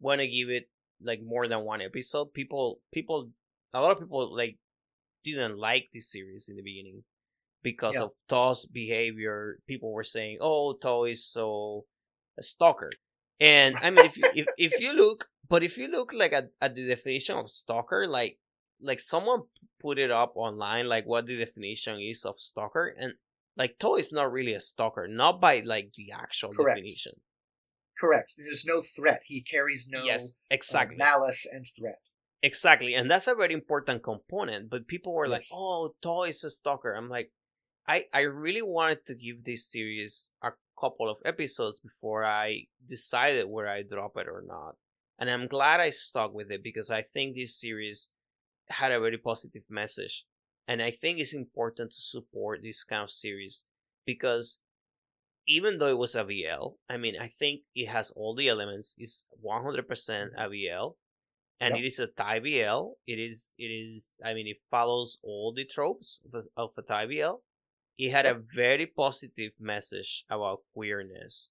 want 0.00 0.22
to 0.22 0.26
give 0.26 0.48
it, 0.48 0.70
like, 1.02 1.20
more 1.22 1.46
than 1.46 1.60
one 1.60 1.82
episode. 1.82 2.32
People, 2.32 2.80
people, 2.90 3.28
a 3.74 3.80
lot 3.82 3.92
of 3.92 3.98
people, 3.98 4.34
like, 4.34 4.56
didn't 5.24 5.58
like 5.58 5.88
this 5.92 6.10
series 6.10 6.48
in 6.48 6.56
the 6.56 6.62
beginning 6.62 7.04
because 7.62 7.94
yeah. 7.94 8.02
of 8.02 8.10
To's 8.28 8.66
behavior. 8.66 9.58
People 9.66 9.92
were 9.92 10.04
saying, 10.04 10.38
"Oh, 10.40 10.74
To 10.82 11.04
is 11.04 11.24
so 11.24 11.86
a 12.38 12.42
stalker," 12.42 12.90
and 13.40 13.76
I 13.76 13.90
mean, 13.90 14.06
if 14.06 14.16
you, 14.16 14.24
if 14.34 14.46
if 14.56 14.80
you 14.80 14.92
look, 14.92 15.28
but 15.48 15.62
if 15.62 15.76
you 15.78 15.88
look 15.88 16.12
like 16.12 16.32
at, 16.32 16.50
at 16.60 16.74
the 16.74 16.86
definition 16.86 17.36
of 17.36 17.50
stalker, 17.50 18.06
like 18.06 18.38
like 18.80 19.00
someone 19.00 19.42
put 19.80 19.98
it 19.98 20.10
up 20.10 20.32
online, 20.36 20.88
like 20.88 21.06
what 21.06 21.26
the 21.26 21.36
definition 21.36 22.00
is 22.00 22.24
of 22.24 22.38
stalker, 22.38 22.94
and 22.98 23.14
like 23.56 23.78
To 23.80 23.96
is 23.96 24.12
not 24.12 24.32
really 24.32 24.54
a 24.54 24.60
stalker, 24.60 25.08
not 25.08 25.40
by 25.40 25.60
like 25.60 25.92
the 25.96 26.12
actual 26.12 26.52
Correct. 26.52 26.78
definition. 26.78 27.12
Correct. 27.98 28.34
There's 28.36 28.64
no 28.66 28.82
threat. 28.82 29.22
He 29.24 29.40
carries 29.40 29.88
no 29.88 30.04
yes, 30.04 30.36
exactly. 30.50 30.96
Uh, 30.96 31.04
malice 31.04 31.46
and 31.50 31.66
threat. 31.78 32.00
Exactly, 32.42 32.94
and 32.94 33.10
that's 33.10 33.26
a 33.26 33.34
very 33.34 33.54
important 33.54 34.02
component. 34.02 34.68
But 34.68 34.86
people 34.86 35.14
were 35.14 35.26
yes. 35.26 35.50
like, 35.50 35.58
"Oh, 35.58 35.94
To 36.02 36.24
is 36.24 36.44
a 36.44 36.50
stalker." 36.50 36.94
I'm 36.94 37.08
like, 37.08 37.32
I 37.88 38.04
I 38.12 38.20
really 38.20 38.62
wanted 38.62 39.04
to 39.06 39.14
give 39.14 39.44
this 39.44 39.70
series 39.70 40.32
a 40.42 40.50
couple 40.78 41.10
of 41.10 41.18
episodes 41.24 41.80
before 41.80 42.24
I 42.24 42.64
decided 42.88 43.48
where 43.48 43.68
I 43.68 43.82
drop 43.82 44.16
it 44.16 44.28
or 44.28 44.42
not, 44.46 44.76
and 45.18 45.30
I'm 45.30 45.46
glad 45.46 45.80
I 45.80 45.90
stuck 45.90 46.34
with 46.34 46.50
it 46.50 46.62
because 46.62 46.90
I 46.90 47.02
think 47.02 47.34
this 47.34 47.58
series 47.60 48.08
had 48.68 48.92
a 48.92 49.00
very 49.00 49.18
positive 49.18 49.62
message, 49.68 50.24
and 50.66 50.82
I 50.82 50.90
think 50.90 51.18
it's 51.18 51.34
important 51.34 51.92
to 51.92 52.00
support 52.00 52.60
this 52.62 52.84
kind 52.84 53.02
of 53.02 53.10
series 53.10 53.64
because 54.04 54.58
even 55.48 55.78
though 55.78 55.88
it 55.88 55.98
was 55.98 56.16
a 56.16 56.24
BL, 56.24 56.74
I 56.90 56.96
mean, 56.96 57.14
I 57.20 57.32
think 57.38 57.62
it 57.74 57.88
has 57.88 58.10
all 58.10 58.34
the 58.34 58.48
elements. 58.48 58.96
It's 58.98 59.26
100% 59.44 60.30
a 60.36 60.48
BL 60.48 60.96
and 61.60 61.74
yep. 61.74 61.82
it 61.82 61.86
is 61.86 61.98
a 61.98 62.06
Thai 62.06 62.40
BL. 62.40 62.92
It 63.06 63.18
is, 63.18 63.52
it 63.58 63.64
is. 63.64 64.18
I 64.24 64.34
mean, 64.34 64.46
it 64.46 64.58
follows 64.70 65.18
all 65.22 65.54
the 65.54 65.64
tropes 65.64 66.20
of 66.26 66.42
a, 66.42 66.60
of 66.60 66.70
a 66.76 66.82
Thai 66.82 67.06
BL. 67.06 67.36
It 67.98 68.10
had 68.10 68.26
a 68.26 68.40
very 68.54 68.86
positive 68.86 69.52
message 69.58 70.24
about 70.30 70.60
queerness, 70.74 71.50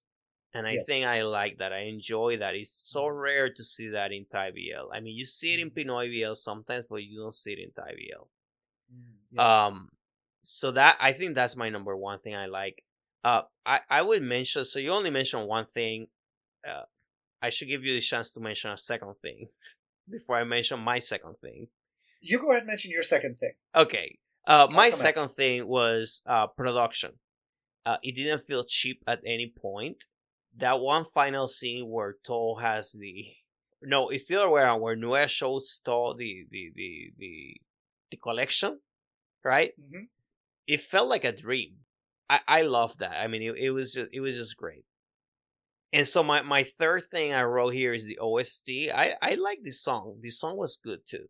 and 0.54 0.66
I 0.66 0.72
yes. 0.72 0.86
think 0.86 1.04
I 1.04 1.22
like 1.22 1.58
that. 1.58 1.72
I 1.72 1.82
enjoy 1.84 2.38
that. 2.38 2.54
It's 2.54 2.70
so 2.70 3.02
mm-hmm. 3.02 3.18
rare 3.18 3.52
to 3.52 3.64
see 3.64 3.88
that 3.88 4.12
in 4.12 4.26
Thai 4.30 4.52
BL. 4.52 4.92
I 4.92 5.00
mean, 5.00 5.16
you 5.16 5.24
see 5.24 5.54
it 5.54 5.60
in 5.60 5.70
mm-hmm. 5.70 5.90
Pinoy 5.90 6.08
BL 6.08 6.34
sometimes, 6.34 6.84
but 6.88 7.02
you 7.02 7.20
don't 7.20 7.34
see 7.34 7.52
it 7.52 7.58
in 7.58 7.72
Thai 7.72 7.92
BL. 7.92 9.38
Mm, 9.38 9.40
Um, 9.40 9.88
so 10.42 10.70
that 10.70 10.96
I 11.00 11.12
think 11.12 11.34
that's 11.34 11.56
my 11.56 11.68
number 11.68 11.96
one 11.96 12.20
thing 12.20 12.36
I 12.36 12.46
like. 12.46 12.84
Uh, 13.24 13.42
I 13.64 13.80
I 13.90 14.02
would 14.02 14.22
mention. 14.22 14.64
So 14.64 14.78
you 14.78 14.92
only 14.92 15.10
mentioned 15.10 15.48
one 15.48 15.66
thing. 15.74 16.06
Uh, 16.66 16.84
I 17.42 17.50
should 17.50 17.68
give 17.68 17.84
you 17.84 17.94
the 17.94 18.00
chance 18.00 18.32
to 18.32 18.40
mention 18.40 18.70
a 18.70 18.76
second 18.76 19.14
thing 19.20 19.48
before 20.10 20.36
I 20.36 20.44
mention 20.44 20.78
my 20.80 20.98
second 20.98 21.36
thing. 21.40 21.68
You 22.20 22.38
go 22.38 22.50
ahead 22.50 22.62
and 22.62 22.68
mention 22.68 22.90
your 22.90 23.02
second 23.02 23.36
thing. 23.36 23.52
Okay. 23.74 24.18
Uh, 24.46 24.68
my 24.70 24.90
second 24.90 25.30
thing 25.30 25.66
was 25.66 26.22
uh, 26.26 26.46
production. 26.46 27.12
Uh, 27.84 27.96
it 28.02 28.14
didn't 28.14 28.46
feel 28.46 28.64
cheap 28.64 29.02
at 29.06 29.20
any 29.26 29.52
point. 29.56 29.96
That 30.58 30.80
one 30.80 31.04
final 31.12 31.46
scene 31.46 31.88
where 31.88 32.16
To 32.26 32.56
has 32.60 32.92
the 32.92 33.26
no, 33.82 34.08
it's 34.08 34.26
the 34.26 34.36
other 34.36 34.48
way 34.48 34.62
around. 34.62 34.80
Where 34.80 34.96
Nue 34.96 35.28
shows 35.28 35.80
To 35.84 36.14
the 36.16 36.46
the 36.50 36.72
the 36.74 37.12
the, 37.18 37.60
the 38.10 38.16
collection, 38.16 38.80
right? 39.44 39.72
Mm-hmm. 39.80 40.04
It 40.66 40.82
felt 40.82 41.08
like 41.08 41.24
a 41.24 41.32
dream. 41.32 41.76
I 42.30 42.40
I 42.48 42.62
love 42.62 42.98
that. 42.98 43.12
I 43.12 43.26
mean, 43.26 43.42
it, 43.42 43.56
it 43.56 43.70
was 43.70 43.92
just 43.92 44.10
it 44.12 44.20
was 44.20 44.36
just 44.36 44.56
great. 44.56 44.84
And 45.92 46.06
so 46.06 46.22
my, 46.22 46.42
my 46.42 46.64
third 46.64 47.04
thing 47.10 47.32
I 47.32 47.42
wrote 47.44 47.72
here 47.72 47.94
is 47.94 48.06
the 48.06 48.18
OST. 48.18 48.68
I, 48.94 49.12
I 49.22 49.34
like 49.36 49.60
this 49.62 49.80
song. 49.80 50.18
This 50.22 50.38
song 50.38 50.56
was 50.56 50.76
good 50.82 51.00
too. 51.08 51.26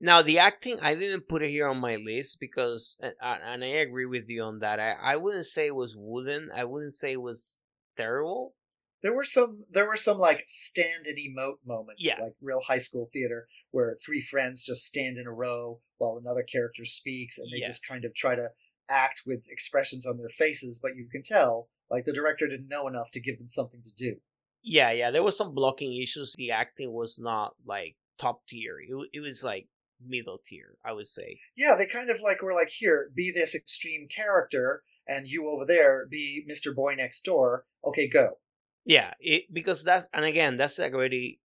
Now 0.00 0.22
the 0.22 0.38
acting, 0.38 0.80
I 0.80 0.94
didn't 0.94 1.28
put 1.28 1.42
it 1.42 1.50
here 1.50 1.68
on 1.68 1.78
my 1.78 1.96
list 1.96 2.40
because, 2.40 2.96
uh, 3.02 3.08
uh, 3.22 3.36
and 3.44 3.62
I 3.62 3.68
agree 3.68 4.06
with 4.06 4.28
you 4.28 4.42
on 4.42 4.60
that. 4.60 4.80
I, 4.80 4.92
I 4.92 5.16
wouldn't 5.16 5.44
say 5.44 5.66
it 5.66 5.74
was 5.74 5.94
wooden. 5.96 6.50
I 6.54 6.64
wouldn't 6.64 6.94
say 6.94 7.12
it 7.12 7.20
was 7.20 7.58
terrible. 7.96 8.54
There 9.02 9.14
were 9.14 9.24
some, 9.24 9.60
there 9.70 9.86
were 9.86 9.96
some 9.96 10.18
like 10.18 10.42
stand 10.46 11.06
and 11.06 11.18
emote 11.18 11.58
moments, 11.66 12.02
yeah. 12.04 12.16
like 12.20 12.34
real 12.40 12.60
high 12.66 12.78
school 12.78 13.08
theater, 13.12 13.46
where 13.70 13.94
three 13.94 14.20
friends 14.20 14.64
just 14.64 14.86
stand 14.86 15.18
in 15.18 15.26
a 15.26 15.32
row 15.32 15.80
while 15.98 16.18
another 16.18 16.42
character 16.42 16.84
speaks, 16.84 17.38
and 17.38 17.48
they 17.52 17.58
yeah. 17.58 17.66
just 17.66 17.86
kind 17.86 18.04
of 18.04 18.14
try 18.14 18.34
to 18.34 18.48
act 18.90 19.22
with 19.26 19.46
expressions 19.50 20.06
on 20.06 20.18
their 20.18 20.28
faces, 20.28 20.78
but 20.82 20.96
you 20.96 21.08
can 21.10 21.22
tell 21.22 21.68
like 21.90 22.04
the 22.04 22.12
director 22.12 22.46
didn't 22.46 22.68
know 22.68 22.88
enough 22.88 23.10
to 23.12 23.20
give 23.20 23.38
them 23.38 23.48
something 23.48 23.82
to 23.82 23.92
do. 23.96 24.16
Yeah, 24.62 24.90
yeah, 24.92 25.10
there 25.10 25.22
was 25.22 25.36
some 25.36 25.54
blocking 25.54 26.00
issues. 26.00 26.34
The 26.36 26.50
acting 26.50 26.92
was 26.92 27.18
not 27.18 27.54
like 27.64 27.96
top 28.18 28.46
tier. 28.46 28.76
It, 28.80 29.08
it 29.14 29.20
was 29.20 29.42
like 29.42 29.68
middle 30.06 30.40
tier, 30.46 30.76
I 30.84 30.92
would 30.92 31.06
say. 31.06 31.40
Yeah, 31.56 31.74
they 31.76 31.86
kind 31.86 32.10
of 32.10 32.20
like 32.20 32.42
were 32.42 32.54
like, 32.54 32.70
here, 32.70 33.10
be 33.14 33.30
this 33.30 33.54
extreme 33.54 34.08
character, 34.08 34.82
and 35.06 35.26
you 35.26 35.48
over 35.48 35.64
there 35.64 36.06
be 36.08 36.44
Mr. 36.50 36.74
Boy 36.74 36.94
Next 36.94 37.24
Door. 37.24 37.64
Okay, 37.84 38.08
go. 38.08 38.38
Yeah, 38.84 39.12
it, 39.20 39.52
because 39.52 39.82
that's 39.82 40.08
and 40.12 40.24
again 40.24 40.56
that's 40.56 40.78
like 40.78 40.94
already 40.94 41.40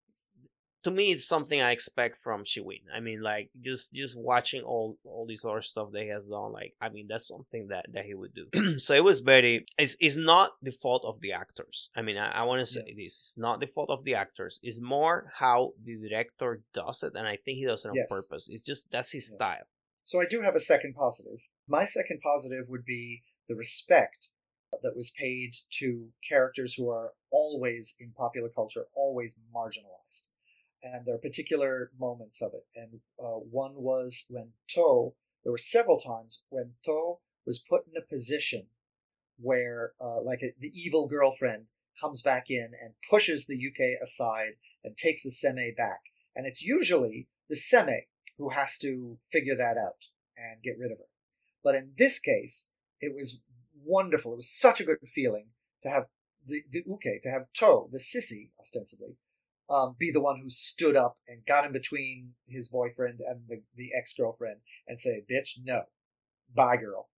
to 0.86 0.92
me 0.92 1.12
it's 1.12 1.28
something 1.28 1.60
I 1.60 1.72
expect 1.72 2.22
from 2.22 2.44
Shiwin. 2.44 2.84
I 2.96 3.00
mean, 3.00 3.20
like 3.24 3.50
just 3.60 3.92
just 3.92 4.16
watching 4.16 4.62
all 4.62 5.00
all 5.04 5.26
these 5.28 5.44
other 5.44 5.64
stuff 5.64 5.90
that 5.92 6.04
he 6.04 6.10
has 6.10 6.28
done, 6.28 6.52
like 6.54 6.74
I 6.80 6.90
mean 6.90 7.08
that's 7.10 7.28
something 7.28 7.70
that 7.70 7.88
that 7.94 8.06
he 8.06 8.14
would 8.14 8.34
do. 8.36 8.46
so 8.80 8.94
it 8.94 9.04
was 9.04 9.20
very. 9.22 9.66
It's 9.80 9.98
it's 10.00 10.16
not 10.16 10.52
the 10.62 10.72
fault 10.72 11.04
of 11.04 11.20
the 11.22 11.34
actors. 11.34 11.90
I 11.96 12.04
mean, 12.04 12.18
I, 12.18 12.30
I 12.30 12.44
want 12.44 12.60
to 12.60 12.68
say 12.68 12.84
yeah. 12.86 12.94
this: 12.96 13.14
it's 13.14 13.36
not 13.36 13.60
the 13.60 13.66
fault 13.66 13.90
of 13.90 14.04
the 14.04 14.14
actors. 14.14 14.60
It's 14.62 14.80
more 14.80 15.32
how 15.36 15.74
the 15.84 15.98
director 16.08 16.62
does 16.76 17.02
it, 17.02 17.14
and 17.16 17.28
I 17.28 17.38
think 17.44 17.58
he 17.58 17.66
does 17.66 17.84
it 17.84 17.90
on 17.90 17.96
yes. 17.96 18.08
purpose. 18.08 18.48
It's 18.48 18.64
just 18.64 18.92
that's 18.92 19.12
his 19.12 19.26
yes. 19.26 19.36
style. 19.36 19.66
So 20.04 20.22
I 20.22 20.26
do 20.30 20.42
have 20.42 20.54
a 20.56 20.60
second 20.60 20.94
positive. 20.94 21.40
My 21.68 21.84
second 21.84 22.20
positive 22.22 22.66
would 22.70 22.86
be 22.86 23.24
the 23.50 23.56
respect 23.56 24.30
that 24.84 24.96
was 24.96 25.12
paid 25.18 25.56
to 25.80 26.10
characters 26.30 26.76
who 26.76 26.92
are 26.92 27.14
always 27.32 27.96
in 28.00 28.12
popular 28.16 28.50
culture, 28.50 28.86
always 28.94 29.36
marginalized 29.56 30.28
and 30.86 31.06
there 31.06 31.16
are 31.16 31.30
particular 31.30 31.92
moments 32.00 32.42
of 32.42 32.52
it. 32.54 32.66
And 32.76 33.00
uh, 33.20 33.40
one 33.40 33.74
was 33.76 34.26
when 34.30 34.50
To, 34.76 35.14
there 35.44 35.52
were 35.52 35.58
several 35.58 35.98
times 35.98 36.44
when 36.50 36.74
To 36.86 37.16
was 37.46 37.60
put 37.60 37.82
in 37.88 37.98
a 37.98 38.06
position 38.06 38.68
where, 39.38 39.94
uh, 40.00 40.22
like, 40.22 40.42
a, 40.44 40.54
the 40.60 40.72
evil 40.74 41.08
girlfriend 41.08 41.66
comes 42.00 42.22
back 42.22 42.46
in 42.50 42.72
and 42.82 42.94
pushes 43.10 43.46
the 43.46 43.58
Uke 43.58 44.00
aside 44.02 44.54
and 44.84 44.96
takes 44.96 45.24
the 45.24 45.30
Seme 45.30 45.76
back. 45.76 46.02
And 46.36 46.46
it's 46.46 46.62
usually 46.62 47.28
the 47.50 47.56
Seme 47.56 48.02
who 48.38 48.50
has 48.50 48.78
to 48.80 49.18
figure 49.32 49.56
that 49.56 49.78
out 49.78 50.08
and 50.38 50.64
get 50.64 50.78
rid 50.78 50.92
of 50.92 51.00
her. 51.00 51.06
But 51.64 51.76
in 51.76 51.92
this 51.98 52.20
case, 52.20 52.70
it 53.00 53.14
was 53.16 53.42
wonderful. 53.84 54.34
It 54.34 54.38
was 54.38 54.50
such 54.50 54.80
a 54.80 54.84
good 54.84 54.98
feeling 55.08 55.48
to 55.84 55.90
have 55.90 56.06
the, 56.46 56.64
the 56.72 56.84
Uke, 56.86 57.22
to 57.24 57.30
have 57.30 57.48
To, 57.56 57.88
the 57.92 58.00
sissy, 58.00 58.52
ostensibly, 58.60 59.18
um, 59.70 59.96
be 59.98 60.12
the 60.12 60.22
one 60.22 60.40
who 60.42 60.50
stood 60.50 60.96
up 60.96 61.18
and 61.28 61.46
got 61.46 61.66
in 61.66 61.72
between 61.72 62.34
his 62.48 62.70
boyfriend 62.70 63.20
and 63.20 63.42
the, 63.48 63.62
the 63.76 63.92
ex 63.98 64.14
girlfriend 64.14 64.58
and 64.88 65.00
say, 65.00 65.24
"Bitch, 65.30 65.60
no, 65.64 65.84
bye, 66.54 66.78
girl." 66.78 67.10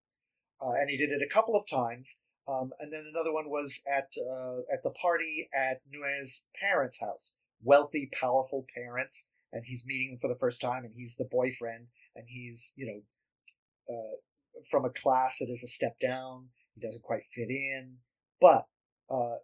Uh, 0.62 0.74
and 0.80 0.90
he 0.90 0.98
did 0.98 1.12
it 1.12 1.22
a 1.22 1.34
couple 1.34 1.56
of 1.56 1.68
times. 1.68 2.20
Um, 2.48 2.72
and 2.80 2.92
then 2.94 3.04
another 3.10 3.34
one 3.34 3.50
was 3.50 3.82
at 3.92 4.14
uh, 4.18 4.60
at 4.74 4.84
the 4.84 4.92
party 4.92 5.50
at 5.54 5.82
Nue's 5.92 6.48
parents' 6.60 7.02
house, 7.02 7.36
wealthy, 7.62 8.10
powerful 8.14 8.66
parents, 8.74 9.26
and 9.52 9.66
he's 9.66 9.86
meeting 9.86 10.12
them 10.12 10.20
for 10.20 10.30
the 10.30 10.40
first 10.40 10.62
time, 10.62 10.86
and 10.86 10.94
he's 10.96 11.18
the 11.18 11.28
boyfriend, 11.30 11.88
and 12.16 12.26
he's 12.28 12.72
you 12.78 12.86
know 12.86 13.94
uh, 13.94 14.62
from 14.70 14.86
a 14.86 14.90
class 14.90 15.40
that 15.40 15.50
is 15.50 15.64
a 15.64 15.68
step 15.68 16.00
down. 16.00 16.48
He 16.74 16.82
doesn't 16.82 17.04
quite 17.04 17.26
fit 17.26 17.50
in, 17.50 17.98
but 18.40 18.68
uh, 19.10 19.38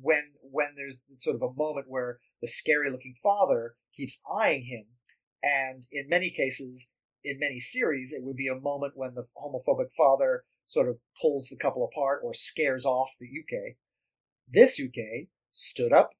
when 0.00 0.32
when 0.42 0.74
there's 0.76 1.00
sort 1.08 1.36
of 1.36 1.42
a 1.42 1.52
moment 1.52 1.86
where 1.88 2.18
the 2.40 2.48
scary 2.48 2.90
looking 2.90 3.14
father 3.22 3.74
keeps 3.94 4.20
eyeing 4.30 4.64
him 4.64 4.84
and 5.42 5.86
in 5.90 6.08
many 6.08 6.30
cases 6.30 6.90
in 7.24 7.38
many 7.38 7.58
series 7.58 8.12
it 8.12 8.22
would 8.22 8.36
be 8.36 8.48
a 8.48 8.60
moment 8.60 8.92
when 8.96 9.14
the 9.14 9.26
homophobic 9.36 9.92
father 9.96 10.44
sort 10.66 10.88
of 10.88 10.98
pulls 11.20 11.48
the 11.48 11.56
couple 11.56 11.84
apart 11.84 12.20
or 12.22 12.34
scares 12.34 12.84
off 12.84 13.12
the 13.18 13.28
Uke. 13.28 13.76
This 14.48 14.78
Uke 14.78 15.28
stood 15.52 15.92
up 15.92 16.10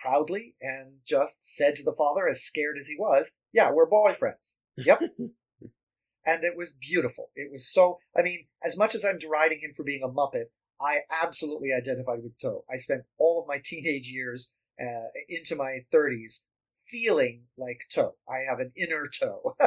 proudly 0.00 0.54
and 0.60 0.98
just 1.04 1.56
said 1.56 1.74
to 1.76 1.82
the 1.82 1.94
father, 1.96 2.28
as 2.28 2.42
scared 2.42 2.76
as 2.78 2.86
he 2.86 2.96
was, 2.98 3.32
Yeah, 3.52 3.70
we're 3.72 3.88
boyfriends. 3.88 4.58
Yep. 4.76 5.00
and 6.26 6.44
it 6.44 6.56
was 6.56 6.72
beautiful. 6.72 7.30
It 7.34 7.50
was 7.50 7.66
so. 7.66 7.98
I 8.16 8.22
mean, 8.22 8.46
as 8.62 8.76
much 8.76 8.94
as 8.94 9.04
I'm 9.04 9.18
deriding 9.18 9.60
him 9.60 9.72
for 9.74 9.82
being 9.82 10.02
a 10.04 10.08
muppet, 10.08 10.46
I 10.80 11.00
absolutely 11.10 11.70
identified 11.72 12.22
with 12.22 12.38
To. 12.40 12.60
I 12.70 12.76
spent 12.76 13.02
all 13.18 13.40
of 13.40 13.48
my 13.48 13.60
teenage 13.64 14.08
years 14.08 14.52
uh, 14.80 15.08
into 15.28 15.56
my 15.56 15.80
30s 15.92 16.44
feeling 16.90 17.44
like 17.58 17.80
To. 17.90 18.10
I 18.28 18.48
have 18.48 18.60
an 18.60 18.72
inner 18.76 19.08
toe. 19.08 19.56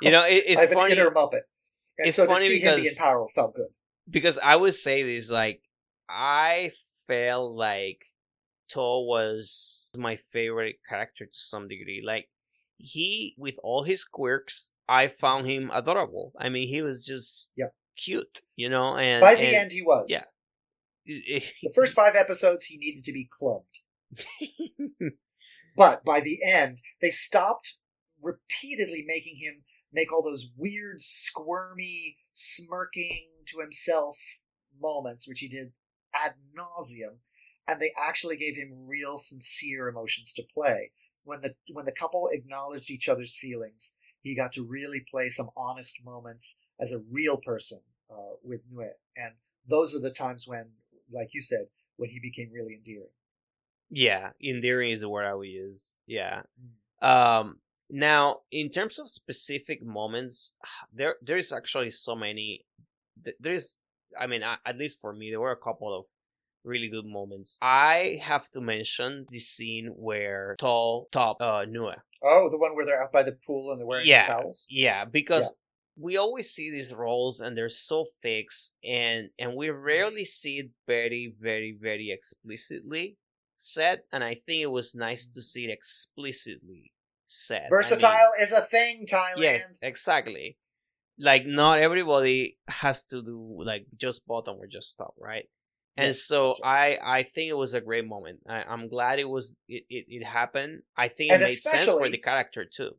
You 0.00 0.12
know, 0.12 0.24
it, 0.24 0.44
it's 0.46 0.58
I 0.58 0.66
have 0.66 0.70
funny. 0.72 0.92
an 0.92 0.98
inner 0.98 1.10
muppet, 1.10 1.40
and 1.98 2.06
it's 2.08 2.16
so 2.16 2.26
to 2.26 2.32
funny 2.32 2.46
see 2.48 2.60
him 2.60 2.76
because- 2.76 2.82
being 2.82 2.94
powerful 2.94 3.28
felt 3.34 3.54
good. 3.56 3.68
because 4.08 4.38
I 4.38 4.54
would 4.54 4.74
say 4.74 5.02
this 5.02 5.30
like 5.30 5.62
I 6.08 6.70
felt 7.08 7.54
like 7.56 7.98
To 8.70 8.80
was 8.80 9.92
my 9.98 10.18
favorite 10.32 10.76
character 10.88 11.24
to 11.26 11.32
some 11.32 11.66
degree. 11.68 12.02
Like 12.06 12.28
he, 12.76 13.34
with 13.36 13.54
all 13.64 13.82
his 13.82 14.04
quirks, 14.04 14.72
I 14.88 15.08
found 15.08 15.46
him 15.48 15.70
adorable. 15.74 16.32
I 16.38 16.48
mean, 16.50 16.68
he 16.68 16.80
was 16.82 17.04
just 17.04 17.48
yeah. 17.56 17.70
cute, 17.96 18.42
you 18.56 18.68
know. 18.68 18.96
And 18.96 19.20
By 19.20 19.34
the 19.34 19.40
and 19.40 19.56
end, 19.56 19.72
he 19.72 19.82
was. 19.82 20.06
yeah. 20.08 20.22
it- 21.04 21.52
The 21.62 21.72
first 21.74 21.94
five 21.94 22.14
episodes, 22.14 22.66
he 22.66 22.76
needed 22.78 23.04
to 23.04 23.12
be 23.12 23.28
clubbed. 23.30 23.80
But 25.76 26.04
by 26.04 26.20
the 26.20 26.38
end, 26.44 26.80
they 27.00 27.10
stopped 27.10 27.76
repeatedly 28.22 29.04
making 29.06 29.36
him 29.36 29.64
make 29.92 30.12
all 30.12 30.22
those 30.22 30.50
weird, 30.56 31.00
squirmy, 31.00 32.16
smirking 32.32 33.28
to 33.46 33.60
himself 33.60 34.16
moments, 34.80 35.28
which 35.28 35.40
he 35.40 35.48
did 35.48 35.72
ad 36.14 36.34
nauseum, 36.56 37.18
and 37.66 37.80
they 37.80 37.92
actually 37.98 38.36
gave 38.36 38.56
him 38.56 38.86
real, 38.86 39.18
sincere 39.18 39.88
emotions 39.88 40.32
to 40.34 40.42
play. 40.42 40.92
When 41.24 41.40
the 41.40 41.54
when 41.72 41.86
the 41.86 41.92
couple 41.92 42.28
acknowledged 42.30 42.90
each 42.90 43.08
other's 43.08 43.34
feelings, 43.34 43.94
he 44.20 44.34
got 44.34 44.52
to 44.52 44.66
really 44.66 45.04
play 45.10 45.28
some 45.28 45.50
honest 45.56 46.04
moments 46.04 46.58
as 46.78 46.92
a 46.92 47.02
real 47.10 47.38
person 47.38 47.80
uh, 48.10 48.36
with 48.42 48.60
Nuit, 48.70 48.98
and 49.16 49.32
those 49.66 49.94
are 49.94 50.00
the 50.00 50.10
times 50.10 50.46
when, 50.46 50.72
like 51.10 51.32
you 51.32 51.40
said, 51.40 51.66
when 51.96 52.10
he 52.10 52.20
became 52.20 52.52
really 52.52 52.74
endearing. 52.74 53.08
Yeah, 53.94 54.30
endearing 54.42 54.90
is 54.92 55.00
the 55.00 55.08
word 55.08 55.24
I 55.26 55.34
would 55.34 55.48
use. 55.48 55.94
Yeah. 56.06 56.42
Mm. 57.02 57.06
Um. 57.08 57.60
Now, 57.90 58.40
in 58.50 58.70
terms 58.70 58.98
of 58.98 59.08
specific 59.08 59.82
moments, 59.82 60.54
there 60.92 61.16
there's 61.22 61.52
actually 61.52 61.90
so 61.90 62.14
many. 62.14 62.64
There's, 63.40 63.78
I 64.18 64.26
mean, 64.26 64.42
at 64.42 64.76
least 64.76 64.98
for 65.00 65.12
me, 65.12 65.30
there 65.30 65.40
were 65.40 65.52
a 65.52 65.56
couple 65.56 65.96
of 65.96 66.04
really 66.64 66.88
good 66.88 67.06
moments. 67.06 67.58
I 67.62 68.18
have 68.22 68.50
to 68.50 68.60
mention 68.60 69.26
the 69.28 69.38
scene 69.38 69.92
where 69.96 70.56
Tall 70.58 71.08
Top 71.12 71.36
uh 71.40 71.64
Nua. 71.66 71.96
Oh, 72.22 72.48
the 72.50 72.58
one 72.58 72.74
where 72.74 72.86
they're 72.86 73.02
out 73.02 73.12
by 73.12 73.22
the 73.22 73.32
pool 73.46 73.70
and 73.70 73.78
they're 73.78 73.86
wearing 73.86 74.06
Yeah. 74.08 74.26
towels. 74.26 74.66
Yeah, 74.70 75.04
because 75.04 75.54
we 75.96 76.16
always 76.16 76.50
see 76.50 76.70
these 76.70 76.92
roles 76.92 77.40
and 77.40 77.56
they're 77.56 77.68
so 77.68 78.06
fixed, 78.22 78.74
and 78.82 79.30
and 79.38 79.54
we 79.54 79.70
rarely 79.70 80.24
see 80.24 80.58
it 80.58 80.70
very, 80.86 81.34
very, 81.38 81.76
very 81.80 82.10
explicitly 82.10 83.16
said. 83.64 84.02
And 84.12 84.22
I 84.22 84.34
think 84.34 84.62
it 84.62 84.70
was 84.70 84.94
nice 84.94 85.26
to 85.28 85.40
mm. 85.40 85.42
see 85.42 85.64
it 85.64 85.70
explicitly 85.70 86.92
said. 87.26 87.56
I 87.58 87.62
mean- 87.62 87.70
Versatile 87.70 88.32
is 88.40 88.52
a 88.52 88.60
thing, 88.60 89.06
Thailand. 89.10 89.38
Yes, 89.38 89.78
exactly. 89.82 90.58
Like 91.18 91.46
not 91.46 91.78
everybody 91.78 92.58
has 92.66 93.04
to 93.04 93.22
do 93.22 93.62
like 93.64 93.86
just 93.96 94.26
bottom 94.26 94.56
or 94.56 94.66
just 94.66 94.96
top, 94.98 95.14
right? 95.18 95.48
And 95.96 96.06
Yes, 96.06 96.24
so 96.24 96.48
that's 96.48 96.60
I 96.64 96.98
I 97.04 97.22
think 97.22 97.50
it 97.50 97.56
was 97.56 97.74
a 97.74 97.80
great 97.80 98.06
moment. 98.06 98.40
I, 98.48 98.64
I'm 98.64 98.88
glad 98.88 99.20
it 99.20 99.28
was 99.28 99.54
it, 99.68 99.84
it, 99.88 100.06
it 100.08 100.24
happened. 100.24 100.82
I 100.96 101.06
think 101.06 101.30
it 101.30 101.40
made 101.40 101.54
sense 101.54 101.84
for 101.84 102.08
the 102.08 102.18
character 102.18 102.64
too. 102.64 102.96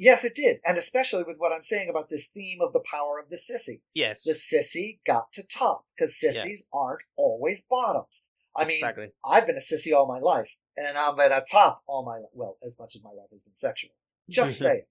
Yes, 0.00 0.24
it 0.24 0.34
did, 0.34 0.58
and 0.64 0.78
especially 0.78 1.24
with 1.24 1.38
what 1.38 1.52
I'm 1.52 1.62
saying 1.62 1.88
about 1.90 2.08
this 2.08 2.28
theme 2.28 2.58
of 2.60 2.72
the 2.72 2.82
power 2.88 3.18
of 3.18 3.30
the 3.30 3.36
sissy. 3.36 3.80
Yes, 3.94 4.22
The 4.22 4.32
sissy 4.32 5.00
got 5.04 5.32
to 5.32 5.42
top 5.42 5.86
because 5.96 6.18
sissies 6.18 6.64
aren't 6.72 7.02
always 7.16 7.62
bottoms. 7.62 8.24
I 8.58 8.64
mean, 8.64 8.76
exactly. 8.76 9.08
I've 9.24 9.46
been 9.46 9.56
a 9.56 9.60
sissy 9.60 9.94
all 9.94 10.06
my 10.06 10.18
life, 10.18 10.50
and 10.76 10.96
I'm 10.96 11.18
at 11.20 11.32
a 11.32 11.44
top 11.50 11.82
all 11.86 12.04
my 12.04 12.20
well, 12.32 12.56
as 12.64 12.76
much 12.78 12.94
of 12.96 13.02
my 13.02 13.10
life 13.10 13.28
has 13.30 13.42
been 13.42 13.54
sexual. 13.54 13.90
Just 14.28 14.54
mm-hmm. 14.54 14.64
saying. 14.64 14.82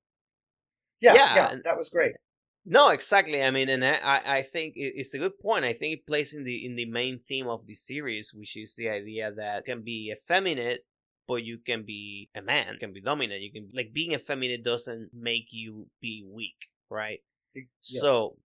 Yeah, 0.99 1.13
Yeah, 1.13 1.35
yeah, 1.35 1.51
and- 1.51 1.63
that 1.63 1.77
was 1.77 1.89
great. 1.89 2.13
No, 2.69 2.89
exactly. 2.89 3.41
I 3.41 3.49
mean, 3.49 3.69
and 3.69 3.85
I 3.85 3.93
I 3.93 4.37
I 4.37 4.43
think 4.43 4.73
it's 4.75 5.13
a 5.13 5.17
good 5.17 5.39
point. 5.39 5.63
I 5.63 5.71
think 5.71 5.93
it 5.93 6.05
plays 6.05 6.33
in 6.33 6.43
the 6.43 6.65
in 6.65 6.75
the 6.75 6.83
main 6.85 7.21
theme 7.25 7.47
of 7.47 7.65
the 7.65 7.73
series, 7.73 8.33
which 8.33 8.57
is 8.57 8.75
the 8.75 8.89
idea 8.89 9.31
that 9.31 9.63
you 9.65 9.73
can 9.73 9.83
be 9.83 10.13
effeminate, 10.13 10.81
but 11.29 11.43
you 11.43 11.59
can 11.65 11.85
be 11.85 12.29
a 12.35 12.41
man, 12.41 12.73
you 12.73 12.79
can 12.79 12.91
be 12.91 12.99
dominant. 12.99 13.41
You 13.41 13.53
can 13.53 13.69
like 13.73 13.93
being 13.93 14.11
effeminate 14.11 14.65
doesn't 14.65 15.11
make 15.13 15.47
you 15.51 15.87
be 16.01 16.25
weak, 16.29 16.67
right? 16.89 17.19
Yes. 17.55 17.67
So 17.81 18.35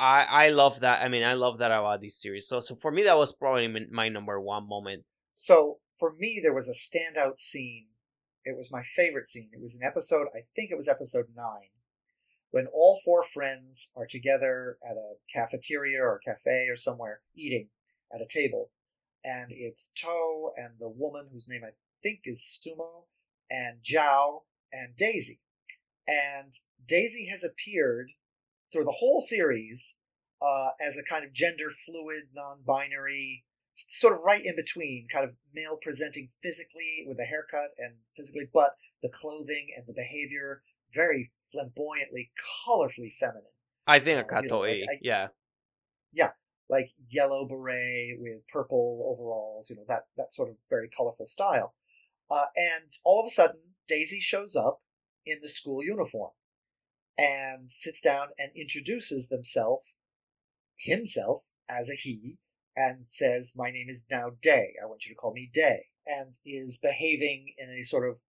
I 0.00 0.46
I 0.46 0.48
love 0.50 0.80
that. 0.80 1.02
I 1.02 1.08
mean, 1.08 1.22
I 1.22 1.34
love 1.34 1.58
that 1.58 1.70
about 1.70 2.00
this 2.00 2.16
series. 2.20 2.48
So 2.48 2.60
so 2.60 2.74
for 2.76 2.90
me, 2.90 3.04
that 3.04 3.18
was 3.18 3.32
probably 3.32 3.68
my- 3.68 4.08
number 4.08 4.40
one 4.40 4.66
moment. 4.68 5.04
So 5.32 5.80
for 5.98 6.14
me, 6.18 6.40
there 6.42 6.54
was 6.54 6.68
a 6.68 6.72
standout 6.72 7.36
scene. 7.36 7.88
It 8.44 8.56
was 8.56 8.72
my 8.72 8.82
favorite 8.82 9.26
scene. 9.26 9.50
It 9.52 9.60
was 9.60 9.76
an 9.76 9.86
episode, 9.86 10.28
I 10.34 10.40
think 10.56 10.70
it 10.70 10.76
was 10.76 10.88
episode 10.88 11.26
nine, 11.36 11.70
when 12.50 12.66
all 12.68 12.98
four 13.04 13.22
friends 13.22 13.92
are 13.94 14.06
together 14.06 14.78
at 14.82 14.96
a 14.96 15.14
cafeteria 15.32 16.00
or 16.00 16.18
cafe 16.26 16.68
or 16.70 16.76
somewhere 16.76 17.20
eating 17.34 17.68
at 18.12 18.22
a 18.22 18.26
table. 18.26 18.70
And 19.22 19.52
it's 19.52 19.90
To 19.96 20.52
and 20.56 20.78
the 20.78 20.88
woman 20.88 21.28
whose 21.30 21.48
name 21.48 21.62
I 21.64 21.72
think 22.02 22.20
is 22.24 22.40
Sumo, 22.40 23.04
and 23.50 23.82
Zhao 23.82 24.44
and 24.72 24.96
Daisy. 24.96 25.40
And 26.08 26.54
Daisy 26.84 27.26
has 27.26 27.44
appeared 27.44 28.12
through 28.72 28.84
the 28.84 28.96
whole 28.98 29.20
series 29.20 29.98
uh, 30.42 30.70
as 30.80 30.96
a 30.96 31.02
kind 31.02 31.24
of 31.24 31.32
gender 31.32 31.70
fluid, 31.70 32.24
non 32.34 32.62
binary 32.66 33.44
sort 33.74 34.12
of 34.14 34.20
right 34.20 34.44
in 34.44 34.56
between, 34.56 35.06
kind 35.12 35.24
of 35.24 35.34
male 35.54 35.78
presenting 35.80 36.28
physically 36.42 37.04
with 37.06 37.18
a 37.18 37.24
haircut 37.24 37.70
and 37.78 37.94
physically, 38.16 38.48
but 38.52 38.76
the 39.02 39.08
clothing 39.08 39.68
and 39.76 39.86
the 39.86 39.94
behavior 39.94 40.62
very 40.92 41.30
flamboyantly, 41.50 42.32
colorfully 42.66 43.12
feminine. 43.18 43.44
I 43.86 43.98
think 44.00 44.18
Uh, 44.32 44.36
a 44.36 44.42
you 44.42 44.48
know, 44.48 44.64
I- 44.64 44.92
I- 44.92 44.98
yeah, 46.12 46.32
Like 46.68 46.90
yellow 47.08 47.46
beret 47.46 48.20
with 48.20 48.46
purple 48.46 49.02
overalls, 49.10 49.70
you 49.70 49.76
know, 49.76 49.84
that, 49.88 50.06
that 50.16 50.32
sort 50.32 50.50
of 50.50 50.56
very 50.68 50.88
colorful 50.88 51.26
style. 51.26 51.74
Uh, 52.30 52.46
and 52.54 52.84
all 53.04 53.18
of 53.20 53.26
a 53.26 53.30
sudden, 53.34 53.74
Daisy 53.88 54.20
shows 54.20 54.54
up 54.54 54.80
in 55.26 55.40
the 55.42 55.48
school 55.48 55.82
uniform 55.82 56.30
and 57.20 57.70
sits 57.70 58.00
down 58.00 58.28
and 58.38 58.50
introduces 58.56 59.28
themselves, 59.28 59.94
himself 60.78 61.42
as 61.68 61.90
a 61.90 61.94
he, 61.94 62.38
and 62.74 63.06
says, 63.06 63.52
My 63.54 63.70
name 63.70 63.88
is 63.90 64.06
now 64.10 64.30
Day. 64.40 64.72
I 64.82 64.86
want 64.86 65.04
you 65.04 65.12
to 65.12 65.16
call 65.16 65.34
me 65.34 65.50
Day. 65.52 65.84
And 66.06 66.38
is 66.46 66.78
behaving 66.78 67.52
in 67.58 67.68
a 67.68 67.82
sort 67.82 68.08
of, 68.08 68.20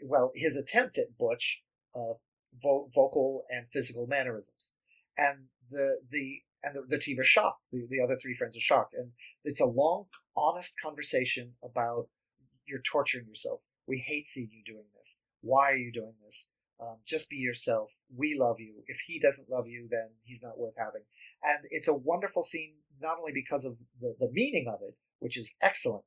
well, 0.00 0.30
his 0.36 0.54
attempt 0.54 0.96
at 0.96 1.18
Butch, 1.18 1.64
uh, 1.94 2.14
vo- 2.62 2.88
vocal 2.94 3.42
and 3.50 3.68
physical 3.68 4.06
mannerisms. 4.06 4.74
And 5.18 5.46
the, 5.70 5.98
the, 6.08 6.42
and 6.62 6.76
the, 6.76 6.82
the 6.88 6.98
team 6.98 7.18
are 7.18 7.24
shocked. 7.24 7.68
The, 7.72 7.84
the 7.90 8.00
other 8.00 8.16
three 8.16 8.34
friends 8.34 8.56
are 8.56 8.60
shocked. 8.60 8.94
And 8.94 9.10
it's 9.44 9.60
a 9.60 9.66
long, 9.66 10.06
honest 10.36 10.74
conversation 10.80 11.54
about 11.64 12.06
you're 12.64 12.80
torturing 12.80 13.26
yourself. 13.26 13.62
We 13.88 13.98
hate 13.98 14.28
seeing 14.28 14.50
you 14.52 14.62
doing 14.64 14.86
this. 14.96 15.18
Why 15.40 15.72
are 15.72 15.76
you 15.76 15.90
doing 15.90 16.14
this? 16.22 16.50
Um, 16.80 16.98
just 17.06 17.28
be 17.28 17.36
yourself. 17.36 17.92
We 18.14 18.36
love 18.38 18.56
you. 18.58 18.84
If 18.86 19.00
he 19.06 19.18
doesn't 19.18 19.50
love 19.50 19.68
you, 19.68 19.86
then 19.90 20.10
he's 20.22 20.42
not 20.42 20.58
worth 20.58 20.76
having. 20.78 21.02
And 21.42 21.66
it's 21.70 21.88
a 21.88 21.94
wonderful 21.94 22.42
scene, 22.42 22.76
not 23.00 23.18
only 23.18 23.32
because 23.32 23.64
of 23.66 23.76
the, 24.00 24.14
the 24.18 24.30
meaning 24.32 24.66
of 24.66 24.80
it, 24.82 24.96
which 25.18 25.36
is 25.36 25.54
excellent, 25.60 26.04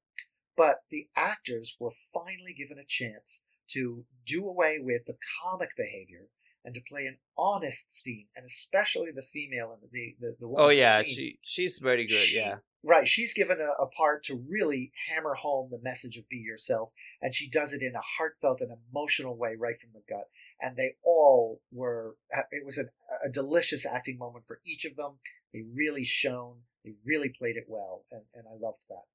but 0.57 0.78
the 0.89 1.07
actors 1.15 1.78
were 1.80 1.91
finally 1.91 2.55
given 2.57 2.80
a 2.80 2.86
chance 2.88 3.43
to 3.69 4.05
do 4.26 4.47
away 4.47 4.80
with 4.82 5.05
the 5.05 5.17
comic 5.43 5.69
behavior 5.78 6.28
and 6.64 6.74
to 6.76 6.82
play 6.82 7.05
an 7.05 7.18
honest 7.38 7.93
scene, 7.93 8.28
and 8.36 8.45
especially 8.45 9.11
the 9.11 9.22
female 9.22 9.72
and 9.74 9.89
the 9.91 10.16
the, 10.20 10.36
the 10.39 10.47
woman 10.47 10.66
oh 10.66 10.70
yeah, 10.70 11.01
she 11.03 11.39
she's 11.41 11.80
very 11.80 12.05
good. 12.05 12.16
She- 12.16 12.38
yeah, 12.38 12.57
Right, 12.86 13.07
she's 13.07 13.34
given 13.34 13.59
a, 13.61 13.82
a 13.82 13.88
part 13.88 14.24
to 14.26 14.36
really 14.49 14.91
hammer 15.07 15.36
home 15.36 15.70
the 15.72 15.80
message 15.82 16.18
of 16.18 16.28
be 16.28 16.36
yourself, 16.36 16.91
and 17.22 17.34
she 17.34 17.49
does 17.49 17.72
it 17.72 17.82
in 17.82 17.95
a 17.95 18.01
heartfelt 18.01 18.59
and 18.59 18.72
emotional 18.91 19.38
way 19.38 19.55
right 19.57 19.80
from 19.80 19.91
the 19.93 20.01
gut. 20.07 20.26
And 20.59 20.76
they 20.76 20.95
all 21.01 21.61
were, 21.72 22.18
uh, 22.36 22.41
it 22.51 22.66
was 22.66 22.78
a, 22.78 22.86
a 23.26 23.30
delicious 23.30 23.86
acting 23.86 24.18
moment 24.18 24.45
for 24.47 24.59
each 24.66 24.84
of 24.84 24.97
them. 24.97 25.20
They 25.53 25.61
really 25.61 26.03
shone, 26.03 26.64
they 26.84 26.95
really 27.05 27.30
played 27.30 27.55
it 27.55 27.68
well, 27.70 28.03
and, 28.11 28.24
and 28.34 28.43
I 28.49 28.57
loved 28.59 28.84
that. 28.89 29.05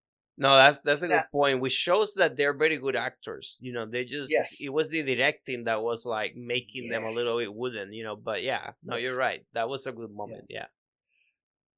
No, 0.41 0.55
that's 0.57 0.81
that's 0.81 1.03
a 1.03 1.09
good 1.09 1.25
point, 1.33 1.61
which 1.61 1.73
shows 1.73 2.15
that 2.15 2.37
they're 2.37 2.55
very 2.57 2.79
good 2.79 2.95
actors. 2.97 3.59
You 3.61 3.73
know, 3.73 3.85
they 3.87 4.05
just 4.05 4.31
Yes. 4.31 4.61
it 4.61 4.73
was 4.73 4.89
the 4.89 5.03
directing 5.03 5.65
that 5.65 5.83
was 5.83 6.07
like 6.07 6.37
making 6.37 6.89
them 6.89 7.03
a 7.05 7.11
little 7.11 7.39
bit 7.39 7.53
wooden. 7.53 7.93
You 7.93 8.05
know, 8.05 8.17
but 8.17 8.43
yeah, 8.45 8.73
no, 8.83 8.95
Yes. 8.97 9.05
you're 9.05 9.19
right. 9.19 9.45
That 9.55 9.69
was 9.69 9.87
a 9.87 9.93
good 9.93 10.13
moment. 10.13 10.45
Yeah, 10.49 10.67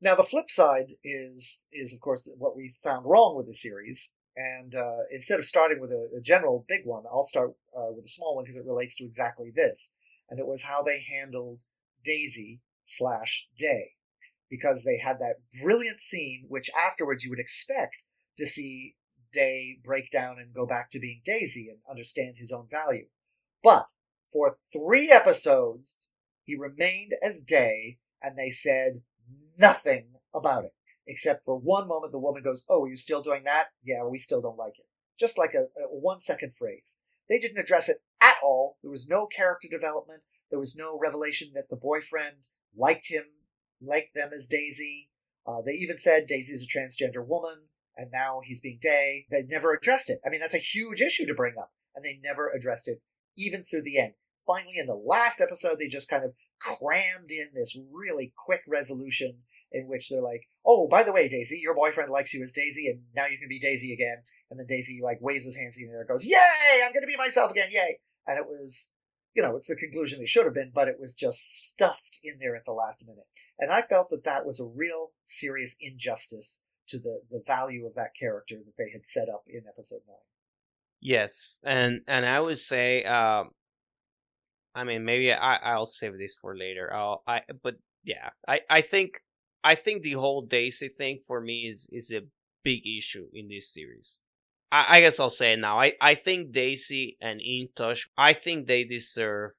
Now, 0.00 0.14
the 0.14 0.24
flip 0.24 0.50
side 0.50 0.92
is, 1.02 1.64
is 1.72 1.92
of 1.94 2.00
course, 2.00 2.28
what 2.38 2.56
we 2.56 2.68
found 2.82 3.04
wrong 3.06 3.36
with 3.36 3.46
the 3.46 3.54
series. 3.54 4.12
And 4.36 4.74
uh, 4.74 5.00
instead 5.10 5.38
of 5.40 5.46
starting 5.46 5.80
with 5.80 5.90
a, 5.90 6.08
a 6.16 6.20
general 6.20 6.64
big 6.68 6.82
one, 6.84 7.04
I'll 7.10 7.24
start 7.24 7.50
uh, 7.76 7.90
with 7.94 8.04
a 8.04 8.08
small 8.08 8.36
one 8.36 8.44
because 8.44 8.56
it 8.56 8.64
relates 8.64 8.96
to 8.96 9.04
exactly 9.04 9.50
this. 9.54 9.92
and 10.28 10.38
it 10.38 10.46
was 10.46 10.62
how 10.62 10.82
they 10.82 11.00
handled 11.02 11.62
Daisy 12.04 12.60
slash 12.84 13.48
Day, 13.58 13.92
because 14.48 14.84
they 14.84 14.98
had 14.98 15.18
that 15.18 15.36
brilliant 15.62 15.98
scene, 15.98 16.44
which 16.48 16.70
afterwards 16.70 17.24
you 17.24 17.30
would 17.30 17.40
expect 17.40 17.96
to 18.38 18.46
see 18.46 18.96
Day 19.32 19.78
break 19.84 20.10
down 20.10 20.38
and 20.38 20.52
go 20.52 20.66
back 20.66 20.90
to 20.90 20.98
being 20.98 21.20
Daisy 21.24 21.68
and 21.68 21.78
understand 21.88 22.36
his 22.36 22.50
own 22.50 22.66
value. 22.68 23.06
But 23.62 23.86
for 24.32 24.58
three 24.72 25.10
episodes, 25.10 26.10
he 26.44 26.56
remained 26.56 27.14
as 27.22 27.42
Day, 27.42 27.98
and 28.22 28.36
they 28.36 28.50
said 28.50 29.02
nothing 29.58 30.14
about 30.34 30.64
it. 30.64 30.74
Except 31.06 31.44
for 31.44 31.56
one 31.56 31.88
moment, 31.88 32.12
the 32.12 32.18
woman 32.18 32.42
goes, 32.42 32.64
Oh, 32.68 32.84
are 32.84 32.88
you 32.88 32.96
still 32.96 33.22
doing 33.22 33.44
that? 33.44 33.68
Yeah, 33.84 34.04
we 34.04 34.18
still 34.18 34.40
don't 34.40 34.58
like 34.58 34.78
it. 34.78 34.86
Just 35.18 35.38
like 35.38 35.54
a, 35.54 35.66
a 35.80 35.88
one 35.88 36.20
second 36.20 36.54
phrase. 36.54 36.98
They 37.28 37.38
didn't 37.38 37.58
address 37.58 37.88
it 37.88 37.98
at 38.20 38.36
all. 38.42 38.78
There 38.82 38.90
was 38.90 39.08
no 39.08 39.26
character 39.26 39.68
development. 39.70 40.22
There 40.50 40.58
was 40.58 40.76
no 40.76 40.98
revelation 41.00 41.52
that 41.54 41.68
the 41.70 41.76
boyfriend 41.76 42.48
liked 42.76 43.08
him, 43.08 43.24
liked 43.80 44.14
them 44.14 44.30
as 44.34 44.48
Daisy. 44.48 45.08
Uh, 45.46 45.62
they 45.64 45.72
even 45.72 45.98
said 45.98 46.26
Daisy's 46.26 46.62
a 46.62 46.66
transgender 46.66 47.26
woman, 47.26 47.69
and 47.96 48.10
now 48.12 48.40
he's 48.44 48.60
being 48.60 48.78
Day. 48.80 49.26
They 49.30 49.42
never 49.42 49.74
addressed 49.74 50.10
it. 50.10 50.20
I 50.24 50.30
mean, 50.30 50.40
that's 50.40 50.54
a 50.54 50.58
huge 50.58 51.00
issue 51.00 51.26
to 51.26 51.34
bring 51.34 51.54
up, 51.58 51.72
and 51.94 52.04
they 52.04 52.18
never 52.22 52.50
addressed 52.50 52.88
it, 52.88 53.02
even 53.36 53.62
through 53.62 53.82
the 53.82 53.98
end. 53.98 54.14
Finally, 54.46 54.78
in 54.78 54.86
the 54.86 54.94
last 54.94 55.40
episode, 55.40 55.78
they 55.78 55.86
just 55.86 56.08
kind 56.08 56.24
of 56.24 56.34
crammed 56.60 57.30
in 57.30 57.48
this 57.54 57.78
really 57.92 58.32
quick 58.36 58.62
resolution 58.66 59.42
in 59.72 59.86
which 59.86 60.08
they're 60.08 60.22
like, 60.22 60.48
"Oh, 60.64 60.88
by 60.88 61.02
the 61.02 61.12
way, 61.12 61.28
Daisy, 61.28 61.58
your 61.58 61.74
boyfriend 61.74 62.10
likes 62.10 62.34
you 62.34 62.42
as 62.42 62.52
Daisy, 62.52 62.88
and 62.88 63.04
now 63.14 63.26
you 63.26 63.38
can 63.38 63.48
be 63.48 63.60
Daisy 63.60 63.92
again." 63.92 64.22
And 64.50 64.58
then 64.58 64.66
Daisy 64.66 65.00
like 65.02 65.20
waves 65.20 65.44
his 65.44 65.56
hands 65.56 65.78
in 65.78 65.88
the 65.88 65.94
air, 65.94 66.04
goes, 66.04 66.24
"Yay! 66.24 66.82
I'm 66.82 66.92
going 66.92 67.02
to 67.02 67.06
be 67.06 67.16
myself 67.16 67.50
again! 67.50 67.68
Yay!" 67.70 68.00
And 68.26 68.38
it 68.38 68.46
was, 68.46 68.90
you 69.34 69.42
know, 69.42 69.56
it's 69.56 69.68
the 69.68 69.76
conclusion 69.76 70.18
they 70.18 70.26
should 70.26 70.44
have 70.44 70.54
been, 70.54 70.72
but 70.74 70.88
it 70.88 70.98
was 70.98 71.14
just 71.14 71.68
stuffed 71.68 72.18
in 72.24 72.38
there 72.40 72.56
at 72.56 72.64
the 72.64 72.72
last 72.72 73.04
minute. 73.06 73.26
And 73.58 73.70
I 73.70 73.82
felt 73.82 74.10
that 74.10 74.24
that 74.24 74.44
was 74.44 74.58
a 74.58 74.64
real 74.64 75.12
serious 75.24 75.76
injustice 75.80 76.64
to 76.90 76.98
the 76.98 77.22
the 77.30 77.42
value 77.46 77.86
of 77.86 77.94
that 77.94 78.14
character 78.18 78.56
that 78.56 78.76
they 78.78 78.90
had 78.90 79.04
set 79.04 79.28
up 79.28 79.44
in 79.48 79.62
episode 79.68 80.02
nine. 80.06 80.16
Yes, 81.00 81.60
and 81.64 82.02
and 82.06 82.26
I 82.26 82.40
would 82.40 82.58
say, 82.58 83.04
um, 83.04 83.50
I 84.74 84.84
mean, 84.84 85.04
maybe 85.04 85.32
I 85.32 85.56
I'll 85.56 85.86
save 85.86 86.18
this 86.18 86.36
for 86.40 86.56
later. 86.56 86.92
I'll 86.92 87.22
I 87.26 87.42
but 87.62 87.76
yeah, 88.04 88.30
I 88.46 88.60
I 88.68 88.80
think 88.82 89.22
I 89.62 89.74
think 89.74 90.02
the 90.02 90.14
whole 90.14 90.42
Daisy 90.42 90.88
thing 90.88 91.20
for 91.26 91.40
me 91.40 91.68
is 91.70 91.88
is 91.90 92.12
a 92.12 92.22
big 92.62 92.86
issue 92.86 93.26
in 93.32 93.48
this 93.48 93.72
series. 93.72 94.22
I, 94.72 94.84
I 94.88 95.00
guess 95.00 95.18
I'll 95.18 95.30
say 95.30 95.54
it 95.54 95.58
now. 95.58 95.80
I, 95.80 95.94
I 96.00 96.14
think 96.14 96.52
Daisy 96.52 97.16
and 97.20 97.40
InTouch, 97.40 98.08
I 98.16 98.32
think 98.32 98.66
they 98.66 98.84
deserve 98.84 99.52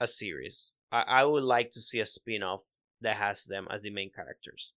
a 0.00 0.06
series. 0.06 0.76
I, 0.90 1.02
I 1.02 1.24
would 1.24 1.42
like 1.42 1.70
to 1.72 1.80
see 1.80 2.00
a 2.00 2.06
spin 2.06 2.42
off 2.42 2.62
that 3.00 3.16
has 3.16 3.44
them 3.44 3.66
as 3.70 3.82
the 3.82 3.90
main 3.90 4.10
characters. 4.10 4.72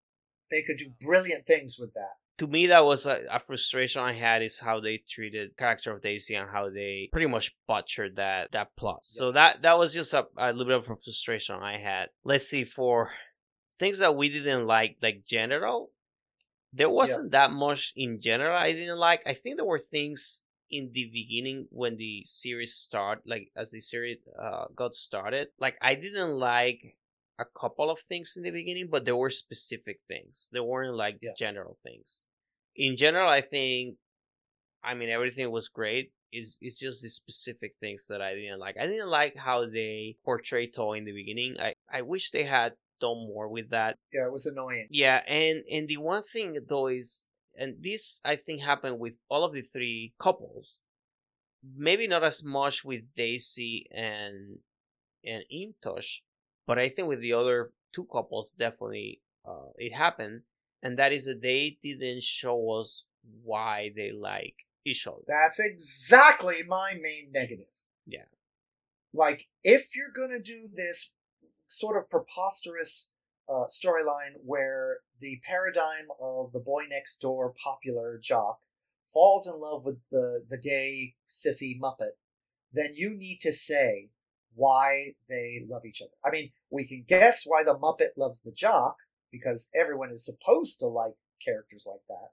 They 0.52 0.64
could 0.64 0.78
do 0.78 0.92
brilliant 1.02 1.46
things 1.46 1.78
with 1.80 1.94
that. 1.94 2.16
To 2.40 2.48
me, 2.48 2.68
that 2.68 2.86
was 2.86 3.06
a, 3.06 3.20
a 3.32 3.40
frustration 3.40 4.02
I 4.02 4.14
had 4.14 4.42
is 4.42 4.60
how 4.60 4.80
they 4.80 5.04
treated 5.10 5.58
character 5.58 5.92
of 5.94 6.02
Daisy 6.02 6.36
and 6.36 6.50
how 6.50 6.70
they 6.70 7.10
pretty 7.12 7.28
much 7.28 7.54
butchered 7.68 8.16
that 8.16 8.52
that 8.54 8.76
plot. 8.78 9.02
Yes. 9.04 9.18
So 9.18 9.32
that 9.32 9.62
that 9.64 9.78
was 9.78 9.94
just 9.94 10.14
a, 10.14 10.26
a 10.38 10.54
little 10.54 10.66
bit 10.66 10.78
of 10.78 10.98
a 10.98 11.02
frustration 11.04 11.56
I 11.56 11.78
had. 11.78 12.08
Let's 12.24 12.48
see 12.48 12.64
for 12.64 13.12
things 13.78 14.00
that 14.00 14.16
we 14.16 14.30
didn't 14.30 14.68
like, 14.68 14.98
like 15.02 15.24
general, 15.26 15.92
there 16.74 16.90
wasn't 16.90 17.34
yeah. 17.34 17.48
that 17.48 17.52
much 17.52 17.94
in 17.96 18.22
general 18.22 18.56
I 18.56 18.74
didn't 18.74 19.00
like. 19.00 19.22
I 19.26 19.34
think 19.34 19.58
there 19.58 19.66
were 19.66 19.80
things 19.80 20.44
in 20.70 20.92
the 20.94 21.10
beginning 21.12 21.68
when 21.72 21.98
the 21.98 22.22
series 22.26 22.76
started, 22.76 23.24
like 23.26 23.52
as 23.56 23.72
the 23.72 23.80
series 23.80 24.20
uh, 24.42 24.66
got 24.76 24.94
started. 24.94 25.48
Like 25.60 25.78
I 25.82 25.96
didn't 25.96 26.32
like 26.32 26.98
a 27.40 27.60
couple 27.60 27.90
of 27.90 28.00
things 28.08 28.34
in 28.36 28.44
the 28.44 28.52
beginning, 28.52 28.90
but 28.92 29.06
there 29.06 29.16
were 29.16 29.30
specific 29.30 30.00
things. 30.08 30.50
There 30.52 30.64
weren't 30.64 30.96
like 30.96 31.18
yeah. 31.22 31.32
general 31.38 31.78
things. 31.84 32.26
In 32.76 32.98
general, 32.98 33.30
I 33.30 33.42
think, 33.42 33.96
I 34.84 34.94
mean, 34.94 35.10
everything 35.10 35.50
was 35.52 35.70
great. 35.70 36.12
It's, 36.32 36.58
it's 36.62 36.80
just 36.80 37.02
the 37.02 37.10
specific 37.10 37.74
things 37.80 38.06
that 38.10 38.22
I 38.22 38.36
didn't 38.36 38.60
like. 38.60 38.76
I 38.80 38.86
didn't 38.86 39.10
like 39.10 39.36
how 39.36 39.66
they 39.66 40.16
portrayed 40.24 40.74
Toa 40.76 40.98
in 40.98 41.06
the 41.06 41.14
beginning. 41.14 41.56
I, 41.60 41.74
I 41.92 42.02
wish 42.04 42.32
they 42.32 42.44
had 42.44 42.74
done 43.00 43.28
more 43.28 43.48
with 43.48 43.70
that. 43.72 43.96
Yeah, 44.14 44.26
it 44.26 44.32
was 44.32 44.46
annoying. 44.46 44.88
Yeah, 44.92 45.22
and 45.28 45.64
and 45.72 45.88
the 45.88 45.98
one 45.98 46.24
thing 46.24 46.56
though 46.68 46.88
is, 46.88 47.26
and 47.58 47.78
this 47.82 48.22
I 48.24 48.36
think 48.36 48.62
happened 48.62 49.00
with 49.00 49.14
all 49.30 49.44
of 49.44 49.54
the 49.54 49.62
three 49.62 50.14
couples. 50.22 50.84
Maybe 51.76 52.08
not 52.08 52.24
as 52.24 52.44
much 52.44 52.84
with 52.86 53.02
Daisy 53.16 53.88
and 53.92 54.60
and 55.24 55.44
InTouch, 55.52 56.20
but 56.70 56.78
I 56.78 56.90
think 56.90 57.08
with 57.08 57.20
the 57.20 57.34
other 57.34 57.72
two 57.96 58.06
couples 58.12 58.52
definitely 58.52 59.22
uh, 59.44 59.72
it 59.78 59.92
happened, 59.92 60.44
and 60.84 61.00
that 61.00 61.12
is 61.12 61.26
that 61.26 61.42
they 61.42 61.80
didn't 61.82 62.22
show 62.22 62.70
us 62.74 63.06
why 63.44 63.92
they 63.96 64.12
like 64.12 64.54
each 64.86 65.08
other. 65.08 65.24
That's 65.28 65.60
exactly 65.60 66.58
my 66.68 66.94
main 66.94 67.32
negative. 67.34 67.74
Yeah. 68.06 68.30
Like, 69.12 69.48
if 69.64 69.96
you're 69.96 70.14
gonna 70.16 70.40
do 70.40 70.68
this 70.72 71.12
sort 71.66 71.98
of 71.98 72.08
preposterous 72.08 73.14
uh, 73.50 73.66
storyline 73.66 74.38
where 74.46 74.98
the 75.20 75.42
paradigm 75.44 76.10
of 76.22 76.52
the 76.52 76.60
boy 76.60 76.84
next 76.88 77.18
door 77.18 77.52
popular 77.64 78.20
jock 78.22 78.60
falls 79.12 79.48
in 79.48 79.60
love 79.60 79.86
with 79.86 79.98
the, 80.12 80.46
the 80.48 80.58
gay 80.60 81.16
sissy 81.28 81.80
muppet, 81.80 82.18
then 82.72 82.92
you 82.94 83.10
need 83.10 83.40
to 83.42 83.52
say 83.52 84.10
why 84.56 85.14
they 85.28 85.64
love 85.68 85.86
each 85.86 86.02
other. 86.02 86.12
I 86.26 86.32
mean, 86.32 86.52
we 86.70 86.86
can 86.86 87.06
guess 87.08 87.44
why 87.46 87.64
the 87.64 87.76
muppet 87.76 88.18
loves 88.18 88.42
the 88.42 88.52
jock 88.52 88.98
because 89.32 89.70
everyone 89.76 90.12
is 90.12 90.26
supposed 90.26 90.80
to 90.80 90.88
like 90.88 91.14
characters 91.44 91.86
like 91.88 92.02
that. 92.10 92.30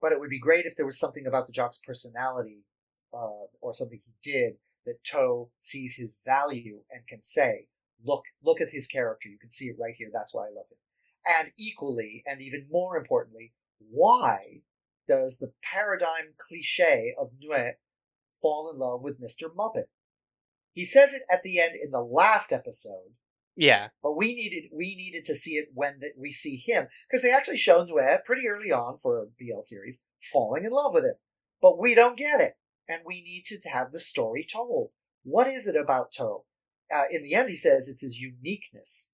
But 0.00 0.12
it 0.12 0.20
would 0.20 0.30
be 0.30 0.38
great 0.38 0.66
if 0.66 0.76
there 0.76 0.86
was 0.86 0.98
something 0.98 1.26
about 1.26 1.46
the 1.46 1.52
jock's 1.52 1.78
personality 1.78 2.66
uh, 3.12 3.46
or 3.60 3.72
something 3.72 4.00
he 4.04 4.12
did 4.22 4.54
that 4.86 5.04
Toh 5.04 5.50
sees 5.58 5.96
his 5.96 6.18
value 6.24 6.80
and 6.90 7.06
can 7.06 7.22
say, 7.22 7.68
Look, 8.04 8.24
look 8.42 8.60
at 8.60 8.70
his 8.70 8.86
character. 8.86 9.28
You 9.28 9.38
can 9.38 9.48
see 9.48 9.66
it 9.66 9.76
right 9.80 9.94
here. 9.96 10.10
That's 10.12 10.34
why 10.34 10.42
I 10.42 10.50
love 10.50 10.66
him. 10.70 10.78
And 11.26 11.52
equally, 11.56 12.22
and 12.26 12.42
even 12.42 12.66
more 12.70 12.98
importantly, 12.98 13.54
why 13.78 14.62
does 15.08 15.38
the 15.38 15.52
paradigm 15.62 16.34
cliche 16.36 17.14
of 17.18 17.30
Nuit 17.40 17.76
fall 18.42 18.70
in 18.70 18.78
love 18.78 19.00
with 19.00 19.22
Mr. 19.22 19.48
Muppet? 19.54 19.84
He 20.74 20.84
says 20.84 21.14
it 21.14 21.22
at 21.32 21.42
the 21.42 21.58
end 21.58 21.74
in 21.82 21.90
the 21.90 22.02
last 22.02 22.52
episode. 22.52 23.14
Yeah. 23.56 23.88
But 24.02 24.16
we 24.16 24.34
needed 24.34 24.64
we 24.72 24.94
needed 24.94 25.24
to 25.26 25.34
see 25.34 25.52
it 25.52 25.68
when 25.72 26.00
the, 26.00 26.10
we 26.18 26.32
see 26.32 26.56
him 26.56 26.88
because 27.08 27.22
they 27.22 27.32
actually 27.32 27.56
show 27.56 27.84
Nuit 27.84 28.24
pretty 28.24 28.48
early 28.48 28.72
on 28.72 28.98
for 28.98 29.18
a 29.18 29.26
BL 29.26 29.60
series 29.62 30.02
falling 30.32 30.64
in 30.64 30.72
love 30.72 30.92
with 30.92 31.04
him. 31.04 31.14
But 31.62 31.78
we 31.78 31.94
don't 31.94 32.18
get 32.18 32.40
it, 32.40 32.54
and 32.88 33.02
we 33.06 33.22
need 33.22 33.44
to 33.46 33.68
have 33.68 33.92
the 33.92 34.00
story 34.00 34.44
told. 34.44 34.90
What 35.22 35.46
is 35.46 35.66
it 35.66 35.76
about 35.76 36.12
Toh? 36.12 36.44
uh, 36.94 37.04
in 37.10 37.22
the 37.22 37.34
end, 37.34 37.48
he 37.48 37.56
says 37.56 37.88
it's 37.88 38.02
his 38.02 38.20
uniqueness 38.20 39.10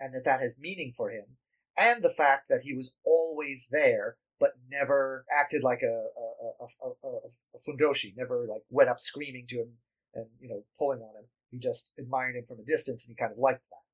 and 0.00 0.14
that 0.14 0.24
that 0.24 0.40
has 0.40 0.58
meaning 0.58 0.92
for 0.96 1.10
him, 1.10 1.36
and 1.76 2.02
the 2.02 2.10
fact 2.10 2.48
that 2.48 2.62
he 2.62 2.74
was 2.74 2.94
always 3.04 3.68
there 3.70 4.16
but 4.40 4.54
never 4.68 5.24
acted 5.32 5.62
like 5.62 5.80
a 5.82 5.86
a, 5.86 6.64
a, 6.64 7.06
a, 7.06 7.10
a 7.54 7.58
fujoshi, 7.58 8.12
never 8.16 8.46
like 8.48 8.62
went 8.68 8.90
up 8.90 8.98
screaming 8.98 9.46
to 9.48 9.56
him 9.56 9.74
and 10.14 10.26
you 10.40 10.48
know 10.48 10.64
pulling 10.78 11.00
on 11.00 11.16
him. 11.16 11.24
He 11.50 11.58
just 11.58 11.92
admired 11.98 12.36
him 12.36 12.44
from 12.46 12.58
a 12.58 12.64
distance, 12.64 13.04
and 13.04 13.12
he 13.12 13.20
kind 13.20 13.32
of 13.32 13.38
liked 13.38 13.64
that. 13.70 13.84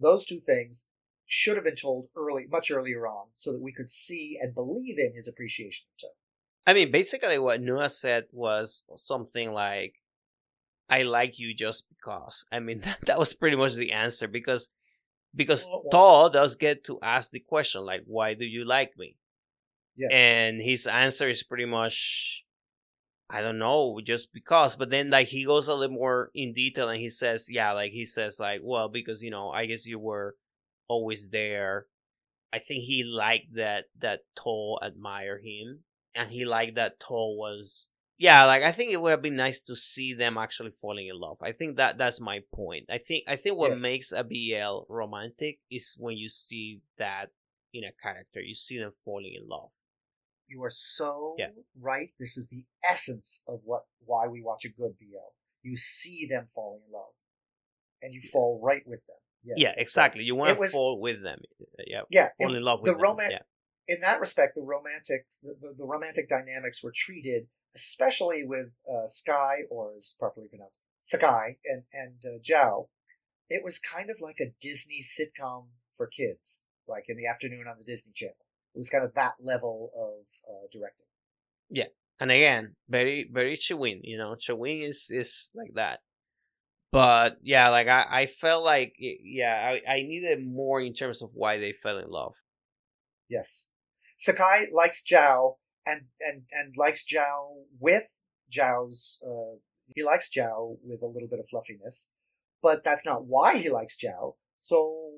Those 0.00 0.24
two 0.24 0.38
things 0.38 0.86
should 1.26 1.56
have 1.56 1.64
been 1.64 1.74
told 1.74 2.06
early, 2.16 2.46
much 2.48 2.70
earlier 2.70 3.06
on, 3.06 3.26
so 3.34 3.52
that 3.52 3.62
we 3.62 3.72
could 3.72 3.88
see 3.88 4.38
and 4.40 4.54
believe 4.54 4.98
in 4.98 5.14
his 5.14 5.28
appreciation 5.28 5.86
of 5.92 6.00
Toh. 6.00 6.14
I 6.66 6.74
mean, 6.74 6.90
basically, 6.90 7.38
what 7.38 7.60
Nuit 7.60 7.90
said 7.90 8.24
was 8.32 8.84
something 8.96 9.52
like, 9.52 9.94
I 10.88 11.02
like 11.02 11.38
you 11.38 11.54
just 11.54 11.84
because. 11.88 12.46
I 12.52 12.60
mean, 12.60 12.80
that, 12.84 12.98
that 13.06 13.18
was 13.18 13.34
pretty 13.34 13.56
much 13.56 13.74
the 13.74 13.92
answer 13.92 14.28
because 14.28 14.70
because 15.34 15.68
oh, 15.70 16.30
does 16.30 16.56
get 16.56 16.84
to 16.84 16.98
ask 17.02 17.30
the 17.30 17.40
question 17.40 17.84
like, 17.84 18.02
"Why 18.06 18.34
do 18.34 18.44
you 18.44 18.64
like 18.64 18.96
me?" 18.96 19.16
Yes. 19.96 20.10
And 20.12 20.62
his 20.62 20.86
answer 20.86 21.28
is 21.28 21.42
pretty 21.42 21.64
much, 21.64 22.44
I 23.30 23.42
don't 23.42 23.58
know, 23.58 24.00
just 24.04 24.32
because. 24.32 24.76
But 24.76 24.90
then 24.90 25.10
like 25.10 25.28
he 25.28 25.44
goes 25.44 25.68
a 25.68 25.74
little 25.74 25.94
more 25.94 26.30
in 26.34 26.54
detail 26.54 26.88
and 26.88 27.00
he 27.00 27.08
says, 27.08 27.50
yeah, 27.50 27.72
like 27.72 27.92
he 27.92 28.04
says 28.04 28.40
like, 28.40 28.60
well, 28.62 28.88
because 28.88 29.22
you 29.22 29.30
know, 29.30 29.50
I 29.50 29.66
guess 29.66 29.86
you 29.86 29.98
were 29.98 30.36
always 30.88 31.30
there. 31.30 31.86
I 32.52 32.58
think 32.58 32.84
he 32.84 33.04
liked 33.04 33.54
that 33.56 33.84
that 34.00 34.20
Toh 34.34 34.78
admire 34.82 35.38
him, 35.38 35.80
and 36.14 36.30
he 36.30 36.46
liked 36.46 36.76
that 36.76 36.98
Toh 36.98 37.34
was 37.36 37.90
yeah 38.18 38.44
like 38.44 38.62
i 38.64 38.72
think 38.72 38.92
it 38.92 39.00
would 39.00 39.10
have 39.10 39.22
been 39.22 39.36
nice 39.36 39.60
to 39.60 39.74
see 39.74 40.12
them 40.12 40.36
actually 40.36 40.72
falling 40.82 41.06
in 41.06 41.18
love 41.18 41.38
i 41.40 41.52
think 41.52 41.76
that 41.76 41.96
that's 41.96 42.20
my 42.20 42.40
point 42.52 42.84
i 42.90 42.98
think 42.98 43.24
i 43.28 43.36
think 43.36 43.56
what 43.56 43.70
yes. 43.70 43.80
makes 43.80 44.12
a 44.12 44.24
bl 44.24 44.84
romantic 44.88 45.60
is 45.70 45.96
when 45.98 46.16
you 46.16 46.28
see 46.28 46.80
that 46.98 47.26
in 47.72 47.84
a 47.84 47.92
character 48.02 48.40
you 48.40 48.54
see 48.54 48.78
them 48.78 48.92
falling 49.04 49.32
in 49.40 49.48
love 49.48 49.70
you 50.48 50.62
are 50.62 50.70
so 50.70 51.34
yeah. 51.38 51.48
right 51.80 52.12
this 52.18 52.36
is 52.36 52.48
the 52.48 52.64
essence 52.88 53.42
of 53.46 53.60
what 53.64 53.82
why 54.04 54.26
we 54.26 54.42
watch 54.42 54.64
a 54.64 54.68
good 54.68 54.96
bl 54.98 55.16
you 55.62 55.76
see 55.76 56.26
them 56.28 56.46
falling 56.54 56.80
in 56.86 56.92
love 56.92 57.14
and 58.02 58.14
you 58.14 58.20
fall 58.20 58.60
right 58.62 58.82
with 58.86 59.04
them. 59.06 59.16
Yes, 59.42 59.56
yeah, 59.58 59.74
exactly. 59.76 60.22
You 60.22 60.36
want 60.36 60.50
It 60.50 60.54
to 60.54 60.60
was- 60.60 60.72
fall 60.72 61.00
with 61.00 61.22
them. 61.22 61.40
Yeah, 61.86 62.02
Yeah, 62.10 62.28
fall 62.40 62.54
in 62.54 62.62
love 62.62 62.84
the 62.84 62.92
with 62.92 62.98
them. 62.98 63.02
roman- 63.02 63.30
Yeah. 63.32 63.42
in 63.88 64.00
that 64.00 64.20
respect, 64.20 64.54
the 64.54 64.62
romantic 64.62 65.26
the, 65.42 65.54
the, 65.60 65.74
the 65.78 65.84
romantic 65.84 66.28
dynamics 66.28 66.82
were 66.82 66.92
treated, 66.94 67.48
especially 67.74 68.44
with 68.44 68.80
uh, 68.88 69.06
Sky, 69.08 69.62
or 69.70 69.94
as 69.94 70.14
properly 70.18 70.48
pronounced, 70.48 70.80
Sakai 71.00 71.58
and 71.64 71.84
and 71.92 72.24
uh, 72.24 72.38
Zhao. 72.38 72.88
It 73.48 73.64
was 73.64 73.78
kind 73.78 74.10
of 74.10 74.20
like 74.20 74.38
a 74.40 74.52
Disney 74.60 75.02
sitcom 75.02 75.68
for 75.96 76.06
kids, 76.06 76.64
like 76.86 77.04
in 77.08 77.16
the 77.16 77.26
afternoon 77.26 77.66
on 77.66 77.78
the 77.78 77.84
Disney 77.84 78.12
Channel. 78.14 78.36
It 78.78 78.86
was 78.86 78.90
kind 78.90 79.02
of 79.02 79.12
that 79.14 79.34
level 79.40 79.90
of 79.98 80.24
uh, 80.48 80.68
directing. 80.70 81.06
Yeah, 81.68 81.90
and 82.20 82.30
again, 82.30 82.76
very 82.88 83.28
very 83.28 83.56
Chewin, 83.56 84.02
you 84.04 84.16
know, 84.16 84.36
Chewin 84.38 84.86
is 84.86 85.10
is 85.10 85.50
like 85.52 85.74
that. 85.74 85.98
But 86.92 87.38
yeah, 87.42 87.70
like 87.70 87.88
I, 87.88 88.04
I 88.22 88.26
felt 88.26 88.62
like 88.62 88.94
it- 88.96 89.18
yeah, 89.24 89.74
I, 89.88 89.94
I 89.94 90.02
needed 90.02 90.46
more 90.46 90.80
in 90.80 90.94
terms 90.94 91.22
of 91.22 91.30
why 91.34 91.58
they 91.58 91.72
fell 91.72 91.98
in 91.98 92.08
love. 92.08 92.34
Yes, 93.28 93.70
Sakai 94.16 94.68
likes 94.72 95.02
Zhao 95.02 95.56
and 95.84 96.02
and 96.20 96.42
and 96.52 96.76
likes 96.76 97.04
Zhao 97.04 97.64
with 97.80 98.20
Zhao's. 98.56 99.20
Uh, 99.26 99.58
he 99.92 100.04
likes 100.04 100.30
Zhao 100.30 100.76
with 100.84 101.02
a 101.02 101.06
little 101.06 101.28
bit 101.28 101.40
of 101.40 101.48
fluffiness, 101.48 102.12
but 102.62 102.84
that's 102.84 103.04
not 103.04 103.26
why 103.26 103.56
he 103.56 103.70
likes 103.70 103.98
Zhao. 103.98 104.34
So 104.56 105.14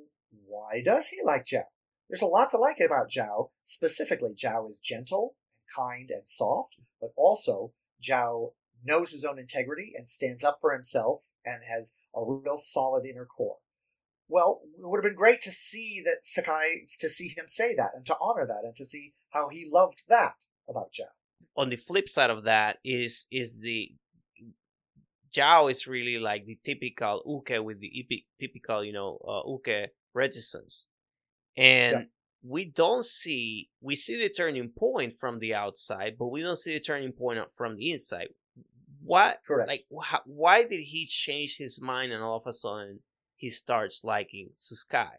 why 0.46 0.80
does 0.82 1.08
he 1.08 1.18
like 1.22 1.44
Zhao? 1.44 1.64
There's 2.11 2.22
a 2.22 2.26
lot 2.26 2.50
to 2.50 2.58
like 2.58 2.80
about 2.80 3.08
Zhao. 3.08 3.50
Specifically, 3.62 4.34
Zhao 4.34 4.68
is 4.68 4.80
gentle 4.80 5.36
and 5.52 5.61
kind 5.74 6.11
and 6.11 6.26
soft, 6.26 6.74
but 7.00 7.12
also 7.16 7.72
Zhao 8.02 8.50
knows 8.84 9.12
his 9.12 9.24
own 9.24 9.38
integrity 9.38 9.92
and 9.96 10.08
stands 10.08 10.42
up 10.42 10.58
for 10.61 10.72
himself 10.72 11.26
and 11.46 11.61
has 11.72 11.92
a 12.12 12.20
real 12.20 12.56
solid 12.56 13.06
inner 13.06 13.26
core. 13.26 13.58
Well, 14.28 14.62
it 14.76 14.88
would 14.88 14.98
have 14.98 15.08
been 15.08 15.16
great 15.16 15.40
to 15.42 15.52
see 15.52 16.02
that 16.04 16.18
Sakai, 16.24 16.82
to 16.98 17.08
see 17.08 17.28
him 17.28 17.46
say 17.46 17.74
that 17.76 17.92
and 17.94 18.04
to 18.06 18.16
honor 18.20 18.44
that 18.44 18.64
and 18.64 18.74
to 18.74 18.84
see 18.84 19.14
how 19.30 19.48
he 19.48 19.68
loved 19.70 20.02
that 20.08 20.46
about 20.68 20.92
Zhao. 20.92 21.11
On 21.56 21.70
the 21.70 21.76
flip 21.76 22.08
side 22.08 22.30
of 22.30 22.42
that 22.44 22.78
is 22.84 23.26
is 23.30 23.61
the 23.61 23.92
Zhao 25.32 25.70
is 25.70 25.86
really 25.86 26.18
like 26.18 26.44
the 26.44 26.58
typical 26.64 27.22
uke 27.24 27.64
with 27.64 27.80
the 27.80 28.24
typical 28.40 28.84
you 28.84 28.92
know 28.92 29.18
uh, 29.28 29.48
uke 29.48 29.90
reticence, 30.12 30.88
and 31.57 31.92
Yeah. 31.92 32.05
we 32.42 32.64
don't 32.64 33.05
see 33.05 33.70
we 33.80 33.94
see 33.94 34.16
the 34.16 34.28
turning 34.30 34.70
point 34.70 35.18
from 35.18 35.38
the 35.38 35.55
outside, 35.55 36.16
but 36.18 36.28
we 36.28 36.42
don't 36.42 36.57
see 36.57 36.74
the 36.74 36.80
turning 36.80 37.12
point 37.12 37.38
from 37.57 37.76
the 37.76 37.90
inside. 37.92 38.28
What 39.03 39.42
Correct. 39.46 39.68
like 39.68 39.84
wh- 39.90 40.26
why 40.26 40.64
did 40.64 40.80
he 40.82 41.07
change 41.07 41.57
his 41.57 41.80
mind 41.80 42.12
and 42.12 42.22
all 42.22 42.36
of 42.36 42.46
a 42.46 42.53
sudden 42.53 43.01
he 43.36 43.48
starts 43.48 44.05
liking 44.05 44.51
Sakai? 44.55 45.16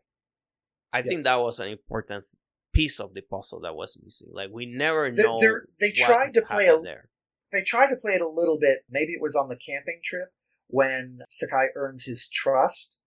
I 0.94 1.00
Yeah. 1.00 1.04
think 1.04 1.24
that 1.24 1.36
was 1.36 1.60
an 1.60 1.70
important 1.70 2.26
piece 2.74 3.00
of 3.00 3.14
the 3.14 3.22
puzzle 3.22 3.60
that 3.62 3.76
was 3.76 3.98
missing. 4.02 4.30
Like 4.32 4.50
we 4.52 4.66
never 4.66 5.12
They- 5.12 5.24
know. 5.24 5.40
they 5.80 5.92
tried 5.92 6.34
to 6.36 6.42
play 6.42 6.68
a- 6.68 6.80
there. 6.80 7.10
they 7.52 7.64
tried 7.64 7.88
to 7.90 7.98
play 7.98 8.14
it 8.14 8.22
a 8.22 8.28
little 8.30 8.58
bit. 8.58 8.86
Maybe 8.90 9.14
it 9.14 9.22
was 9.22 9.36
on 9.36 9.50
the 9.50 9.58
camping 9.58 10.00
trip 10.04 10.30
when 10.68 11.20
Sakai 11.28 11.68
earns 11.76 12.06
his 12.06 12.30
trust 12.30 13.00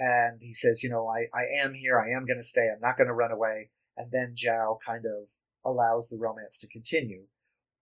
and 0.00 0.40
he 0.40 0.54
says, 0.54 0.82
you 0.82 0.88
know, 0.88 1.06
I, 1.06 1.26
I 1.38 1.44
am 1.62 1.74
here, 1.74 2.00
I 2.00 2.08
am 2.16 2.24
going 2.24 2.38
to 2.38 2.42
stay, 2.42 2.70
I'm 2.72 2.80
not 2.80 2.96
going 2.96 3.08
to 3.08 3.12
run 3.12 3.30
away. 3.30 3.68
And 3.98 4.10
then 4.10 4.34
Zhao 4.34 4.78
kind 4.84 5.04
of 5.04 5.28
allows 5.62 6.08
the 6.08 6.16
romance 6.16 6.58
to 6.60 6.68
continue. 6.68 7.24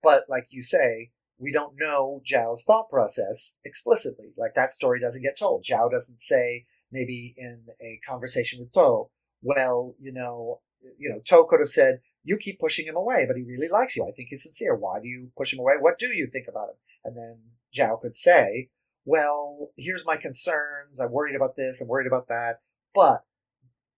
But 0.03 0.25
like 0.29 0.49
you 0.51 0.61
say, 0.61 1.13
we 1.39 1.53
don't 1.53 1.75
know 1.79 2.21
Zhao's 2.29 2.65
thought 2.65 2.91
process 2.91 3.61
explicitly. 3.65 4.35
Like 4.37 4.55
that 4.57 4.75
story 4.75 5.01
doesn't 5.01 5.23
get 5.23 5.39
told. 5.39 5.65
Zhao 5.65 5.89
doesn't 5.89 6.19
say, 6.19 6.67
maybe 6.91 7.35
in 7.37 7.67
a 7.81 8.01
conversation 8.09 8.59
with 8.59 8.73
To, 8.73 9.11
well, 9.41 9.95
you 10.01 10.13
know, 10.13 10.61
you 10.99 11.09
know, 11.09 11.21
To 11.25 11.47
could 11.49 11.61
have 11.61 11.69
said, 11.69 12.01
you 12.25 12.37
keep 12.37 12.59
pushing 12.59 12.87
him 12.87 12.97
away, 12.97 13.27
but 13.29 13.37
he 13.37 13.45
really 13.45 13.69
likes 13.69 13.95
you. 13.95 14.05
I 14.05 14.11
think 14.11 14.31
he's 14.31 14.43
sincere. 14.43 14.75
Why 14.75 14.99
do 15.01 15.07
you 15.07 15.31
push 15.37 15.53
him 15.53 15.61
away? 15.61 15.75
What 15.79 16.01
do 16.01 16.09
you 16.09 16.27
think 16.27 16.47
about 16.49 16.71
him? 16.71 16.77
And 17.05 17.17
then 17.17 17.39
Zhao 17.73 18.01
could 18.01 18.15
say, 18.15 18.71
well, 19.09 19.71
here's 19.79 20.05
my 20.05 20.17
concerns. 20.17 21.01
I'm 21.01 21.11
worried 21.11 21.35
about 21.35 21.57
this. 21.57 21.81
I'm 21.81 21.89
worried 21.89 22.07
about 22.07 22.29
that. 22.29 22.61
But 22.95 23.25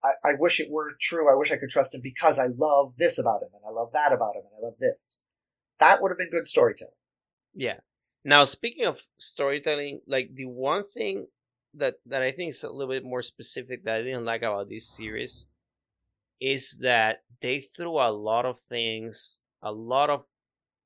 I, 0.04 0.30
I 0.30 0.32
wish 0.38 0.60
it 0.60 0.70
were 0.70 0.92
true. 1.00 1.28
I 1.28 1.36
wish 1.36 1.50
I 1.50 1.56
could 1.56 1.68
trust 1.68 1.96
him 1.96 2.00
because 2.00 2.38
I 2.38 2.46
love 2.46 2.94
this 2.96 3.18
about 3.18 3.42
him 3.42 3.48
and 3.52 3.62
I 3.66 3.72
love 3.72 3.90
that 3.92 4.12
about 4.12 4.36
him 4.36 4.42
and 4.44 4.62
I 4.62 4.66
love 4.66 4.78
this. 4.78 5.20
That 5.80 6.00
would 6.00 6.12
have 6.12 6.18
been 6.18 6.30
good 6.30 6.46
storytelling. 6.46 6.94
Yeah. 7.54 7.78
Now 8.24 8.44
speaking 8.44 8.86
of 8.86 9.00
storytelling, 9.18 10.02
like 10.06 10.30
the 10.32 10.44
one 10.44 10.84
thing 10.86 11.26
that 11.74 11.94
that 12.06 12.22
I 12.22 12.30
think 12.30 12.50
is 12.50 12.62
a 12.62 12.70
little 12.70 12.92
bit 12.92 13.04
more 13.04 13.22
specific 13.22 13.84
that 13.84 13.96
I 13.96 14.02
didn't 14.02 14.24
like 14.24 14.42
about 14.42 14.68
this 14.68 14.88
series 14.88 15.48
is 16.40 16.78
that 16.82 17.24
they 17.42 17.66
threw 17.76 17.98
a 17.98 18.12
lot 18.12 18.46
of 18.46 18.60
things, 18.60 19.40
a 19.60 19.72
lot 19.72 20.08
of 20.08 20.24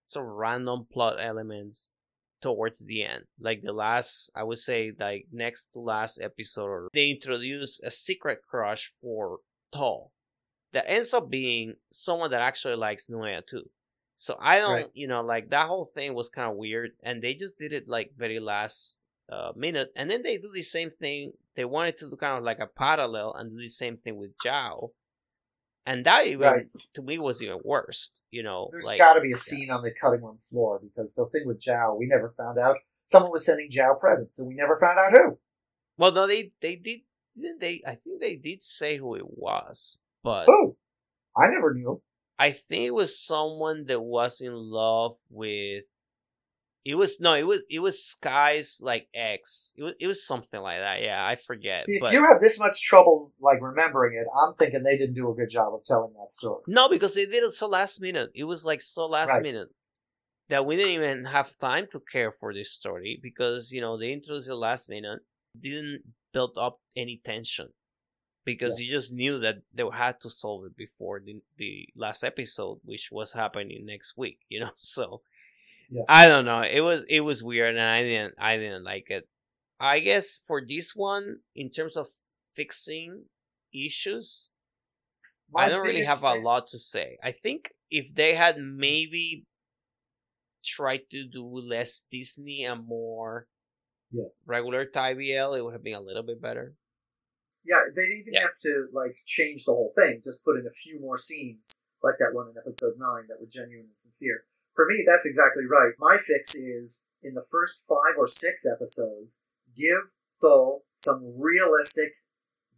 sort 0.06 0.26
of 0.26 0.32
random 0.32 0.86
plot 0.90 1.16
elements 1.20 1.92
towards 2.44 2.84
the 2.86 3.02
end. 3.04 3.24
Like 3.40 3.62
the 3.62 3.72
last, 3.72 4.30
I 4.36 4.42
would 4.44 4.58
say, 4.58 4.92
like 5.06 5.26
next 5.32 5.72
to 5.72 5.80
last 5.80 6.20
episode, 6.20 6.88
they 6.92 7.08
introduced 7.08 7.82
a 7.82 7.90
secret 7.90 8.38
crush 8.48 8.92
for 9.00 9.38
Tall 9.72 10.12
that 10.74 10.84
ends 10.88 11.14
up 11.14 11.30
being 11.30 11.74
someone 11.90 12.30
that 12.32 12.42
actually 12.50 12.76
likes 12.76 13.08
Nuea 13.08 13.40
too. 13.46 13.64
So 14.16 14.36
I 14.40 14.58
don't, 14.58 14.72
Right. 14.72 14.90
you 14.92 15.08
know, 15.08 15.22
like 15.22 15.48
that 15.50 15.66
whole 15.68 15.90
thing 15.94 16.14
was 16.14 16.28
kind 16.28 16.50
of 16.50 16.56
weird, 16.56 16.90
and 17.02 17.20
they 17.22 17.34
just 17.34 17.58
did 17.58 17.72
it 17.72 17.88
like 17.88 18.12
very 18.16 18.38
last 18.38 19.00
uh, 19.32 19.52
minute, 19.56 19.90
and 19.96 20.10
then 20.10 20.22
they 20.22 20.36
do 20.36 20.50
the 20.52 20.62
same 20.62 20.90
thing. 20.90 21.32
They 21.56 21.64
wanted 21.64 21.96
to 21.98 22.10
do 22.10 22.16
kind 22.16 22.36
of 22.38 22.44
like 22.44 22.58
a 22.60 22.66
parallel 22.66 23.32
and 23.34 23.50
do 23.50 23.56
the 23.58 23.68
same 23.68 23.96
thing 23.96 24.16
with 24.16 24.32
Zhao, 24.44 24.90
and 25.86 26.04
that 26.06 26.26
even 26.26 26.40
Right. 26.40 26.66
to 26.94 27.02
me 27.02 27.18
was 27.18 27.42
even 27.42 27.60
worse. 27.64 28.20
You 28.30 28.42
know, 28.42 28.68
There's 28.72 28.86
like 28.86 28.98
got 28.98 29.14
to 29.14 29.20
be 29.20 29.32
a 29.32 29.36
scene 29.36 29.70
on 29.70 29.82
the 29.82 29.92
cutting 30.00 30.22
room 30.22 30.38
floor 30.38 30.80
because 30.82 31.14
the 31.14 31.26
thing 31.26 31.42
with 31.46 31.60
Zhao, 31.60 31.98
we 31.98 32.06
never 32.06 32.30
found 32.30 32.58
out. 32.58 32.76
Someone 33.06 33.30
was 33.32 33.44
sending 33.44 33.70
Zhao 33.70 33.98
presents 33.98 34.38
and 34.38 34.48
we 34.48 34.54
never 34.54 34.78
found 34.78 34.98
out 34.98 35.12
who. 35.12 35.38
well, 35.98 36.12
no, 36.12 36.26
they 36.26 36.52
they 36.60 36.76
did. 36.76 37.00
Didn't 37.36 37.60
they? 37.60 37.82
I 37.86 37.96
think 37.96 38.20
they 38.20 38.36
did 38.36 38.62
say 38.62 38.96
who 38.96 39.14
it 39.16 39.26
was, 39.26 39.98
but 40.22 40.46
Who? 40.46 40.76
I 41.36 41.48
never 41.48 41.74
knew. 41.74 42.00
I 42.38 42.52
think 42.52 42.84
it 42.84 42.90
was 42.94 43.18
someone 43.18 43.86
that 43.86 44.00
was 44.00 44.40
in 44.40 44.54
love 44.54 45.16
with. 45.30 45.84
It 46.84 46.96
was 46.96 47.18
no, 47.18 47.32
it 47.34 47.44
was 47.44 47.64
it 47.70 47.78
was 47.78 48.04
Sky's 48.04 48.78
like 48.82 49.08
X. 49.14 49.72
It 49.76 49.82
was 49.82 49.94
it 49.98 50.06
was 50.06 50.26
something 50.26 50.60
like 50.60 50.80
that. 50.80 51.02
Yeah, 51.02 51.24
I 51.24 51.36
forget. 51.36 51.84
See, 51.86 51.94
if 51.94 52.00
but 52.02 52.12
you 52.12 52.26
have 52.26 52.42
this 52.42 52.58
much 52.58 52.82
trouble 52.82 53.32
like 53.40 53.62
remembering 53.62 54.18
it, 54.20 54.26
I'm 54.38 54.52
thinking 54.54 54.82
they 54.82 54.98
didn't 54.98 55.14
do 55.14 55.30
a 55.30 55.34
good 55.34 55.48
job 55.48 55.72
of 55.74 55.82
telling 55.84 56.12
that 56.20 56.30
story. 56.30 56.62
no, 56.66 56.90
because 56.90 57.14
they 57.14 57.24
did 57.24 57.42
it 57.42 57.52
so 57.52 57.68
last 57.68 58.02
minute. 58.02 58.30
It 58.34 58.44
was 58.44 58.66
like 58.66 58.82
so 58.82 59.06
last 59.06 59.30
Right. 59.30 59.42
minute 59.42 59.68
that 60.50 60.66
we 60.66 60.76
didn't 60.76 60.92
even 60.92 61.24
have 61.24 61.56
time 61.56 61.86
to 61.92 62.00
care 62.12 62.30
for 62.32 62.52
this 62.52 62.70
story 62.70 63.18
because 63.22 63.72
you 63.72 63.80
know 63.80 63.96
they 63.96 64.12
introduced 64.12 64.50
it 64.50 64.54
last 64.54 64.90
minute, 64.90 65.20
didn't 65.58 66.02
build 66.34 66.58
up 66.58 66.80
any 66.94 67.18
tension 67.24 67.68
because 68.44 68.78
you 68.78 68.90
just 68.90 69.10
knew 69.10 69.38
that 69.40 69.54
they 69.72 69.84
had 69.90 70.20
to 70.20 70.28
solve 70.28 70.66
it 70.66 70.76
before 70.76 71.18
the 71.24 71.40
the 71.56 71.88
last 71.96 72.24
episode, 72.24 72.78
which 72.84 73.08
was 73.10 73.32
happening 73.32 73.86
next 73.86 74.18
week. 74.18 74.40
You 74.50 74.60
know, 74.60 74.70
so. 74.76 75.22
Yeah. 75.90 76.02
I 76.08 76.28
don't 76.28 76.44
know. 76.44 76.62
It 76.62 76.80
was 76.80 77.04
it 77.08 77.20
was 77.20 77.42
weird, 77.42 77.76
and 77.76 77.84
I 77.84 78.02
didn't 78.02 78.34
I 78.38 78.56
didn't 78.56 78.84
like 78.84 79.06
it. 79.10 79.28
I 79.80 80.00
guess 80.00 80.40
for 80.46 80.62
this 80.66 80.94
one, 80.94 81.40
in 81.54 81.70
terms 81.70 81.96
of 81.96 82.06
fixing 82.56 83.24
issues, 83.72 84.50
My 85.50 85.66
I 85.66 85.68
don't 85.68 85.86
really 85.86 86.04
have 86.04 86.24
a 86.24 86.32
fix- 86.32 86.44
lot 86.44 86.62
to 86.70 86.78
say. 86.78 87.18
I 87.22 87.32
think 87.32 87.72
if 87.90 88.14
they 88.14 88.34
had 88.34 88.56
hmm. 88.56 88.78
maybe 88.78 89.46
tried 90.64 91.02
to 91.10 91.28
do 91.28 91.44
less 91.44 92.04
Disney 92.10 92.64
and 92.64 92.86
more 92.86 93.46
Yeah. 94.10 94.30
regular 94.46 94.86
BL, 94.86 95.54
it 95.54 95.60
would 95.62 95.74
have 95.74 95.84
been 95.84 95.94
a 95.94 96.00
little 96.00 96.22
bit 96.22 96.40
better. 96.40 96.74
Yeah, 97.64 97.80
they 97.94 98.02
didn't 98.02 98.20
even 98.20 98.34
Yeah. 98.34 98.42
have 98.42 98.58
to 98.62 98.88
like 98.92 99.16
change 99.24 99.64
the 99.64 99.72
whole 99.72 99.92
thing. 99.94 100.20
Just 100.22 100.44
put 100.44 100.56
in 100.56 100.66
a 100.66 100.70
few 100.70 101.00
more 101.00 101.16
scenes, 101.16 101.88
like 102.02 102.16
that 102.18 102.32
one 102.32 102.48
in 102.48 102.56
episode 102.56 102.96
nine, 102.98 103.26
that 103.28 103.40
were 103.40 103.46
genuine 103.50 103.86
and 103.86 103.98
sincere. 103.98 104.46
For 104.74 104.86
me, 104.86 105.04
that's 105.06 105.26
exactly 105.26 105.66
right. 105.66 105.94
My 105.98 106.16
fix 106.16 106.54
is 106.54 107.08
in 107.22 107.34
the 107.34 107.46
first 107.50 107.86
five 107.88 108.18
or 108.18 108.26
six 108.26 108.66
episodes, 108.66 109.44
give 109.76 110.12
Tho 110.42 110.82
some 110.92 111.34
realistic 111.38 112.12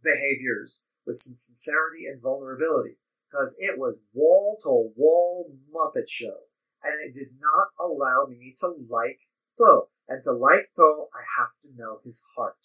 behaviors 0.03 0.91
with 1.05 1.17
some 1.17 1.35
sincerity 1.35 2.05
and 2.05 2.21
vulnerability, 2.21 2.97
because 3.29 3.57
it 3.59 3.79
was 3.79 4.03
wall 4.13 4.57
to 4.61 4.93
wall 4.95 5.51
Muppet 5.73 6.07
show, 6.07 6.37
and 6.83 7.01
it 7.01 7.13
did 7.13 7.33
not 7.39 7.69
allow 7.79 8.27
me 8.29 8.53
to 8.57 8.67
like 8.89 9.19
Tho. 9.57 9.89
And 10.07 10.23
to 10.23 10.31
like 10.31 10.71
Tho, 10.77 11.09
I 11.13 11.23
have 11.41 11.51
to 11.63 11.75
know 11.75 11.99
his 12.05 12.25
heart. 12.37 12.55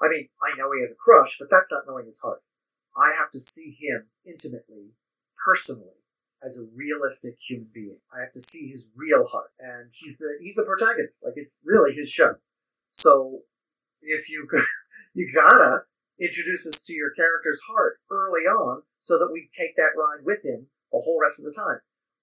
I 0.00 0.08
mean, 0.08 0.28
I 0.42 0.56
know 0.56 0.72
he 0.72 0.80
has 0.80 0.96
a 0.96 1.04
crush, 1.04 1.38
but 1.38 1.48
that's 1.50 1.72
not 1.72 1.84
knowing 1.86 2.06
his 2.06 2.22
heart. 2.24 2.42
I 2.96 3.12
have 3.18 3.30
to 3.32 3.40
see 3.40 3.76
him 3.78 4.08
intimately, 4.24 4.94
personally, 5.44 5.99
as 6.42 6.62
a 6.62 6.70
realistic 6.74 7.38
human 7.40 7.68
being. 7.72 8.00
I 8.14 8.22
have 8.22 8.32
to 8.32 8.40
see 8.40 8.70
his 8.70 8.92
real 8.96 9.26
heart, 9.26 9.50
and 9.58 9.90
he's 9.92 10.18
the 10.18 10.38
he's 10.40 10.56
the 10.56 10.66
protagonist. 10.66 11.24
Like 11.24 11.34
it's 11.36 11.64
really 11.66 11.92
his 11.92 12.10
show. 12.12 12.34
So 12.88 13.40
if 14.02 14.30
you 14.30 14.48
you 15.14 15.32
gotta 15.34 15.84
introduce 16.20 16.68
us 16.68 16.84
to 16.86 16.94
your 16.94 17.10
character's 17.10 17.62
heart 17.70 17.98
early 18.10 18.44
on 18.44 18.82
so 18.98 19.18
that 19.18 19.32
we 19.32 19.48
take 19.50 19.74
that 19.76 19.96
ride 19.96 20.24
with 20.24 20.44
him 20.44 20.68
the 20.92 21.00
whole 21.00 21.20
rest 21.20 21.40
of 21.40 21.48
the 21.48 21.56
time. 21.56 21.80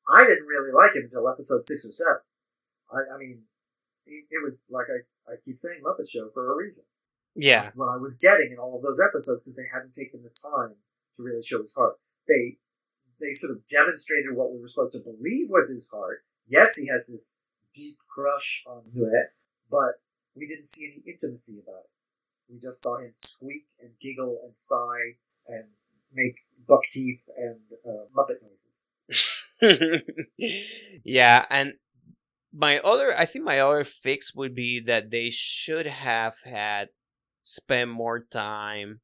I 0.07 0.26
didn't 0.26 0.47
really 0.47 0.72
like 0.72 0.95
him 0.95 1.03
until 1.03 1.28
episode 1.28 1.63
six 1.63 1.84
or 1.88 1.91
seven. 1.91 2.22
I, 2.91 3.15
I 3.15 3.18
mean, 3.18 3.43
it, 4.05 4.26
it 4.30 4.41
was 4.43 4.70
like 4.72 4.88
I, 4.88 5.34
I 5.34 5.36
keep 5.43 5.57
saying 5.57 5.82
Muppet 5.84 6.07
Show 6.07 6.30
for 6.34 6.53
a 6.53 6.55
reason. 6.55 6.86
Yeah. 7.36 7.63
That's 7.63 7.78
what 7.78 7.89
I 7.89 7.97
was 7.97 8.18
getting 8.18 8.51
in 8.51 8.57
all 8.57 8.78
of 8.78 8.84
those 8.84 9.01
episodes 9.01 9.43
because 9.43 9.57
they 9.57 9.70
hadn't 9.72 9.93
taken 9.93 10.24
the 10.24 10.34
time 10.53 10.76
to 11.15 11.24
really 11.24 11.43
show 11.43 11.59
his 11.59 11.76
heart. 11.76 11.95
They 12.28 12.57
they 13.20 13.32
sort 13.32 13.57
of 13.57 13.65
demonstrated 13.65 14.36
what 14.36 14.51
we 14.51 14.59
were 14.59 14.68
supposed 14.68 14.93
to 14.93 15.03
believe 15.03 15.49
was 15.49 15.74
his 15.74 15.93
heart. 15.95 16.24
Yes, 16.45 16.78
he 16.78 16.88
has 16.88 17.07
this 17.07 17.45
deep 17.74 17.97
crush 18.07 18.63
on 18.68 18.84
Nuit, 18.93 19.34
but 19.70 19.95
we 20.36 20.47
didn't 20.47 20.68
see 20.68 20.88
any 20.91 21.03
intimacy 21.05 21.61
about 21.61 21.86
it. 21.86 21.89
We 22.49 22.55
just 22.55 22.82
saw 22.82 22.99
him 22.99 23.09
squeak 23.11 23.65
and 23.82 23.91
giggle 23.99 24.39
and 24.43 24.55
sigh 24.55 25.18
and 25.47 25.70
make 26.13 26.36
buck 26.68 26.82
teeth 26.89 27.28
and 27.38 27.59
uh, 27.86 28.05
Muppet 28.15 28.41
noises. 28.41 28.91
yeah, 31.03 31.45
and 31.49 31.74
my 32.53 32.78
other, 32.80 33.18
I 33.18 33.26
think 33.26 33.45
my 33.45 33.59
other 33.59 33.84
fix 33.84 34.34
would 34.34 34.55
be 34.55 34.82
that 34.86 35.11
they 35.11 35.30
should 35.30 35.86
have 35.86 36.36
had 36.43 36.89
spend 37.43 37.89
more 37.89 38.20
time 38.20 38.99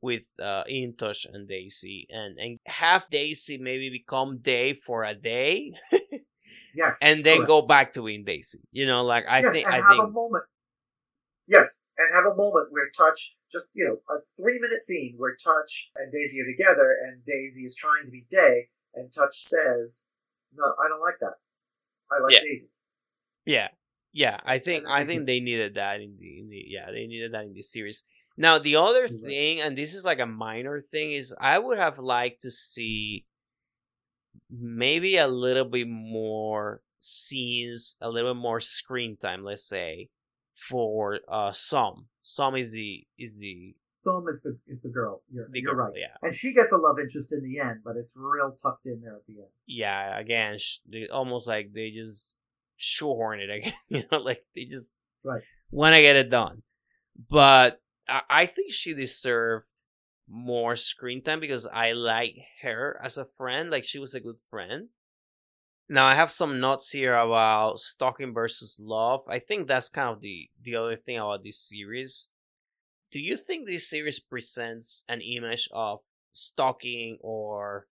with 0.00 0.24
uh, 0.40 0.64
Intosh 0.70 1.26
and 1.32 1.48
Daisy, 1.48 2.06
and 2.10 2.38
and 2.38 2.58
have 2.66 3.04
Daisy 3.10 3.58
maybe 3.58 3.90
become 3.90 4.38
Day 4.38 4.74
for 4.74 5.04
a 5.04 5.14
day, 5.14 5.72
Yes, 6.72 7.00
and 7.00 7.24
then 7.24 7.44
correct. 7.44 7.46
go 7.46 7.62
back 7.66 7.92
to 7.94 8.02
being 8.04 8.24
Daisy. 8.24 8.60
You 8.72 8.86
know, 8.86 9.04
like 9.04 9.24
I 9.28 9.42
yes, 9.42 9.52
think 9.52 9.68
and 9.68 9.76
I 9.76 9.82
have 9.82 9.98
a 9.98 10.08
think 10.08 10.12
moment. 10.12 10.44
Yes, 11.48 11.90
and 11.98 12.12
have 12.14 12.24
a 12.24 12.34
moment 12.36 12.70
where 12.72 12.88
Touch, 12.90 13.36
just 13.50 13.74
you 13.76 13.84
know, 13.84 14.00
a 14.14 14.20
three-minute 14.40 14.82
scene 14.82 15.14
where 15.16 15.34
Touch 15.34 15.90
and 15.96 16.10
Daisy 16.12 16.40
are 16.42 16.46
together, 16.46 16.96
and 17.02 17.22
Daisy 17.24 17.64
is 17.64 17.76
trying 17.76 18.04
to 18.06 18.10
be 18.12 18.24
Day, 18.28 18.70
and 18.94 19.10
Touch 19.12 19.34
says, 19.34 20.12
"No, 20.52 20.74
I 20.80 20.88
don't 20.88 21.00
like 21.00 21.18
that. 21.20 21.36
I 22.10 22.18
like 22.20 22.32
Yeah. 22.32 22.40
Daisy." 22.40 22.74
Yeah, 23.44 23.68
yeah. 24.12 24.38
I 24.44 24.58
think 24.58 24.86
I 24.86 25.04
I 25.04 25.04
think 25.04 25.24
think 25.24 25.26
they 25.26 25.40
needed 25.40 25.74
that 25.74 26.00
in 26.00 26.16
the, 26.18 26.38
in 26.40 26.48
the 26.48 26.64
yeah 26.66 26.90
they 26.90 27.06
needed 27.06 27.32
that 27.32 27.44
in 27.44 27.54
the 27.54 27.62
series. 27.62 28.04
Now 28.36 28.58
the 28.58 28.76
other 28.76 29.08
thing, 29.08 29.60
and 29.60 29.76
this 29.76 29.94
is 29.94 30.04
like 30.04 30.18
a 30.20 30.26
minor 30.26 30.82
thing, 30.90 31.12
is 31.12 31.34
I 31.40 31.58
would 31.58 31.78
have 31.78 31.98
liked 31.98 32.40
to 32.42 32.50
see 32.50 33.24
maybe 34.50 35.16
a 35.16 35.26
little 35.28 35.64
bit 35.64 35.88
more 35.88 36.82
scenes, 36.98 37.96
a 38.00 38.08
little 38.10 38.34
bit 38.34 38.40
more 38.40 38.60
screen 38.60 39.16
time. 39.16 39.44
Let's 39.44 39.64
say 39.66 40.08
for 40.68 41.20
uh 41.28 41.52
some. 41.52 42.06
Some 42.22 42.56
is 42.56 42.72
the 42.72 43.06
is 43.18 43.38
the 43.40 43.74
Som 43.98 44.26
is 44.28 44.42
the 44.42 44.58
is 44.66 44.82
the 44.82 44.90
girl. 44.90 45.22
You're, 45.32 45.48
the 45.50 45.60
you're 45.60 45.74
girl, 45.74 45.86
right, 45.86 45.94
yeah. 45.96 46.16
and 46.22 46.34
she 46.34 46.52
gets 46.52 46.70
a 46.72 46.76
love 46.76 46.98
interest 46.98 47.32
in 47.32 47.42
the 47.42 47.58
end, 47.60 47.80
but 47.82 47.96
it's 47.96 48.14
real 48.20 48.52
tucked 48.52 48.84
in 48.86 49.00
there 49.00 49.16
at 49.16 49.26
the 49.26 49.34
end. 49.38 49.48
yeah, 49.66 50.18
again, 50.18 50.58
sh- 50.58 50.78
they, 50.90 51.08
almost 51.08 51.46
like 51.46 51.72
they 51.72 51.90
just 51.90 52.34
shoehorn 52.76 53.40
it 53.40 53.48
again. 53.50 53.72
You 53.88 54.02
know, 54.12 54.18
like 54.18 54.44
they 54.54 54.64
just 54.66 54.94
Right. 55.24 55.42
want 55.70 55.94
to 55.94 56.02
get 56.02 56.16
it 56.16 56.30
done. 56.30 56.62
But 57.30 57.80
I, 58.08 58.46
think 58.46 58.72
she 58.72 58.94
deserved 58.94 59.82
more 60.28 60.76
screen 60.76 61.22
time 61.22 61.40
because 61.40 61.66
I 61.66 61.92
like 61.92 62.36
her 62.62 63.00
as 63.02 63.18
a 63.18 63.24
friend. 63.24 63.70
Like 63.70 63.84
she 63.84 63.98
was 63.98 64.14
a 64.14 64.20
good 64.20 64.38
friend. 64.50 64.88
Now 65.88 66.06
I 66.06 66.14
have 66.14 66.30
some 66.30 66.60
notes 66.60 66.90
here 66.90 67.14
about 67.14 67.78
stalking 67.78 68.34
versus 68.34 68.78
love. 68.80 69.22
I 69.28 69.38
think 69.38 69.68
that's 69.68 69.88
kind 69.88 70.14
of 70.14 70.20
the 70.20 70.50
the 70.60 70.76
other 70.76 70.96
thing 70.96 71.18
about 71.18 71.44
this 71.44 71.60
series. 71.60 72.28
Do 73.12 73.20
you 73.20 73.36
think 73.36 73.66
this 73.66 73.88
series 73.88 74.18
presents 74.18 75.04
an 75.08 75.20
image 75.20 75.68
of 75.72 76.00
stalking 76.32 77.18
or 77.20 77.86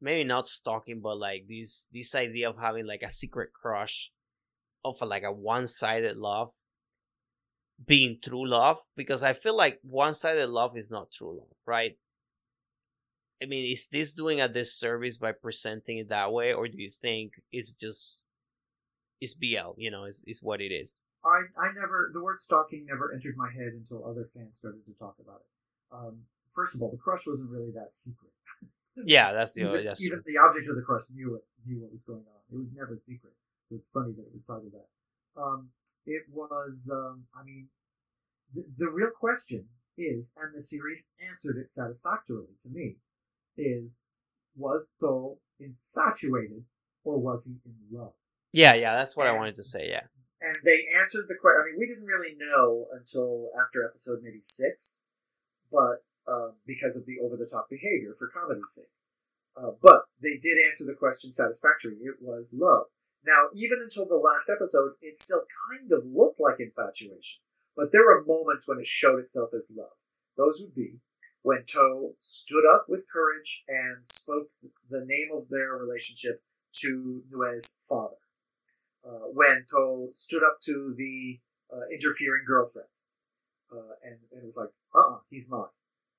maybe 0.00 0.24
not 0.24 0.46
stalking, 0.46 1.00
but 1.00 1.16
like 1.16 1.46
this 1.48 1.86
this 1.90 2.14
idea 2.14 2.50
of 2.50 2.58
having 2.58 2.86
like 2.86 3.02
a 3.02 3.10
secret 3.10 3.50
crush 3.54 4.10
of 4.84 5.00
like 5.00 5.22
a 5.22 5.32
one 5.32 5.66
sided 5.66 6.16
love 6.18 6.50
being 7.84 8.18
true 8.22 8.48
love? 8.48 8.78
Because 8.96 9.22
I 9.22 9.32
feel 9.32 9.56
like 9.56 9.80
one 9.82 10.14
sided 10.14 10.48
love 10.48 10.76
is 10.76 10.90
not 10.90 11.10
true 11.12 11.38
love, 11.38 11.56
right? 11.66 11.96
I 13.42 13.46
mean, 13.46 13.72
is 13.72 13.88
this 13.90 14.12
doing 14.12 14.40
a 14.40 14.48
disservice 14.48 15.16
by 15.16 15.32
presenting 15.32 15.98
it 15.98 16.08
that 16.10 16.32
way, 16.32 16.52
or 16.52 16.68
do 16.68 16.80
you 16.80 16.90
think 16.90 17.32
it's 17.50 17.74
just 17.74 18.28
it's 19.20 19.34
BL, 19.34 19.74
you 19.76 19.90
know, 19.90 20.04
is 20.04 20.22
is 20.26 20.42
what 20.42 20.60
it 20.60 20.70
is? 20.70 21.06
I, 21.24 21.42
I 21.58 21.72
never 21.74 22.10
the 22.12 22.22
word 22.22 22.38
stalking 22.38 22.86
never 22.88 23.12
entered 23.12 23.36
my 23.36 23.50
head 23.50 23.72
until 23.74 24.04
other 24.04 24.28
fans 24.34 24.58
started 24.58 24.84
to 24.86 24.94
talk 24.94 25.16
about 25.18 25.42
it. 25.42 25.94
Um, 25.94 26.22
first 26.50 26.76
of 26.76 26.82
all, 26.82 26.90
the 26.90 26.98
crush 26.98 27.26
wasn't 27.26 27.50
really 27.50 27.72
that 27.74 27.92
secret. 27.92 28.32
Yeah, 28.96 29.32
that's 29.32 29.52
the 29.54 29.62
even, 29.62 29.84
that's 29.84 30.02
even 30.02 30.22
the 30.24 30.38
object 30.38 30.68
of 30.68 30.76
the 30.76 30.82
crush 30.82 31.10
knew 31.14 31.34
it, 31.34 31.42
knew 31.66 31.80
what 31.82 31.90
was 31.90 32.04
going 32.06 32.22
on. 32.26 32.40
It 32.52 32.56
was 32.56 32.72
never 32.72 32.96
secret, 32.96 33.32
so 33.62 33.74
it's 33.74 33.90
funny 33.90 34.12
that 34.12 34.22
it 34.22 34.32
was 34.32 34.46
that. 34.46 35.40
Um, 35.40 35.70
it 36.06 36.22
was, 36.30 36.90
um, 36.94 37.24
I 37.38 37.44
mean, 37.44 37.68
the, 38.52 38.62
the 38.78 38.90
real 38.90 39.10
question 39.18 39.68
is, 39.96 40.34
and 40.40 40.54
the 40.54 40.60
series 40.60 41.08
answered 41.28 41.56
it 41.58 41.68
satisfactorily 41.68 42.54
to 42.60 42.70
me, 42.70 42.96
is 43.56 44.06
was 44.56 44.96
To 45.00 45.38
infatuated 45.60 46.64
or 47.04 47.18
was 47.18 47.46
he 47.46 47.58
in 47.64 47.76
love? 47.90 48.12
Yeah, 48.52 48.74
yeah, 48.74 48.96
that's 48.96 49.16
what 49.16 49.26
I 49.26 49.32
wanted 49.32 49.54
to 49.56 49.62
say. 49.64 49.88
Yeah, 49.88 50.02
and 50.40 50.56
they 50.64 50.86
answered 50.98 51.26
the 51.28 51.36
question. 51.40 51.62
I 51.62 51.70
mean, 51.70 51.78
we 51.78 51.86
didn't 51.86 52.04
really 52.04 52.36
know 52.36 52.86
until 52.92 53.48
after 53.64 53.84
episode 53.84 54.20
maybe 54.22 54.40
six, 54.40 55.08
but 55.70 56.04
um, 56.28 56.56
because 56.66 57.00
of 57.00 57.06
the 57.06 57.18
over-the-top 57.24 57.68
behavior 57.70 58.12
for 58.18 58.28
comedy's 58.28 58.68
sake. 58.68 58.94
Uh, 59.56 59.72
but 59.82 60.04
they 60.22 60.36
did 60.40 60.56
answer 60.66 60.84
the 60.86 60.96
question 60.98 61.32
satisfactorily. 61.32 61.98
It 62.02 62.16
was 62.20 62.56
love. 62.58 62.86
Now, 63.24 63.48
even 63.54 63.78
until 63.80 64.08
the 64.08 64.16
last 64.16 64.50
episode, 64.50 64.94
it 65.00 65.16
still 65.16 65.42
kind 65.70 65.92
of 65.92 66.04
looked 66.06 66.40
like 66.40 66.58
infatuation, 66.58 67.44
but 67.76 67.92
there 67.92 68.04
were 68.04 68.24
moments 68.24 68.68
when 68.68 68.80
it 68.80 68.86
showed 68.86 69.20
itself 69.20 69.50
as 69.54 69.74
love. 69.76 69.96
Those 70.36 70.62
would 70.64 70.74
be 70.74 71.00
when 71.42 71.64
To 71.66 72.14
stood 72.18 72.64
up 72.72 72.86
with 72.88 73.08
courage 73.12 73.64
and 73.68 74.04
spoke 74.06 74.48
the 74.88 75.04
name 75.04 75.28
of 75.32 75.48
their 75.48 75.74
relationship 75.74 76.42
to 76.74 77.22
Nue's 77.30 77.84
father 77.88 78.16
uh, 79.04 79.26
when 79.32 79.64
To 79.74 80.06
stood 80.10 80.42
up 80.42 80.58
to 80.62 80.94
the 80.96 81.40
uh, 81.72 81.86
interfering 81.90 82.44
girlfriend, 82.46 82.88
uh, 83.72 83.94
and, 84.04 84.18
and 84.32 84.44
was 84.44 84.58
like, 84.58 84.72
uh, 84.94 85.14
uh 85.14 85.18
he's 85.30 85.50
mine. 85.50 85.72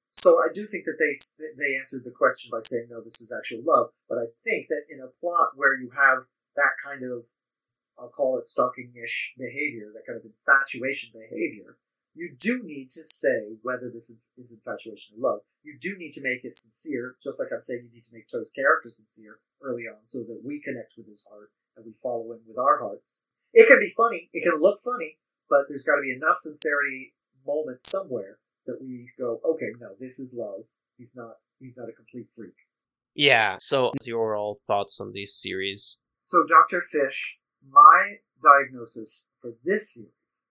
So 0.10 0.30
I 0.44 0.48
do 0.54 0.66
think 0.66 0.86
that 0.86 0.98
they 1.00 1.14
they 1.58 1.78
answered 1.78 2.04
the 2.04 2.12
question 2.12 2.50
by 2.52 2.60
saying, 2.60 2.88
no, 2.90 3.02
this 3.02 3.22
is 3.22 3.36
actual 3.36 3.64
love. 3.66 3.92
But 4.08 4.20
I 4.20 4.26
think 4.38 4.68
that 4.70 4.86
in 4.90 5.00
a 5.00 5.08
plot 5.20 5.52
where 5.56 5.76
you 5.76 5.92
have 5.96 6.26
that 6.56 6.74
kind 6.84 7.04
of, 7.04 7.28
I'll 8.00 8.10
call 8.10 8.38
it 8.38 8.44
stalking-ish 8.44 9.36
behavior, 9.38 9.92
that 9.94 10.06
kind 10.06 10.18
of 10.18 10.26
infatuation 10.26 11.20
behavior, 11.20 11.78
you 12.16 12.36
do 12.40 12.62
need 12.64 12.90
to 12.90 13.04
say 13.04 13.58
whether 13.62 13.90
this 13.90 14.26
is 14.38 14.62
infatuation 14.64 15.18
or 15.18 15.32
love. 15.32 15.42
You 15.64 15.78
do 15.80 15.96
need 15.98 16.12
to 16.14 16.22
make 16.24 16.44
it 16.44 16.54
sincere, 16.54 17.16
just 17.22 17.40
like 17.42 17.50
I'm 17.52 17.62
saying 17.62 17.88
you 17.90 17.96
need 17.96 18.04
to 18.04 18.16
make 18.16 18.28
To's 18.28 18.54
character 18.54 18.90
sincere 18.90 19.40
early 19.62 19.84
on 19.84 20.04
so 20.04 20.20
that 20.20 20.42
we 20.44 20.62
connect 20.62 20.94
with 20.98 21.08
his 21.08 21.28
heart 21.32 21.52
and 21.76 21.86
we 21.86 21.94
follow 21.94 22.34
him 22.34 22.42
with 22.48 22.58
our 22.58 22.80
hearts. 22.80 23.28
It 23.54 23.68
can 23.68 23.80
be 23.80 23.94
funny, 23.96 24.30
it 24.34 24.44
can 24.44 24.60
look 24.62 24.78
funny, 24.84 25.18
but 25.50 25.66
there's 25.68 25.86
got 25.86 25.96
to 25.96 26.02
be 26.02 26.12
enough 26.12 26.38
sincerity 26.38 27.14
moments 27.46 27.90
somewhere 27.90 28.40
that 28.66 28.82
we 28.82 29.08
go, 29.18 29.40
okay, 29.44 29.72
no, 29.80 29.90
this 30.00 30.20
is 30.20 30.38
love. 30.40 30.66
He's 30.98 31.16
not. 31.18 31.36
He's 31.60 31.78
not 31.80 31.90
a 31.90 31.94
complete 31.94 32.28
freak. 32.36 32.56
yeah. 33.16 33.56
So, 33.60 33.94
your 34.04 34.20
overall 34.22 34.60
thoughts 34.68 35.00
on 35.00 35.14
this 35.14 35.40
series? 35.42 35.98
So, 36.26 36.46
Dr. 36.48 36.80
Fish, 36.80 37.42
my 37.70 38.20
diagnosis 38.42 39.34
for 39.42 39.52
this 39.66 39.94
series 39.94 40.48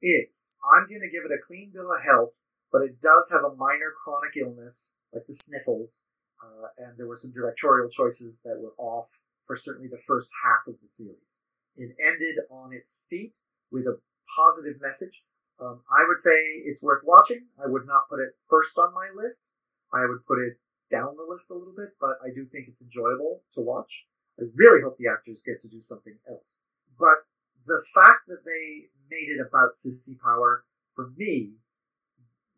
is 0.00 0.54
I'm 0.62 0.86
going 0.86 1.00
to 1.00 1.10
give 1.10 1.24
it 1.24 1.34
a 1.34 1.42
clean 1.44 1.72
bill 1.74 1.90
of 1.90 2.04
health, 2.04 2.38
but 2.70 2.82
it 2.82 3.00
does 3.00 3.28
have 3.34 3.42
a 3.42 3.56
minor 3.56 3.90
chronic 3.98 4.36
illness, 4.36 5.00
like 5.12 5.26
the 5.26 5.34
sniffles, 5.34 6.12
uh, 6.40 6.68
and 6.78 6.96
there 6.96 7.08
were 7.08 7.16
some 7.16 7.32
directorial 7.34 7.88
choices 7.88 8.44
that 8.44 8.62
were 8.62 8.74
off 8.78 9.22
for 9.42 9.56
certainly 9.56 9.88
the 9.88 9.98
first 9.98 10.30
half 10.44 10.72
of 10.72 10.78
the 10.80 10.86
series. 10.86 11.50
It 11.76 11.96
ended 11.98 12.38
on 12.48 12.72
its 12.72 13.04
feet 13.10 13.38
with 13.72 13.86
a 13.88 13.98
positive 14.38 14.80
message. 14.80 15.24
Um, 15.58 15.82
I 15.90 16.06
would 16.06 16.18
say 16.18 16.62
it's 16.62 16.84
worth 16.84 17.02
watching. 17.04 17.48
I 17.58 17.66
would 17.66 17.88
not 17.88 18.08
put 18.08 18.20
it 18.20 18.38
first 18.48 18.78
on 18.78 18.94
my 18.94 19.08
list. 19.20 19.64
I 19.92 20.06
would 20.06 20.24
put 20.26 20.38
it 20.38 20.60
down 20.88 21.16
the 21.16 21.26
list 21.28 21.50
a 21.50 21.54
little 21.54 21.74
bit, 21.74 21.96
but 22.00 22.18
I 22.24 22.30
do 22.32 22.46
think 22.46 22.68
it's 22.68 22.84
enjoyable 22.84 23.42
to 23.54 23.60
watch. 23.60 24.06
I 24.40 24.44
really 24.54 24.82
hope 24.82 24.96
the 24.98 25.08
actors 25.08 25.44
get 25.46 25.58
to 25.60 25.68
do 25.68 25.80
something 25.80 26.16
else. 26.28 26.70
But 26.98 27.26
the 27.64 27.82
fact 27.94 28.26
that 28.28 28.44
they 28.44 28.88
made 29.10 29.28
it 29.28 29.40
about 29.40 29.70
sissy 29.70 30.20
power, 30.20 30.64
for 30.94 31.10
me, 31.16 31.52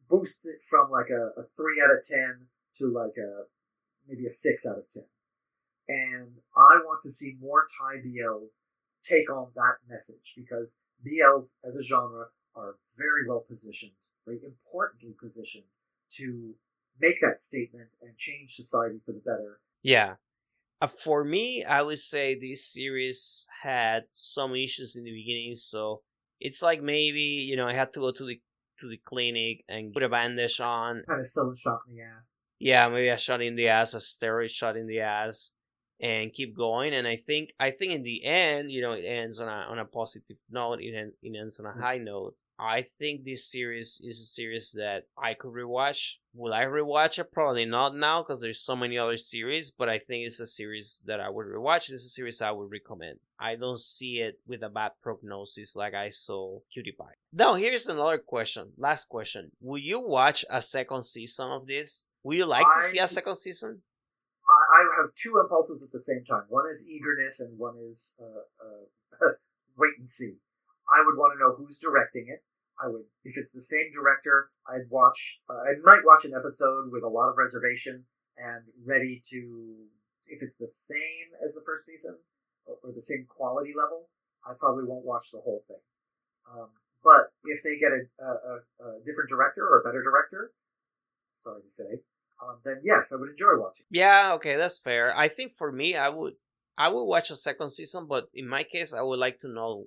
boosts 0.09 0.49
it 0.49 0.63
from 0.63 0.91
like 0.91 1.11
a, 1.11 1.41
a 1.41 1.43
3 1.43 1.83
out 1.85 1.95
of 1.95 2.03
10 2.03 2.47
to 2.77 2.87
like 2.87 3.17
a 3.19 3.45
maybe 4.09 4.27
a 4.27 4.31
6 4.31 4.67
out 4.71 4.79
of 4.79 4.89
10. 4.89 5.03
And 5.89 6.37
I 6.57 6.79
want 6.85 7.01
to 7.03 7.11
see 7.11 7.37
more 7.41 7.67
Thai 7.79 7.97
BLs 7.99 8.69
take 9.03 9.31
on 9.31 9.49
that 9.55 9.77
message 9.89 10.35
because 10.37 10.87
BLs 11.05 11.61
as 11.67 11.77
a 11.77 11.85
genre 11.85 12.29
are 12.57 12.77
very 12.97 13.29
well 13.29 13.45
positioned 13.47 13.97
very 14.25 14.41
importantly 14.45 15.15
positioned 15.21 15.67
to 16.11 16.55
make 17.01 17.21
that 17.21 17.39
statement 17.39 17.95
and 18.03 18.17
change 18.17 18.51
society 18.51 19.01
for 19.05 19.13
the 19.13 19.21
better. 19.21 19.61
Yeah. 19.83 20.15
Uh, 20.85 20.89
for 21.03 21.25
me, 21.25 21.65
I 21.65 21.81
would 21.81 21.99
say 21.99 22.39
this 22.39 22.67
series 22.67 23.47
had 23.63 24.03
some 24.13 24.55
issues 24.55 24.97
in 24.97 25.05
the 25.05 25.13
beginning, 25.13 25.55
so 25.57 26.03
it's 26.41 26.61
like 26.61 26.83
maybe 26.83 27.21
you 27.49 27.57
know 27.57 27.67
I 27.67 27.75
had 27.75 27.93
to 27.95 28.01
go 28.01 28.13
to 28.13 28.27
the 28.27 28.41
to 28.81 28.89
the 28.89 28.99
clinic 28.99 29.65
and 29.69 29.93
put 29.95 30.03
a 30.03 30.09
bandage 30.09 30.61
on. 30.61 31.03
Kind 31.09 31.21
of 31.21 31.27
still 31.27 31.55
shot 31.55 31.81
in 31.89 31.97
the 31.97 32.03
ass. 32.03 32.43
Yeah, 32.59 32.89
maybe 32.89 33.09
a 33.09 33.17
shot 33.17 33.41
in 33.41 33.57
the 33.57 33.69
ass, 33.69 33.95
a 33.95 33.99
steroid 33.99 34.51
shot 34.51 34.77
in 34.77 34.87
the 34.87 35.01
ass, 35.01 35.53
and 36.01 36.33
keep 36.33 36.57
going. 36.57 36.93
And 36.93 37.07
I 37.07 37.17
think 37.27 37.55
I 37.59 37.71
think 37.71 37.93
in 37.93 38.03
the 38.03 38.25
end, 38.25 38.71
you 38.71 38.83
know, 38.83 38.93
it 38.93 39.05
ends 39.05 39.41
on 39.41 39.49
a 39.49 39.67
on 39.71 39.79
a 39.79 39.87
positive 39.87 40.37
note. 40.51 40.81
It, 40.83 40.95
end, 40.95 41.13
it 41.23 41.35
ends 41.39 41.59
on 41.61 41.67
a 41.67 41.73
Yes. 41.77 41.85
high 41.85 41.99
note. 41.99 42.35
I 42.59 42.87
think 42.99 43.25
this 43.25 43.51
series 43.51 44.01
is 44.05 44.21
a 44.21 44.27
series 44.27 44.73
that 44.73 45.05
I 45.19 45.35
could 45.35 45.53
rewatch. 45.53 46.15
Will 46.35 46.53
I 46.53 46.65
rewatch 46.65 47.19
it? 47.19 47.33
Probably 47.33 47.65
not 47.65 47.97
now 47.97 48.23
because 48.23 48.41
there's 48.41 48.61
so 48.61 48.77
many 48.77 48.97
other 48.97 49.17
series. 49.17 49.71
But 49.71 49.89
I 49.89 49.99
think 49.99 50.27
it's 50.27 50.41
a 50.41 50.47
series 50.47 51.01
that 51.07 51.21
I 51.21 51.31
would 51.31 51.47
rewatch. 51.47 51.91
It's 51.91 52.07
a 52.07 52.11
series 52.11 52.43
I 52.43 52.53
would 52.53 52.71
recommend. 52.71 53.19
I 53.39 53.57
don't 53.57 53.81
see 53.81 54.19
it 54.19 54.39
with 54.47 54.63
a 54.63 54.69
bad 54.69 54.93
prognosis 55.03 55.75
like 55.75 55.95
I 55.95 56.11
saw 56.11 56.61
Cutie 56.73 56.93
Pie. 56.93 57.17
Now 57.33 57.55
here's 57.55 57.87
another 57.87 58.19
question. 58.19 58.71
Last 58.79 59.09
question. 59.09 59.51
Will 59.61 59.79
you 59.79 60.01
watch 60.01 60.45
a 60.49 60.63
second 60.63 61.03
season 61.03 61.51
of 61.51 61.67
this? 61.67 62.13
Would 62.23 62.37
you 62.37 62.47
like 62.47 62.67
to 62.67 62.89
see 62.89 62.99
a 62.99 63.09
second 63.09 63.37
season? 63.37 63.83
I, 64.49 64.83
I 64.83 65.03
have 65.03 65.15
two 65.15 65.41
impulses 65.43 65.83
at 65.83 65.91
the 65.91 65.99
same 65.99 66.25
time. 66.25 66.45
One 66.49 66.67
is 66.69 66.91
eagerness, 66.91 67.41
and 67.41 67.59
one 67.59 67.77
is 67.79 68.23
uh, 68.23 69.25
uh, 69.27 69.33
wait 69.77 69.99
and 69.99 70.09
see. 70.09 70.39
I 70.89 71.03
would 71.05 71.17
want 71.17 71.35
to 71.35 71.41
know 71.41 71.55
who's 71.57 71.81
directing 71.81 72.27
it. 72.29 72.45
I 72.83 72.89
would, 72.89 73.07
if 73.23 73.39
it's 73.39 73.53
the 73.53 73.61
same 73.61 73.93
director, 73.93 74.51
I'd 74.67 74.91
watch. 74.91 75.43
Uh, 75.49 75.63
I 75.63 75.79
might 75.83 76.05
watch 76.05 76.25
an 76.25 76.35
episode 76.37 76.91
with 76.91 77.05
a 77.05 77.09
lot 77.09 77.31
of 77.31 77.39
reservation 77.39 78.05
and 78.37 78.65
ready 78.85 79.21
to. 79.31 79.77
If 80.31 80.43
it's 80.43 80.57
the 80.57 80.67
same 80.67 81.37
as 81.43 81.55
the 81.55 81.63
first 81.67 81.85
season 81.85 82.19
or, 82.67 82.77
or 82.83 82.93
the 82.93 83.01
same 83.01 83.27
quality 83.29 83.73
level, 83.77 84.09
I 84.47 84.55
probably 84.59 84.85
won't 84.85 85.05
watch 85.05 85.31
the 85.33 85.41
whole 85.45 85.63
thing. 85.69 85.85
Um, 86.51 86.71
but 87.05 87.29
if 87.45 87.63
they 87.63 87.79
get 87.79 87.93
a, 87.93 88.25
a, 88.25 88.57
a, 88.57 89.05
different 89.05 89.29
director 89.29 89.63
or 89.63 89.81
a 89.81 89.85
better 89.85 90.03
director, 90.03 90.53
sorry 91.31 91.63
to 91.63 91.69
say, 91.69 92.01
um, 92.43 92.59
then 92.65 92.81
yes, 92.83 93.13
I 93.13 93.21
would 93.21 93.31
enjoy 93.31 93.61
watching. 93.61 93.87
Yeah, 93.91 94.33
okay, 94.35 94.57
that's 94.57 94.79
fair. 94.79 95.17
I 95.17 95.29
think 95.29 95.55
for 95.57 95.71
me, 95.71 95.97
I 95.97 96.09
would 96.09 96.35
I 96.77 96.89
would 96.89 97.05
watch 97.05 97.31
a 97.31 97.37
second 97.37 97.71
season, 97.71 98.07
but 98.09 98.29
in 98.35 98.49
my 98.49 98.65
case, 98.65 98.93
I 98.93 99.03
would 99.03 99.19
like 99.19 99.39
to 99.41 99.49
know 99.49 99.87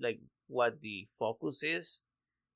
like 0.00 0.20
what 0.48 0.80
the 0.80 1.08
focus 1.18 1.62
is 1.62 2.00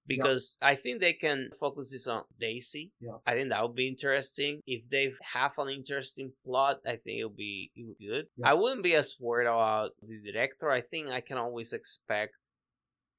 because 0.07 0.59
I 0.61 0.75
think 0.75 1.01
they 1.01 1.13
can 1.13 1.51
focus 1.59 1.93
this 1.93 2.07
on 2.07 2.25
Daisy. 2.41 2.91
Yeah. 3.01 3.19
I 3.27 3.35
think 3.35 3.51
that 3.51 3.63
would 3.63 3.77
be 3.77 3.89
interesting. 3.89 4.61
If 4.67 4.83
they 4.91 5.13
have 5.35 5.53
an 5.59 5.69
interesting 5.69 6.33
plot, 6.45 6.79
I 6.87 6.97
think 6.97 7.19
it'll 7.19 7.31
be 7.31 7.71
it 7.77 7.85
would 7.87 7.99
be 7.99 8.09
good. 8.09 8.27
Yeah. 8.37 8.51
I 8.51 8.55
wouldn't 8.55 8.83
be 8.83 8.95
as 8.95 9.15
worried 9.21 9.47
about 9.47 9.91
the 10.03 10.33
director. 10.33 10.71
I 10.71 10.81
think 10.81 11.11
I 11.11 11.21
can 11.21 11.39
always 11.39 11.73
expect 11.73 12.35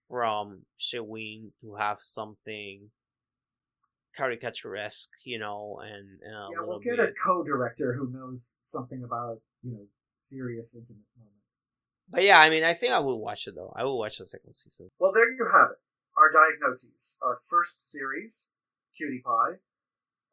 from 0.09 0.63
Shewin 0.77 1.51
to 1.61 1.75
have 1.75 1.97
something 2.01 2.89
caricaturesque, 4.19 5.07
you 5.23 5.39
know, 5.39 5.79
and, 5.81 6.19
and 6.21 6.51
yeah, 6.51 6.59
we'll 6.59 6.79
get 6.79 6.97
bit. 6.97 7.09
a 7.09 7.13
co-director 7.25 7.93
who 7.93 8.11
knows 8.11 8.57
something 8.59 9.03
about 9.03 9.39
you 9.63 9.71
know 9.71 9.85
serious 10.15 10.75
intimate 10.75 11.07
moments. 11.17 11.40
But 12.11 12.23
yeah, 12.23 12.39
I 12.39 12.49
mean, 12.49 12.63
I 12.63 12.73
think 12.73 12.93
I 12.93 12.99
will 12.99 13.19
watch 13.19 13.47
it 13.47 13.55
though. 13.55 13.73
I 13.75 13.83
will 13.83 13.97
watch 13.97 14.17
the 14.17 14.25
second 14.25 14.53
season. 14.53 14.89
Well, 14.99 15.13
there 15.13 15.31
you 15.31 15.47
have 15.51 15.71
it. 15.71 15.77
Our 16.17 16.29
diagnoses. 16.31 17.19
Our 17.23 17.37
first 17.49 17.89
series, 17.89 18.55
Cutie 18.97 19.21
Pie. 19.23 19.59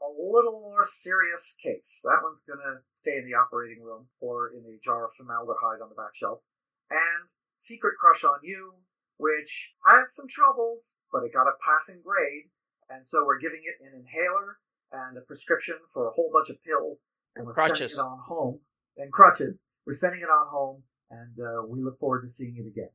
A 0.03 0.11
little 0.11 0.61
more 0.61 0.83
serious 0.83 1.59
case. 1.62 2.03
That 2.05 2.20
one's 2.22 2.45
gonna 2.45 2.83
stay 2.91 3.16
in 3.16 3.24
the 3.24 3.35
operating 3.35 3.83
room 3.83 4.09
or 4.20 4.51
in 4.51 4.64
a 4.66 4.79
jar 4.83 5.07
of 5.07 5.12
formaldehyde 5.12 5.81
on 5.83 5.89
the 5.89 5.95
back 5.95 6.14
shelf. 6.14 6.43
And 6.91 7.29
Secret 7.53 7.95
Crush 8.01 8.24
on 8.24 8.39
You, 8.43 8.74
which 9.16 9.74
had 9.85 10.07
some 10.07 10.26
troubles, 10.29 11.03
but 11.12 11.24
it 11.24 11.33
got 11.33 11.49
a 11.49 11.59
passing 11.64 12.03
grade, 12.05 12.51
and 12.89 13.05
so 13.05 13.26
we're 13.26 13.41
giving 13.41 13.62
it 13.64 13.85
an 13.85 13.93
inhaler 13.99 14.59
and 14.93 15.18
a 15.18 15.20
prescription 15.20 15.76
for 15.93 16.07
a 16.07 16.12
whole 16.12 16.31
bunch 16.33 16.49
of 16.51 16.62
pills, 16.62 17.12
and 17.35 17.45
we're 17.47 17.53
Crutches. 17.53 17.95
sending 17.95 17.99
it 17.99 18.09
on 18.09 18.18
home. 18.26 18.61
And 18.97 19.12
crutches. 19.12 19.68
We're 19.87 19.93
sending 19.93 20.22
it 20.22 20.31
on 20.31 20.49
home, 20.49 20.83
and 21.11 21.39
uh, 21.41 21.63
we 21.67 21.83
look 21.83 21.99
forward 21.99 22.23
to 22.23 22.29
seeing 22.29 22.57
it 22.57 22.67
again. 22.67 22.91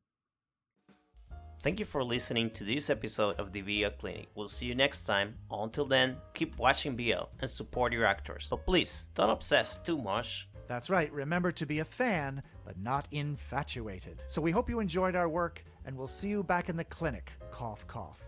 Thank 1.61 1.79
you 1.79 1.85
for 1.85 2.03
listening 2.03 2.49
to 2.51 2.65
this 2.65 2.89
episode 2.89 3.39
of 3.39 3.53
the 3.53 3.61
BL 3.61 3.95
Clinic. 3.97 4.27
We'll 4.35 4.49
see 4.49 4.65
you 4.65 4.75
next 4.75 5.03
time. 5.03 5.35
Until 5.49 5.85
then, 5.85 6.17
keep 6.33 6.57
watching 6.57 6.97
BL 6.97 7.29
and 7.39 7.49
support 7.49 7.93
your 7.93 8.05
actors. 8.05 8.47
But 8.49 8.65
please, 8.65 9.07
don't 9.15 9.29
obsess 9.29 9.77
too 9.77 9.97
much. 9.97 10.49
That's 10.67 10.89
right. 10.89 11.09
Remember 11.13 11.53
to 11.53 11.65
be 11.65 11.79
a 11.79 11.85
fan, 11.85 12.43
but 12.65 12.77
not 12.77 13.07
infatuated. 13.11 14.23
So 14.27 14.41
we 14.41 14.51
hope 14.51 14.69
you 14.69 14.81
enjoyed 14.81 15.15
our 15.15 15.29
work, 15.29 15.63
and 15.85 15.95
we'll 15.97 16.07
see 16.07 16.27
you 16.27 16.43
back 16.43 16.67
in 16.67 16.75
the 16.75 16.83
clinic. 16.83 17.31
Cough, 17.49 17.87
cough. 17.87 18.27